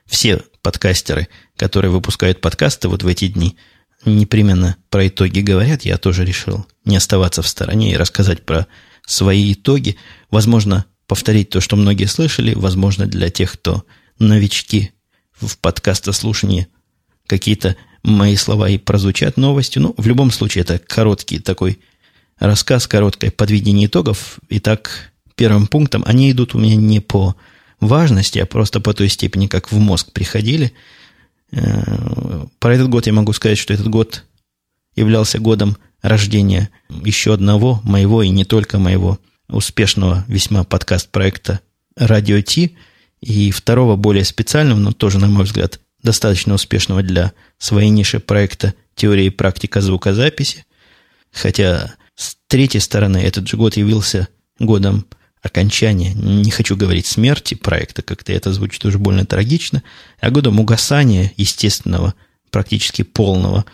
Все 0.06 0.42
подкастеры, 0.62 1.28
которые 1.56 1.90
выпускают 1.90 2.40
подкасты 2.40 2.88
вот 2.88 3.02
в 3.02 3.06
эти 3.06 3.28
дни, 3.28 3.56
непременно 4.04 4.76
про 4.90 5.08
итоги 5.08 5.40
говорят. 5.40 5.82
Я 5.82 5.96
тоже 5.96 6.24
решил 6.24 6.66
не 6.84 6.96
оставаться 6.96 7.42
в 7.42 7.48
стороне 7.48 7.92
и 7.92 7.96
рассказать 7.96 8.44
про 8.44 8.66
свои 9.06 9.52
итоги. 9.52 9.96
Возможно, 10.30 10.84
повторить 11.06 11.50
то, 11.50 11.60
что 11.60 11.76
многие 11.76 12.06
слышали, 12.06 12.54
возможно, 12.54 13.06
для 13.06 13.30
тех, 13.30 13.52
кто 13.52 13.84
новички 14.18 14.92
в 15.32 15.58
подкастослушании, 15.58 16.68
какие-то 17.26 17.76
мои 18.02 18.36
слова 18.36 18.68
и 18.68 18.78
прозвучат 18.78 19.36
новостью. 19.36 19.82
Ну, 19.82 19.94
в 19.96 20.06
любом 20.06 20.30
случае, 20.30 20.62
это 20.62 20.78
короткий 20.78 21.38
такой 21.38 21.80
рассказ, 22.38 22.86
короткое 22.86 23.30
подведение 23.30 23.86
итогов. 23.86 24.38
Итак, 24.50 25.12
первым 25.34 25.66
пунктом, 25.66 26.04
они 26.06 26.30
идут 26.30 26.54
у 26.54 26.58
меня 26.58 26.76
не 26.76 27.00
по 27.00 27.34
важности, 27.80 28.38
а 28.38 28.46
просто 28.46 28.80
по 28.80 28.94
той 28.94 29.08
степени, 29.08 29.46
как 29.46 29.72
в 29.72 29.78
мозг 29.78 30.12
приходили. 30.12 30.72
Э, 31.50 32.46
про 32.58 32.74
этот 32.74 32.88
год 32.88 33.06
я 33.06 33.12
могу 33.12 33.32
сказать, 33.32 33.58
что 33.58 33.72
этот 33.72 33.88
год 33.88 34.24
являлся 34.96 35.38
годом 35.38 35.76
рождения 36.02 36.70
еще 37.04 37.34
одного 37.34 37.80
моего 37.84 38.22
и 38.22 38.28
не 38.28 38.44
только 38.44 38.78
моего 38.78 39.18
успешного 39.48 40.24
весьма 40.28 40.64
подкаст-проекта 40.64 41.60
«Радио 41.96 42.40
Ти» 42.40 42.76
и 43.20 43.50
второго, 43.50 43.96
более 43.96 44.24
специального, 44.24 44.78
но 44.78 44.92
тоже, 44.92 45.18
на 45.18 45.28
мой 45.28 45.44
взгляд, 45.44 45.80
достаточно 46.02 46.54
успешного 46.54 47.02
для 47.02 47.32
своей 47.58 47.90
ниши 47.90 48.20
проекта 48.20 48.74
«Теория 48.94 49.26
и 49.26 49.30
практика 49.30 49.80
звукозаписи». 49.80 50.64
Хотя, 51.32 51.94
с 52.14 52.36
третьей 52.46 52.80
стороны, 52.80 53.18
этот 53.18 53.48
же 53.48 53.56
год 53.56 53.76
явился 53.76 54.28
годом 54.58 55.06
окончания, 55.42 56.14
не 56.14 56.50
хочу 56.50 56.76
говорить 56.76 57.06
смерти 57.06 57.54
проекта, 57.54 58.02
как-то 58.02 58.32
это 58.32 58.52
звучит 58.52 58.84
уже 58.84 58.98
больно 58.98 59.26
трагично, 59.26 59.82
а 60.20 60.30
годом 60.30 60.58
угасания 60.58 61.32
естественного, 61.36 62.14
практически 62.50 63.02
полного 63.02 63.64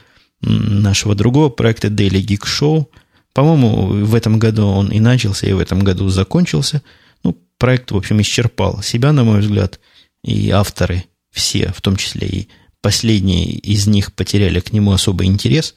нашего 0.40 1.14
другого 1.14 1.48
проекта 1.48 1.88
Daily 1.88 2.24
Geek 2.24 2.44
Show– 2.44 2.86
по-моему, 3.32 4.04
в 4.04 4.14
этом 4.14 4.38
году 4.38 4.66
он 4.66 4.88
и 4.88 5.00
начался, 5.00 5.46
и 5.46 5.52
в 5.52 5.60
этом 5.60 5.80
году 5.80 6.08
закончился. 6.08 6.82
Ну, 7.22 7.36
проект, 7.58 7.90
в 7.90 7.96
общем, 7.96 8.20
исчерпал 8.20 8.82
себя, 8.82 9.12
на 9.12 9.24
мой 9.24 9.40
взгляд, 9.40 9.80
и 10.22 10.50
авторы 10.50 11.04
все, 11.30 11.72
в 11.74 11.80
том 11.80 11.96
числе 11.96 12.28
и 12.28 12.48
последние 12.82 13.52
из 13.52 13.86
них 13.86 14.12
потеряли 14.12 14.60
к 14.60 14.72
нему 14.72 14.92
особый 14.92 15.26
интерес. 15.26 15.74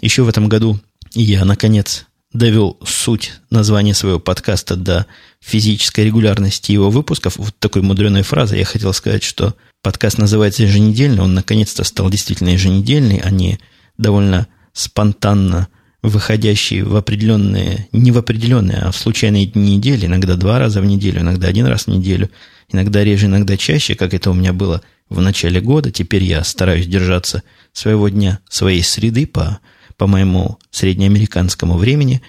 Еще 0.00 0.22
в 0.22 0.28
этом 0.28 0.48
году 0.48 0.80
я, 1.12 1.44
наконец, 1.44 2.06
довел 2.32 2.78
суть 2.84 3.34
названия 3.50 3.94
своего 3.94 4.18
подкаста 4.18 4.76
до 4.76 5.06
физической 5.40 6.04
регулярности 6.06 6.72
его 6.72 6.90
выпусков. 6.90 7.36
Вот 7.36 7.54
такой 7.58 7.82
мудреной 7.82 8.22
фразой 8.22 8.60
я 8.60 8.64
хотел 8.64 8.92
сказать, 8.92 9.22
что 9.22 9.54
подкаст 9.82 10.18
называется 10.18 10.62
еженедельно, 10.62 11.24
он 11.24 11.34
наконец-то 11.34 11.84
стал 11.84 12.08
действительно 12.08 12.50
еженедельный, 12.50 13.18
а 13.18 13.30
не 13.30 13.58
довольно 13.98 14.46
спонтанно 14.72 15.68
выходящие 16.02 16.84
в 16.84 16.96
определенные, 16.96 17.88
не 17.92 18.10
в 18.10 18.18
определенные, 18.18 18.78
а 18.78 18.90
в 18.90 18.96
случайные 18.96 19.46
дни 19.46 19.76
недели, 19.76 20.06
иногда 20.06 20.36
два 20.36 20.58
раза 20.58 20.80
в 20.80 20.84
неделю, 20.84 21.20
иногда 21.20 21.46
один 21.46 21.66
раз 21.66 21.84
в 21.84 21.88
неделю, 21.88 22.30
иногда 22.68 23.04
реже, 23.04 23.26
иногда 23.26 23.56
чаще, 23.56 23.94
как 23.94 24.12
это 24.12 24.30
у 24.30 24.34
меня 24.34 24.52
было 24.52 24.82
в 25.08 25.20
начале 25.20 25.60
года. 25.60 25.92
Теперь 25.92 26.24
я 26.24 26.42
стараюсь 26.42 26.86
держаться 26.86 27.42
своего 27.72 28.08
дня, 28.08 28.40
своей 28.48 28.82
среды 28.82 29.26
по, 29.26 29.60
по 29.96 30.06
моему 30.06 30.58
среднеамериканскому 30.70 31.76
времени. 31.76 32.20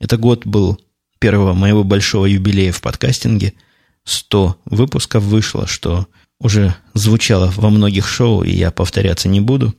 Это 0.00 0.16
год 0.16 0.44
был 0.44 0.80
первого 1.20 1.52
моего 1.52 1.84
большого 1.84 2.26
юбилея 2.26 2.72
в 2.72 2.80
подкастинге. 2.80 3.54
100 4.04 4.60
выпусков 4.64 5.22
вышло, 5.22 5.66
что 5.66 6.08
уже 6.40 6.74
звучало 6.94 7.52
во 7.56 7.70
многих 7.70 8.08
шоу, 8.08 8.42
и 8.42 8.50
я 8.50 8.70
повторяться 8.70 9.28
не 9.28 9.40
буду. 9.40 9.74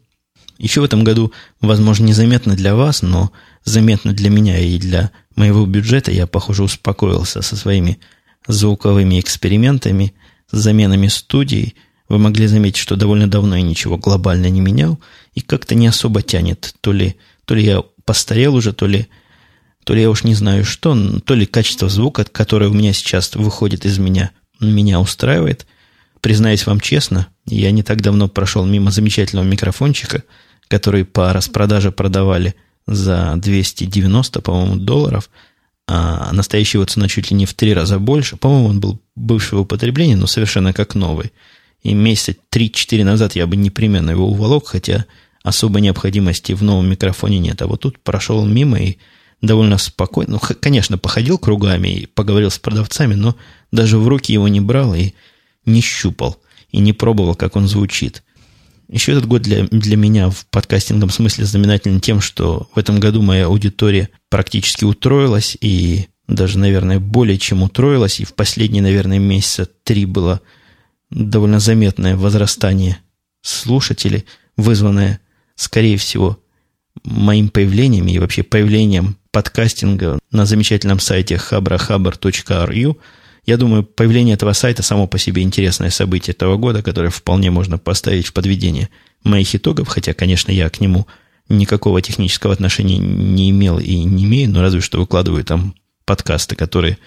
Еще 0.61 0.79
в 0.79 0.83
этом 0.83 1.03
году, 1.03 1.33
возможно, 1.59 2.05
незаметно 2.05 2.55
для 2.55 2.75
вас, 2.75 3.01
но 3.01 3.31
заметно 3.63 4.13
для 4.13 4.29
меня 4.29 4.59
и 4.59 4.77
для 4.77 5.09
моего 5.35 5.65
бюджета 5.65 6.11
я, 6.11 6.27
похоже, 6.27 6.61
успокоился 6.61 7.41
со 7.41 7.55
своими 7.55 7.97
звуковыми 8.47 9.19
экспериментами, 9.19 10.13
с 10.51 10.57
заменами 10.59 11.07
студий. 11.07 11.73
Вы 12.09 12.19
могли 12.19 12.45
заметить, 12.45 12.77
что 12.77 12.95
довольно 12.95 13.27
давно 13.27 13.55
я 13.55 13.63
ничего 13.63 13.97
глобально 13.97 14.51
не 14.51 14.61
менял, 14.61 14.99
и 15.33 15.41
как-то 15.41 15.73
не 15.73 15.87
особо 15.87 16.21
тянет. 16.21 16.75
То 16.81 16.91
ли, 16.91 17.15
то 17.45 17.55
ли 17.55 17.63
я 17.63 17.81
постарел 18.05 18.53
уже, 18.53 18.71
то 18.71 18.85
ли 18.85 19.07
То 19.83 19.95
ли 19.95 20.03
я 20.03 20.11
уж 20.11 20.23
не 20.23 20.35
знаю 20.35 20.63
что, 20.63 20.95
то 21.21 21.33
ли 21.33 21.47
качество 21.47 21.89
звука, 21.89 22.23
которое 22.23 22.69
у 22.69 22.73
меня 22.73 22.93
сейчас 22.93 23.33
выходит 23.33 23.87
из 23.87 23.97
меня, 23.97 24.29
меня 24.59 24.99
устраивает. 24.99 25.65
Признаюсь 26.19 26.67
вам 26.67 26.79
честно, 26.79 27.29
я 27.47 27.71
не 27.71 27.81
так 27.81 28.01
давно 28.01 28.27
прошел 28.27 28.63
мимо 28.63 28.91
замечательного 28.91 29.43
микрофончика, 29.43 30.21
который 30.71 31.03
по 31.03 31.33
распродаже 31.33 31.91
продавали 31.91 32.55
за 32.87 33.33
290, 33.35 34.41
по-моему, 34.41 34.77
долларов, 34.77 35.29
а 35.85 36.31
настоящая 36.31 36.85
цена 36.85 37.09
чуть 37.09 37.29
ли 37.29 37.35
не 37.37 37.45
в 37.45 37.53
три 37.53 37.73
раза 37.73 37.99
больше. 37.99 38.37
По-моему, 38.37 38.67
он 38.69 38.79
был 38.79 39.01
бывшего 39.15 39.59
употребления, 39.59 40.15
но 40.15 40.27
совершенно 40.27 40.71
как 40.71 40.95
новый. 40.95 41.33
И 41.83 41.93
месяца 41.93 42.35
3-4 42.53 43.03
назад 43.03 43.35
я 43.35 43.47
бы 43.47 43.57
непременно 43.57 44.11
его 44.11 44.29
уволок, 44.29 44.67
хотя 44.67 45.05
особой 45.43 45.81
необходимости 45.81 46.53
в 46.53 46.63
новом 46.63 46.89
микрофоне 46.89 47.39
нет. 47.39 47.61
А 47.61 47.67
вот 47.67 47.81
тут 47.81 47.99
прошел 47.99 48.45
мимо 48.45 48.79
и 48.79 48.97
довольно 49.41 49.77
спокойно. 49.77 50.33
Ну, 50.33 50.55
конечно, 50.61 50.97
походил 50.97 51.37
кругами 51.37 51.89
и 51.89 52.05
поговорил 52.05 52.49
с 52.49 52.59
продавцами, 52.59 53.15
но 53.15 53.35
даже 53.71 53.97
в 53.97 54.07
руки 54.07 54.31
его 54.31 54.47
не 54.47 54.61
брал 54.61 54.95
и 54.95 55.11
не 55.65 55.81
щупал, 55.81 56.37
и 56.69 56.79
не 56.79 56.93
пробовал, 56.93 57.35
как 57.35 57.57
он 57.57 57.67
звучит. 57.67 58.23
Еще 58.91 59.13
этот 59.13 59.25
год 59.25 59.41
для, 59.41 59.63
для 59.67 59.95
меня 59.95 60.29
в 60.29 60.45
подкастингом 60.47 61.09
смысле 61.09 61.45
знаменателен 61.45 62.01
тем, 62.01 62.19
что 62.19 62.69
в 62.75 62.77
этом 62.77 62.99
году 62.99 63.21
моя 63.21 63.45
аудитория 63.45 64.09
практически 64.29 64.83
утроилась, 64.83 65.57
и 65.61 66.07
даже, 66.27 66.59
наверное, 66.59 66.99
более 66.99 67.37
чем 67.37 67.63
утроилась, 67.63 68.19
и 68.19 68.25
в 68.25 68.33
последние, 68.33 68.83
наверное, 68.83 69.17
месяца 69.17 69.65
три 69.85 70.05
было 70.05 70.41
довольно 71.09 71.61
заметное 71.61 72.17
возрастание 72.17 72.97
слушателей, 73.41 74.25
вызванное, 74.57 75.21
скорее 75.55 75.95
всего, 75.95 76.37
моим 77.05 77.47
появлением 77.47 78.09
и 78.09 78.19
вообще 78.19 78.43
появлением 78.43 79.15
подкастинга 79.31 80.19
на 80.31 80.45
замечательном 80.45 80.99
сайте 80.99 81.35
habrahaber.ru. 81.35 82.97
Я 83.51 83.57
думаю, 83.57 83.83
появление 83.83 84.35
этого 84.35 84.53
сайта 84.53 84.81
само 84.81 85.07
по 85.07 85.19
себе 85.19 85.41
интересное 85.41 85.89
событие 85.89 86.33
этого 86.33 86.55
года, 86.55 86.81
которое 86.81 87.09
вполне 87.09 87.51
можно 87.51 87.77
поставить 87.77 88.27
в 88.27 88.31
подведение 88.31 88.87
моих 89.25 89.53
итогов, 89.53 89.89
хотя, 89.89 90.13
конечно, 90.13 90.53
я 90.53 90.69
к 90.69 90.79
нему 90.79 91.05
никакого 91.49 92.01
технического 92.01 92.53
отношения 92.53 92.97
не 92.97 93.49
имел 93.49 93.77
и 93.77 94.05
не 94.05 94.23
имею, 94.23 94.49
но 94.51 94.61
разве 94.61 94.79
что 94.79 94.99
выкладываю 95.01 95.43
там 95.43 95.75
подкасты, 96.05 96.55
которые 96.55 96.97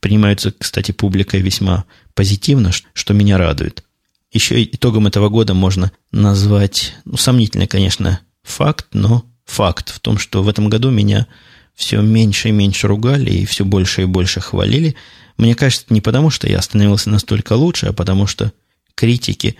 принимаются, 0.00 0.52
кстати, 0.52 0.92
публикой 0.92 1.40
весьма 1.40 1.86
позитивно, 2.12 2.72
что 2.92 3.14
меня 3.14 3.38
радует. 3.38 3.82
Еще 4.30 4.64
итогом 4.64 5.06
этого 5.06 5.30
года 5.30 5.54
можно 5.54 5.92
назвать, 6.12 6.94
ну, 7.06 7.16
сомнительный, 7.16 7.68
конечно, 7.68 8.20
факт, 8.42 8.88
но 8.92 9.24
факт 9.46 9.88
в 9.88 10.00
том, 10.00 10.18
что 10.18 10.42
в 10.42 10.48
этом 10.50 10.68
году 10.68 10.90
меня 10.90 11.26
все 11.74 12.02
меньше 12.02 12.50
и 12.50 12.52
меньше 12.52 12.86
ругали 12.86 13.30
и 13.30 13.46
все 13.46 13.64
больше 13.64 14.02
и 14.02 14.04
больше 14.04 14.42
хвалили. 14.42 14.94
Мне 15.36 15.54
кажется, 15.54 15.86
не 15.90 16.00
потому, 16.00 16.30
что 16.30 16.48
я 16.48 16.60
становился 16.62 17.10
настолько 17.10 17.54
лучше, 17.54 17.86
а 17.86 17.92
потому 17.92 18.26
что 18.26 18.52
критики 18.94 19.56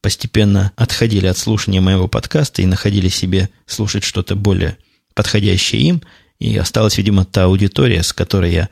постепенно 0.00 0.72
отходили 0.76 1.26
от 1.26 1.38
слушания 1.38 1.80
моего 1.80 2.08
подкаста 2.08 2.62
и 2.62 2.66
находили 2.66 3.08
себе 3.08 3.50
слушать 3.66 4.04
что-то 4.04 4.34
более 4.34 4.76
подходящее 5.14 5.82
им, 5.82 6.02
и 6.38 6.56
осталась, 6.56 6.96
видимо, 6.96 7.24
та 7.24 7.44
аудитория, 7.44 8.02
с 8.02 8.12
которой 8.12 8.52
я 8.52 8.68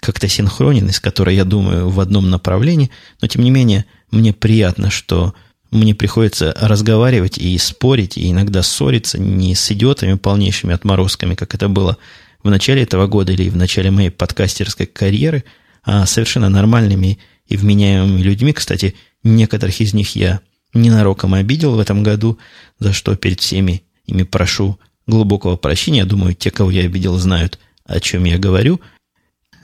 как-то 0.00 0.28
синхронен, 0.28 0.88
и 0.88 0.92
с 0.92 0.98
которой 0.98 1.36
я 1.36 1.44
думаю 1.44 1.88
в 1.88 2.00
одном 2.00 2.30
направлении, 2.30 2.90
но 3.20 3.28
тем 3.28 3.44
не 3.44 3.50
менее 3.50 3.84
мне 4.10 4.32
приятно, 4.32 4.90
что 4.90 5.34
мне 5.70 5.94
приходится 5.94 6.54
разговаривать 6.60 7.38
и 7.38 7.56
спорить, 7.58 8.18
и 8.18 8.30
иногда 8.30 8.62
ссориться 8.62 9.18
не 9.18 9.54
с 9.54 9.70
идиотами 9.70 10.14
полнейшими 10.14 10.74
отморозками, 10.74 11.34
как 11.34 11.54
это 11.54 11.68
было 11.68 11.96
в 12.42 12.50
начале 12.50 12.82
этого 12.82 13.06
года 13.06 13.32
или 13.32 13.48
в 13.48 13.56
начале 13.56 13.90
моей 13.90 14.10
подкастерской 14.10 14.86
карьеры, 14.86 15.44
а 15.82 16.06
совершенно 16.06 16.48
нормальными 16.48 17.18
и 17.46 17.56
вменяемыми 17.56 18.20
людьми. 18.20 18.52
Кстати, 18.52 18.94
некоторых 19.22 19.80
из 19.80 19.94
них 19.94 20.14
я 20.16 20.40
ненароком 20.74 21.34
обидел 21.34 21.74
в 21.74 21.80
этом 21.80 22.02
году, 22.02 22.38
за 22.78 22.92
что 22.92 23.16
перед 23.16 23.40
всеми 23.40 23.82
ими 24.06 24.22
прошу 24.22 24.78
глубокого 25.06 25.56
прощения. 25.56 26.04
Думаю, 26.04 26.34
те, 26.34 26.50
кого 26.50 26.70
я 26.70 26.82
обидел, 26.82 27.18
знают, 27.18 27.58
о 27.84 28.00
чем 28.00 28.24
я 28.24 28.38
говорю. 28.38 28.80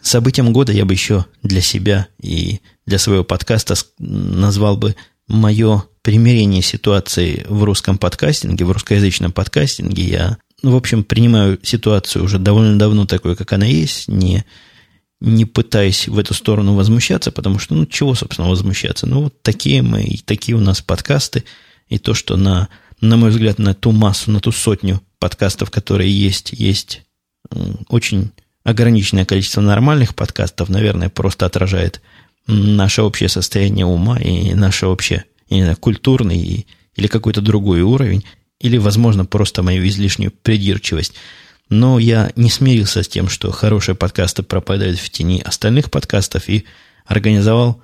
Событием 0.02 0.52
года 0.52 0.72
я 0.72 0.84
бы 0.84 0.92
еще 0.92 1.26
для 1.42 1.60
себя 1.60 2.08
и 2.20 2.60
для 2.86 2.98
своего 2.98 3.24
подкаста 3.24 3.74
назвал 3.98 4.76
бы 4.76 4.96
мое 5.26 5.84
примирение 6.02 6.62
ситуации 6.62 7.44
в 7.48 7.64
русском 7.64 7.98
подкастинге, 7.98 8.64
в 8.64 8.70
русскоязычном 8.70 9.32
подкастинге. 9.32 10.02
Я 10.04 10.38
ну, 10.62 10.72
в 10.72 10.76
общем, 10.76 11.04
принимаю 11.04 11.58
ситуацию 11.62 12.24
уже 12.24 12.38
довольно 12.38 12.78
давно 12.78 13.06
такой, 13.06 13.36
как 13.36 13.52
она 13.52 13.66
есть, 13.66 14.08
не, 14.08 14.44
не 15.20 15.44
пытаясь 15.44 16.06
в 16.08 16.18
эту 16.18 16.34
сторону 16.34 16.74
возмущаться, 16.74 17.32
потому 17.32 17.58
что, 17.58 17.74
ну, 17.74 17.86
чего, 17.86 18.14
собственно, 18.14 18.48
возмущаться? 18.48 19.06
Ну, 19.06 19.24
вот 19.24 19.42
такие 19.42 19.82
мы, 19.82 20.02
и 20.04 20.18
такие 20.18 20.56
у 20.56 20.60
нас 20.60 20.80
подкасты, 20.80 21.44
и 21.88 21.98
то, 21.98 22.14
что 22.14 22.36
на, 22.36 22.68
на 23.00 23.16
мой 23.16 23.30
взгляд, 23.30 23.58
на 23.58 23.74
ту 23.74 23.92
массу, 23.92 24.30
на 24.30 24.40
ту 24.40 24.52
сотню 24.52 25.02
подкастов, 25.18 25.70
которые 25.70 26.10
есть, 26.10 26.52
есть 26.52 27.02
очень 27.88 28.30
ограниченное 28.62 29.24
количество 29.24 29.60
нормальных 29.60 30.14
подкастов, 30.14 30.68
наверное, 30.68 31.08
просто 31.08 31.46
отражает 31.46 32.00
наше 32.46 33.02
общее 33.02 33.28
состояние 33.28 33.86
ума 33.86 34.18
и 34.18 34.54
наше 34.54 34.86
общее, 34.86 35.24
я 35.48 35.56
не 35.56 35.62
знаю, 35.62 35.76
культурный 35.76 36.66
или 36.94 37.06
какой-то 37.06 37.40
другой 37.40 37.80
уровень 37.80 38.24
или, 38.60 38.76
возможно, 38.76 39.24
просто 39.24 39.62
мою 39.62 39.86
излишнюю 39.86 40.30
придирчивость. 40.30 41.14
Но 41.68 41.98
я 41.98 42.32
не 42.36 42.50
смирился 42.50 43.02
с 43.02 43.08
тем, 43.08 43.28
что 43.28 43.50
хорошие 43.50 43.94
подкасты 43.94 44.42
пропадают 44.42 44.98
в 44.98 45.10
тени 45.10 45.40
остальных 45.40 45.90
подкастов 45.90 46.48
и 46.48 46.64
организовал 47.04 47.80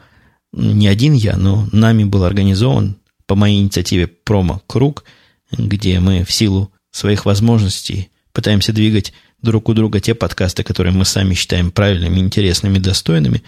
не 0.53 0.87
один 0.87 1.15
я, 1.15 1.37
но 1.37 1.69
нами 1.73 2.05
был 2.05 2.25
организован 2.25 2.97
по 3.27 3.35
моей 3.35 3.61
инициативе 3.61 4.07
промо-круг, 4.07 5.05
где 5.51 6.01
мы 6.01 6.25
в 6.25 6.33
силу 6.33 6.73
своих 6.91 7.25
возможностей 7.25 8.11
пытаемся 8.33 8.73
двигать 8.73 9.13
друг 9.43 9.69
у 9.69 9.75
друга 9.75 10.01
те 10.01 10.15
подкасты, 10.15 10.63
которые 10.63 10.93
мы 10.93 11.05
сами 11.05 11.35
считаем 11.35 11.71
правильными, 11.71 12.21
интересными, 12.21 12.79
достойными. 12.79 13.43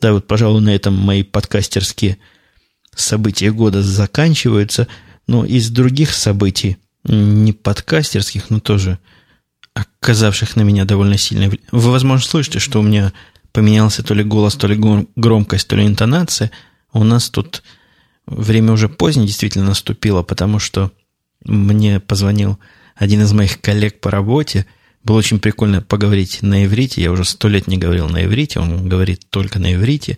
Да, 0.00 0.12
вот, 0.12 0.26
пожалуй, 0.26 0.60
на 0.60 0.74
этом 0.74 0.94
мои 0.94 1.22
подкастерские 1.22 2.18
события 2.94 3.50
года 3.50 3.82
заканчиваются– 3.82 4.88
но 5.26 5.44
из 5.44 5.70
других 5.70 6.14
событий, 6.14 6.76
не 7.04 7.52
подкастерских, 7.52 8.50
но 8.50 8.60
тоже 8.60 8.98
оказавших 9.76 10.56
на 10.56 10.62
меня 10.62 10.86
довольно 10.86 11.18
сильное 11.18 11.50
Вы, 11.70 11.90
возможно, 11.90 12.26
слышите, 12.26 12.58
что 12.58 12.80
у 12.80 12.82
меня 12.82 13.12
поменялся 13.52 14.02
то 14.02 14.14
ли 14.14 14.24
голос, 14.24 14.54
то 14.54 14.66
ли 14.66 14.76
громкость, 15.16 15.68
то 15.68 15.76
ли 15.76 15.86
интонация. 15.86 16.50
У 16.92 17.04
нас 17.04 17.28
тут 17.28 17.62
время 18.26 18.72
уже 18.72 18.88
позднее 18.88 19.26
действительно 19.26 19.66
наступило, 19.66 20.22
потому 20.22 20.58
что 20.58 20.92
мне 21.44 22.00
позвонил 22.00 22.58
один 22.94 23.22
из 23.22 23.32
моих 23.34 23.60
коллег 23.60 24.00
по 24.00 24.10
работе. 24.10 24.64
Было 25.04 25.18
очень 25.18 25.40
прикольно 25.40 25.82
поговорить 25.82 26.40
на 26.40 26.64
иврите. 26.64 27.02
Я 27.02 27.12
уже 27.12 27.24
сто 27.26 27.48
лет 27.48 27.66
не 27.66 27.76
говорил 27.76 28.08
на 28.08 28.24
иврите, 28.24 28.60
он 28.60 28.88
говорит 28.88 29.26
только 29.28 29.58
на 29.58 29.74
иврите. 29.74 30.16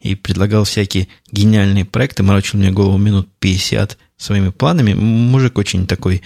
И 0.00 0.14
предлагал 0.14 0.64
всякие 0.64 1.08
гениальные 1.32 1.86
проекты, 1.86 2.22
морочил 2.22 2.60
мне 2.60 2.70
голову 2.70 2.98
минут 2.98 3.28
50 3.38 3.96
своими 4.18 4.50
планами. 4.50 4.92
Мужик 4.92 5.56
очень 5.56 5.86
такой 5.86 6.22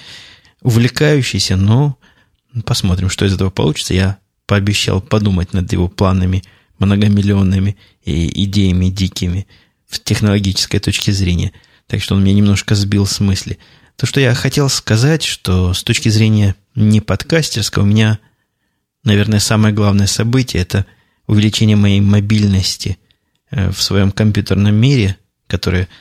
увлекающийся, 0.62 1.56
но 1.56 1.96
посмотрим, 2.64 3.08
что 3.08 3.24
из 3.24 3.34
этого 3.34 3.50
получится. 3.50 3.94
Я 3.94 4.18
пообещал 4.46 5.00
подумать 5.00 5.52
над 5.52 5.72
его 5.72 5.88
планами 5.88 6.42
многомиллионными 6.78 7.76
и 8.04 8.44
идеями 8.44 8.86
дикими 8.86 9.46
в 9.88 10.00
технологической 10.02 10.80
точке 10.80 11.12
зрения. 11.12 11.52
Так 11.86 12.02
что 12.02 12.14
он 12.14 12.24
меня 12.24 12.34
немножко 12.34 12.74
сбил 12.74 13.06
с 13.06 13.20
мысли. 13.20 13.58
То, 13.96 14.06
что 14.06 14.20
я 14.20 14.34
хотел 14.34 14.68
сказать, 14.68 15.22
что 15.22 15.74
с 15.74 15.82
точки 15.84 16.08
зрения 16.08 16.54
не 16.74 17.00
подкастерского, 17.00 17.84
у 17.84 17.86
меня, 17.86 18.18
наверное, 19.04 19.38
самое 19.38 19.74
главное 19.74 20.06
событие– 20.06 20.62
это 20.62 20.86
увеличение 21.26 21.76
моей 21.76 22.00
мобильности 22.00 22.98
э, 23.50 23.70
в 23.70 23.82
своем 23.82 24.10
компьютерном 24.10 24.74
мире, 24.74 25.16
которое– 25.46 25.88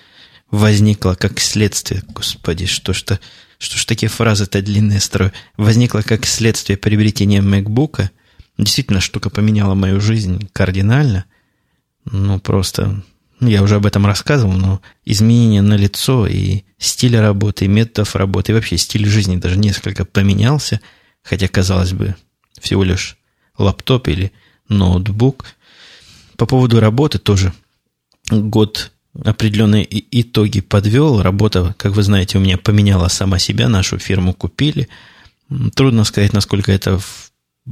возникла 0.51 1.15
как 1.15 1.39
следствие, 1.39 2.03
господи, 2.09 2.65
что 2.65 2.93
ж, 2.93 3.03
-то, 3.03 3.19
что 3.61 3.77
ж 3.77 3.85
такие 3.85 4.09
фразы-то 4.09 4.59
длинные 4.63 4.99
строю, 4.99 5.31
возникла 5.55 6.01
как 6.01 6.25
следствие 6.25 6.77
приобретения 6.77 7.41
MacBook. 7.41 8.09
Действительно, 8.57 8.99
штука 8.99 9.29
поменяла 9.29 9.75
мою 9.75 10.01
жизнь 10.01 10.49
кардинально. 10.51 11.25
Ну, 12.05 12.39
просто, 12.39 13.03
ну, 13.39 13.47
я 13.47 13.61
уже 13.61 13.75
об 13.75 13.85
этом 13.85 14.07
рассказывал, 14.07 14.53
но 14.53 14.81
изменения 15.05 15.61
на 15.61 15.75
лицо 15.75 16.25
и 16.25 16.63
стиль 16.79 17.15
работы, 17.15 17.65
и 17.65 17.67
методов 17.67 18.15
работы, 18.15 18.51
и 18.51 18.55
вообще 18.55 18.77
стиль 18.77 19.05
жизни 19.05 19.35
даже 19.35 19.59
несколько 19.59 20.05
поменялся, 20.05 20.81
хотя, 21.21 21.47
казалось 21.47 21.93
бы, 21.93 22.15
всего 22.59 22.83
лишь 22.83 23.15
лаптоп 23.59 24.07
или 24.07 24.31
ноутбук. 24.69 25.45
По 26.35 26.47
поводу 26.47 26.79
работы 26.79 27.19
тоже 27.19 27.53
год 28.31 28.91
определенные 29.23 29.87
итоги 29.89 30.61
подвел. 30.61 31.21
Работа, 31.21 31.75
как 31.77 31.93
вы 31.93 32.03
знаете, 32.03 32.37
у 32.37 32.41
меня 32.41 32.57
поменяла 32.57 33.07
сама 33.07 33.39
себя, 33.39 33.67
нашу 33.67 33.97
фирму 33.97 34.33
купили. 34.33 34.87
Трудно 35.75 36.03
сказать, 36.03 36.33
насколько 36.33 36.71
это 36.71 36.99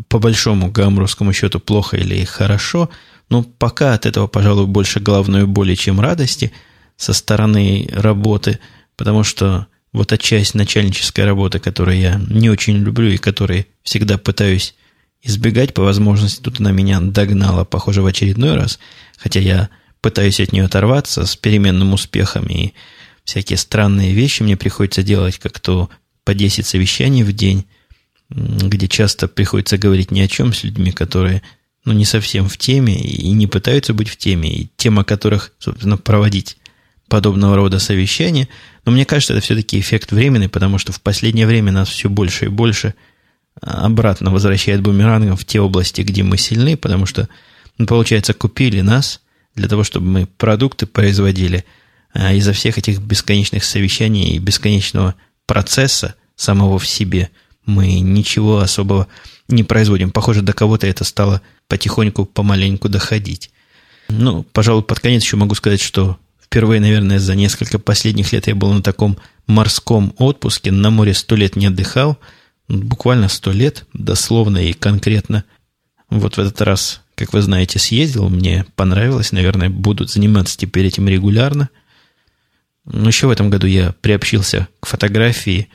по 0.08 0.20
большому 0.20 0.72
гамбургскому 0.72 1.34
счету 1.34 1.60
плохо 1.60 1.98
или 1.98 2.24
хорошо, 2.24 2.90
но 3.30 3.44
пока 3.44 3.94
от 3.94 4.06
этого, 4.06 4.28
пожалуй, 4.28 4.68
больше 4.68 5.00
головной 5.00 5.46
боли, 5.46 5.76
чем 5.76 6.00
радости 6.00 6.52
со 6.98 7.14
стороны 7.14 7.88
работы, 7.92 8.60
потому 8.98 9.24
что 9.24 9.68
вот 9.94 10.10
та 10.10 10.18
часть 10.18 10.54
начальнической 10.54 11.26
работы, 11.26 11.60
которую 11.60 11.98
я 11.98 12.22
не 12.30 12.50
очень 12.50 12.78
люблю 12.78 13.10
и 13.10 13.18
которой 13.18 13.68
всегда 13.82 14.18
пытаюсь 14.18 14.76
избегать 15.22 15.74
по 15.74 15.82
возможности, 15.82 16.42
тут 16.42 16.60
она 16.60 16.72
меня 16.72 17.00
догнала, 17.00 17.66
похоже, 17.66 18.02
в 18.02 18.06
очередной 18.06 18.56
раз, 18.56 18.80
хотя 19.18 19.40
я 19.40 19.70
пытаюсь 20.02 20.40
от 20.40 20.52
нее 20.52 20.66
оторваться 20.66 21.26
с 21.26 21.36
переменным 21.36 21.94
успехом, 21.94 22.46
и 22.48 22.74
всякие 23.24 23.58
странные 23.58 24.14
вещи 24.14 24.44
мне 24.44 24.58
приходится 24.58 25.04
делать, 25.04 25.38
как 25.38 25.60
то 25.60 25.90
по 26.24 26.34
10 26.34 26.66
совещаний 26.66 27.24
в 27.24 27.34
день, 27.34 27.66
где 28.30 28.88
часто 28.88 29.28
приходится 29.28 29.78
говорить 29.78 30.12
ни 30.12 30.22
о 30.22 30.28
чем 30.28 30.54
с 30.54 30.64
людьми, 30.64 30.92
которые 30.92 31.42
ну, 31.86 31.94
не 31.94 32.06
совсем 32.06 32.48
в 32.48 32.58
теме 32.58 32.96
и 33.02 33.30
не 33.32 33.48
пытаются 33.48 33.94
быть 33.94 34.10
в 34.10 34.18
теме, 34.18 34.54
и 34.54 34.70
тема 34.78 35.04
которых, 35.04 35.54
собственно, 35.60 35.98
проводить 35.98 36.58
подобного 37.08 37.56
рода 37.56 37.80
совещания. 37.80 38.48
Но 38.86 38.92
мне 38.92 39.06
кажется, 39.06 39.34
это 39.34 39.42
все-таки 39.42 39.80
эффект 39.80 40.12
временный, 40.12 40.50
потому 40.50 40.78
что 40.78 40.92
в 40.92 41.02
последнее 41.02 41.48
время 41.48 41.72
нас 41.72 41.90
все 41.90 42.10
больше 42.10 42.46
и 42.46 42.50
больше 42.50 42.94
а, 43.62 43.86
обратно 43.86 44.32
возвращает 44.32 44.82
бумерангом 44.82 45.36
в 45.36 45.46
те 45.46 45.60
области, 45.60 46.02
где 46.02 46.24
мы 46.24 46.38
сильны, 46.38 46.78
потому 46.78 47.06
что, 47.06 47.28
ну, 47.78 47.88
получается, 47.88 48.34
купили 48.34 48.82
нас 48.82 49.22
для 49.60 49.70
того, 49.70 49.84
чтобы 49.84 50.08
мы 50.08 50.26
продукты 50.26 50.86
производили, 50.86 51.66
а 52.14 52.34
из-за 52.34 52.54
всех 52.54 52.78
этих 52.78 53.00
бесконечных 53.00 53.64
совещаний 53.64 54.36
и 54.36 54.40
бесконечного 54.40 55.16
процесса 55.46 56.16
самого 56.36 56.80
в 56.80 56.88
себе– 56.88 57.30
мы 57.70 58.00
ничего 58.00 58.60
особого 58.60 59.08
не 59.48 59.64
производим. 59.64 60.12
Похоже, 60.12 60.42
до 60.42 60.54
кого-то 60.54 60.88
это 60.88 61.04
стало 61.04 61.42
потихоньку, 61.68 62.26
помаленьку 62.26 62.90
доходить. 62.90 63.52
Ну, 64.10 64.44
пожалуй, 64.44 64.84
под 64.84 65.00
конец 65.00 65.24
еще 65.24 65.38
могу 65.38 65.56
сказать, 65.56 65.82
что 65.82 66.18
впервые, 66.44 66.82
наверное, 66.82 67.20
за 67.20 67.36
несколько 67.36 67.78
последних 67.80 68.34
лет 68.34 68.48
я 68.48 68.56
был 68.56 68.74
на 68.74 68.82
таком 68.82 69.18
морском 69.46 70.14
отпуске, 70.18 70.72
на 70.72 70.90
море 70.90 71.14
сто 71.14 71.36
лет 71.36 71.56
не 71.56 71.68
отдыхал, 71.68 72.18
буквально 72.68 73.30
сто 73.30 73.52
лет, 73.52 73.86
дословно 73.94 74.58
и 74.58 74.74
конкретно. 74.74 75.44
Вот 76.10 76.38
в 76.38 76.40
этот 76.40 76.60
раз, 76.62 77.02
как 77.20 77.34
вы 77.34 77.42
знаете, 77.42 77.80
съездил, 77.80 78.30
мне 78.30 78.66
понравилось, 78.78 79.34
наверное, 79.34 79.70
буду 79.70 80.08
заниматься 80.08 80.58
теперь 80.58 80.86
этим 80.86 81.10
регулярно. 81.10 81.70
Но 82.86 83.10
еще 83.10 83.28
в 83.28 83.32
этом 83.32 83.50
году 83.50 83.68
я 83.68 83.92
приобщился 84.00 84.70
к 84.80 84.86
фотографии 84.86 85.68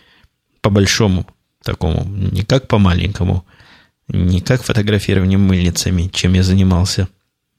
по 0.62 0.70
большому 0.70 1.26
такому, 1.62 2.06
не 2.06 2.44
как 2.44 2.66
по 2.66 2.78
маленькому, 2.78 3.44
не 4.08 4.40
как 4.40 4.62
фотографированием 4.62 5.42
мыльницами, 5.42 6.08
чем 6.08 6.32
я 6.32 6.42
занимался 6.42 7.08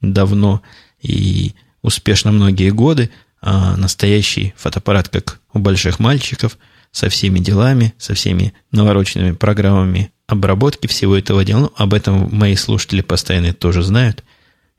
давно 0.00 0.62
и 1.00 1.54
успешно 1.80 2.32
многие 2.32 2.70
годы, 2.70 3.10
а 3.40 3.76
настоящий 3.76 4.52
фотоаппарат, 4.56 5.10
как 5.10 5.40
у 5.52 5.60
больших 5.60 6.00
мальчиков, 6.00 6.58
со 6.90 7.08
всеми 7.08 7.38
делами, 7.38 7.94
со 7.98 8.14
всеми 8.14 8.52
навороченными 8.72 9.32
программами 9.32 10.10
обработки 10.26 10.86
всего 10.86 11.16
этого 11.16 11.44
дела. 11.44 11.60
Ну, 11.60 11.72
об 11.76 11.94
этом 11.94 12.28
мои 12.34 12.56
слушатели 12.56 13.00
постоянно 13.00 13.52
тоже 13.52 13.82
знают. 13.82 14.24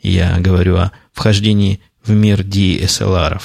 Я 0.01 0.39
говорю 0.39 0.77
о 0.77 0.91
вхождении 1.13 1.79
в 2.03 2.11
мир 2.11 2.41
DSLR. 2.41 3.41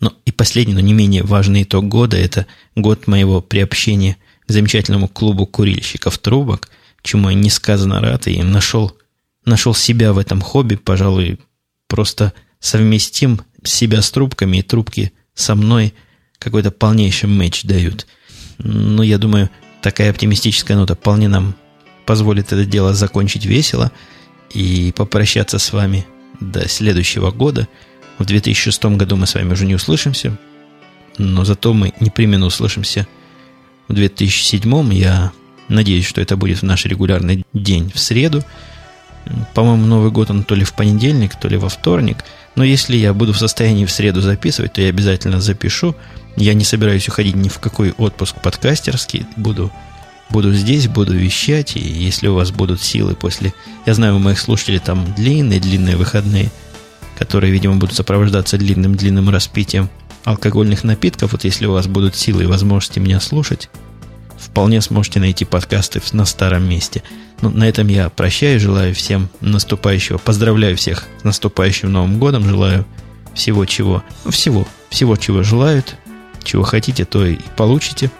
Ну 0.00 0.12
и 0.24 0.32
последний, 0.32 0.74
но 0.74 0.80
не 0.80 0.92
менее 0.92 1.22
важный 1.22 1.62
итог 1.62 1.86
года– 1.86 2.16
это 2.18 2.46
год 2.74 3.06
моего 3.06 3.40
приобщения– 3.40 4.16
замечательному 4.52 5.08
клубу 5.08 5.46
курильщиков 5.46 6.18
трубок, 6.18 6.68
чему 7.02 7.30
я 7.30 7.34
несказанно 7.34 8.00
рад, 8.00 8.28
и 8.28 8.42
нашел, 8.42 8.96
нашел 9.44 9.74
себя 9.74 10.12
в 10.12 10.18
этом 10.18 10.40
хобби, 10.40 10.76
пожалуй, 10.76 11.38
просто 11.88 12.32
совместим 12.60 13.40
себя 13.64 14.02
с 14.02 14.10
трубками, 14.10 14.58
и 14.58 14.62
трубки 14.62 15.12
со 15.34 15.54
мной 15.54 15.94
какой-то 16.38 16.70
полнейший 16.70 17.28
матч 17.28 17.64
дают. 17.64 18.06
Ну, 18.58 19.02
я 19.02 19.18
думаю, 19.18 19.50
такая 19.82 20.10
оптимистическая 20.10 20.76
нота 20.76 20.94
вполне 20.94 21.28
нам 21.28 21.54
позволит 22.06 22.52
это 22.52 22.64
дело 22.64 22.94
закончить 22.94 23.44
весело 23.44 23.92
и 24.50 24.92
попрощаться 24.96 25.58
с 25.58 25.72
вами 25.72 26.06
до 26.40 26.68
следующего 26.68 27.30
года. 27.30 27.68
В 28.18 28.24
2006 28.24 28.84
году 28.96 29.16
мы 29.16 29.26
с 29.26 29.34
вами 29.34 29.52
уже 29.52 29.66
не 29.66 29.74
услышимся, 29.74 30.38
но 31.18 31.44
зато 31.44 31.74
мы 31.74 31.92
непременно 32.00 32.46
услышимся– 32.46 33.06
в 33.88 33.94
2007. 33.94 34.94
Я 34.94 35.32
надеюсь, 35.68 36.06
что 36.06 36.20
это 36.20 36.36
будет 36.36 36.58
в 36.58 36.62
наш 36.62 36.86
регулярный 36.86 37.44
день 37.52 37.90
в 37.94 37.98
среду. 37.98 38.42
По-моему, 39.54 39.86
Новый 39.86 40.10
год 40.10 40.30
он 40.30 40.44
то 40.44 40.54
ли 40.54 40.64
в 40.64 40.72
понедельник, 40.72 41.36
то 41.36 41.48
ли 41.48 41.56
во 41.56 41.68
вторник. 41.68 42.24
Но 42.54 42.64
если 42.64 42.96
я 42.96 43.14
буду 43.14 43.32
в 43.32 43.38
состоянии 43.38 43.86
в 43.86 43.90
среду 43.90 44.20
записывать, 44.20 44.74
то 44.74 44.82
я 44.82 44.88
обязательно 44.88 45.40
запишу. 45.40 45.94
Я 46.36 46.54
не 46.54 46.64
собираюсь 46.64 47.08
уходить 47.08 47.34
ни 47.34 47.48
в 47.48 47.58
какой 47.58 47.92
отпуск 47.92 48.36
подкастерский. 48.42 49.26
Буду, 49.36 49.72
буду 50.30 50.52
здесь, 50.52 50.88
буду 50.88 51.14
вещать. 51.14 51.76
И 51.76 51.80
если 51.80 52.28
у 52.28 52.34
вас 52.34 52.50
будут 52.50 52.82
силы 52.82 53.14
после... 53.14 53.54
Я 53.86 53.94
знаю, 53.94 54.16
у 54.16 54.18
моих 54.18 54.38
слушателей 54.38 54.78
там 54.80 55.12
длинные-длинные 55.14 55.96
выходные, 55.96 56.50
которые, 57.18 57.52
видимо, 57.52 57.76
будут 57.76 57.96
сопровождаться 57.96 58.58
длинным-длинным 58.58 59.30
распитием 59.30 59.88
алкогольных 60.24 60.84
напитков, 60.84 61.32
вот 61.32 61.44
если 61.44 61.66
у 61.66 61.72
вас 61.72 61.86
будут 61.86 62.16
силы 62.16 62.44
и 62.44 62.46
возможности 62.46 62.98
меня 62.98 63.20
слушать, 63.20 63.68
вполне 64.52 64.82
сможете 64.82 65.18
найти 65.18 65.46
подкасты 65.46 66.02
на 66.12 66.26
старом 66.26 66.68
месте. 66.68 67.02
Ну, 67.40 67.48
на 67.48 67.64
этом 67.64 67.88
я 67.88 68.10
прощаюсь, 68.10 68.60
желаю 68.60 68.94
всем 68.94 69.30
наступающего, 69.40 70.18
поздравляю 70.18 70.76
всех 70.76 71.08
с 71.20 71.24
наступающим 71.24 71.90
Новым 71.90 72.18
Годом, 72.18 72.46
желаю 72.46 72.86
всего 73.34 73.64
чего, 73.64 74.04
ну, 74.24 74.30
всего, 74.30 74.68
всего 74.90 75.16
чего 75.16 75.42
желают, 75.42 75.96
чего 76.44 76.64
хотите, 76.64 77.06
то 77.06 77.24
и 77.24 77.38
получите. 77.56 78.10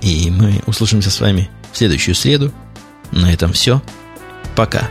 И 0.00 0.30
мы 0.30 0.62
услышимся 0.66 1.10
с 1.10 1.20
вами 1.20 1.50
в 1.72 1.76
следующую 1.76 2.14
среду. 2.14 2.52
На 3.10 3.32
этом 3.32 3.52
все. 3.52 3.82
Пока. 4.54 4.88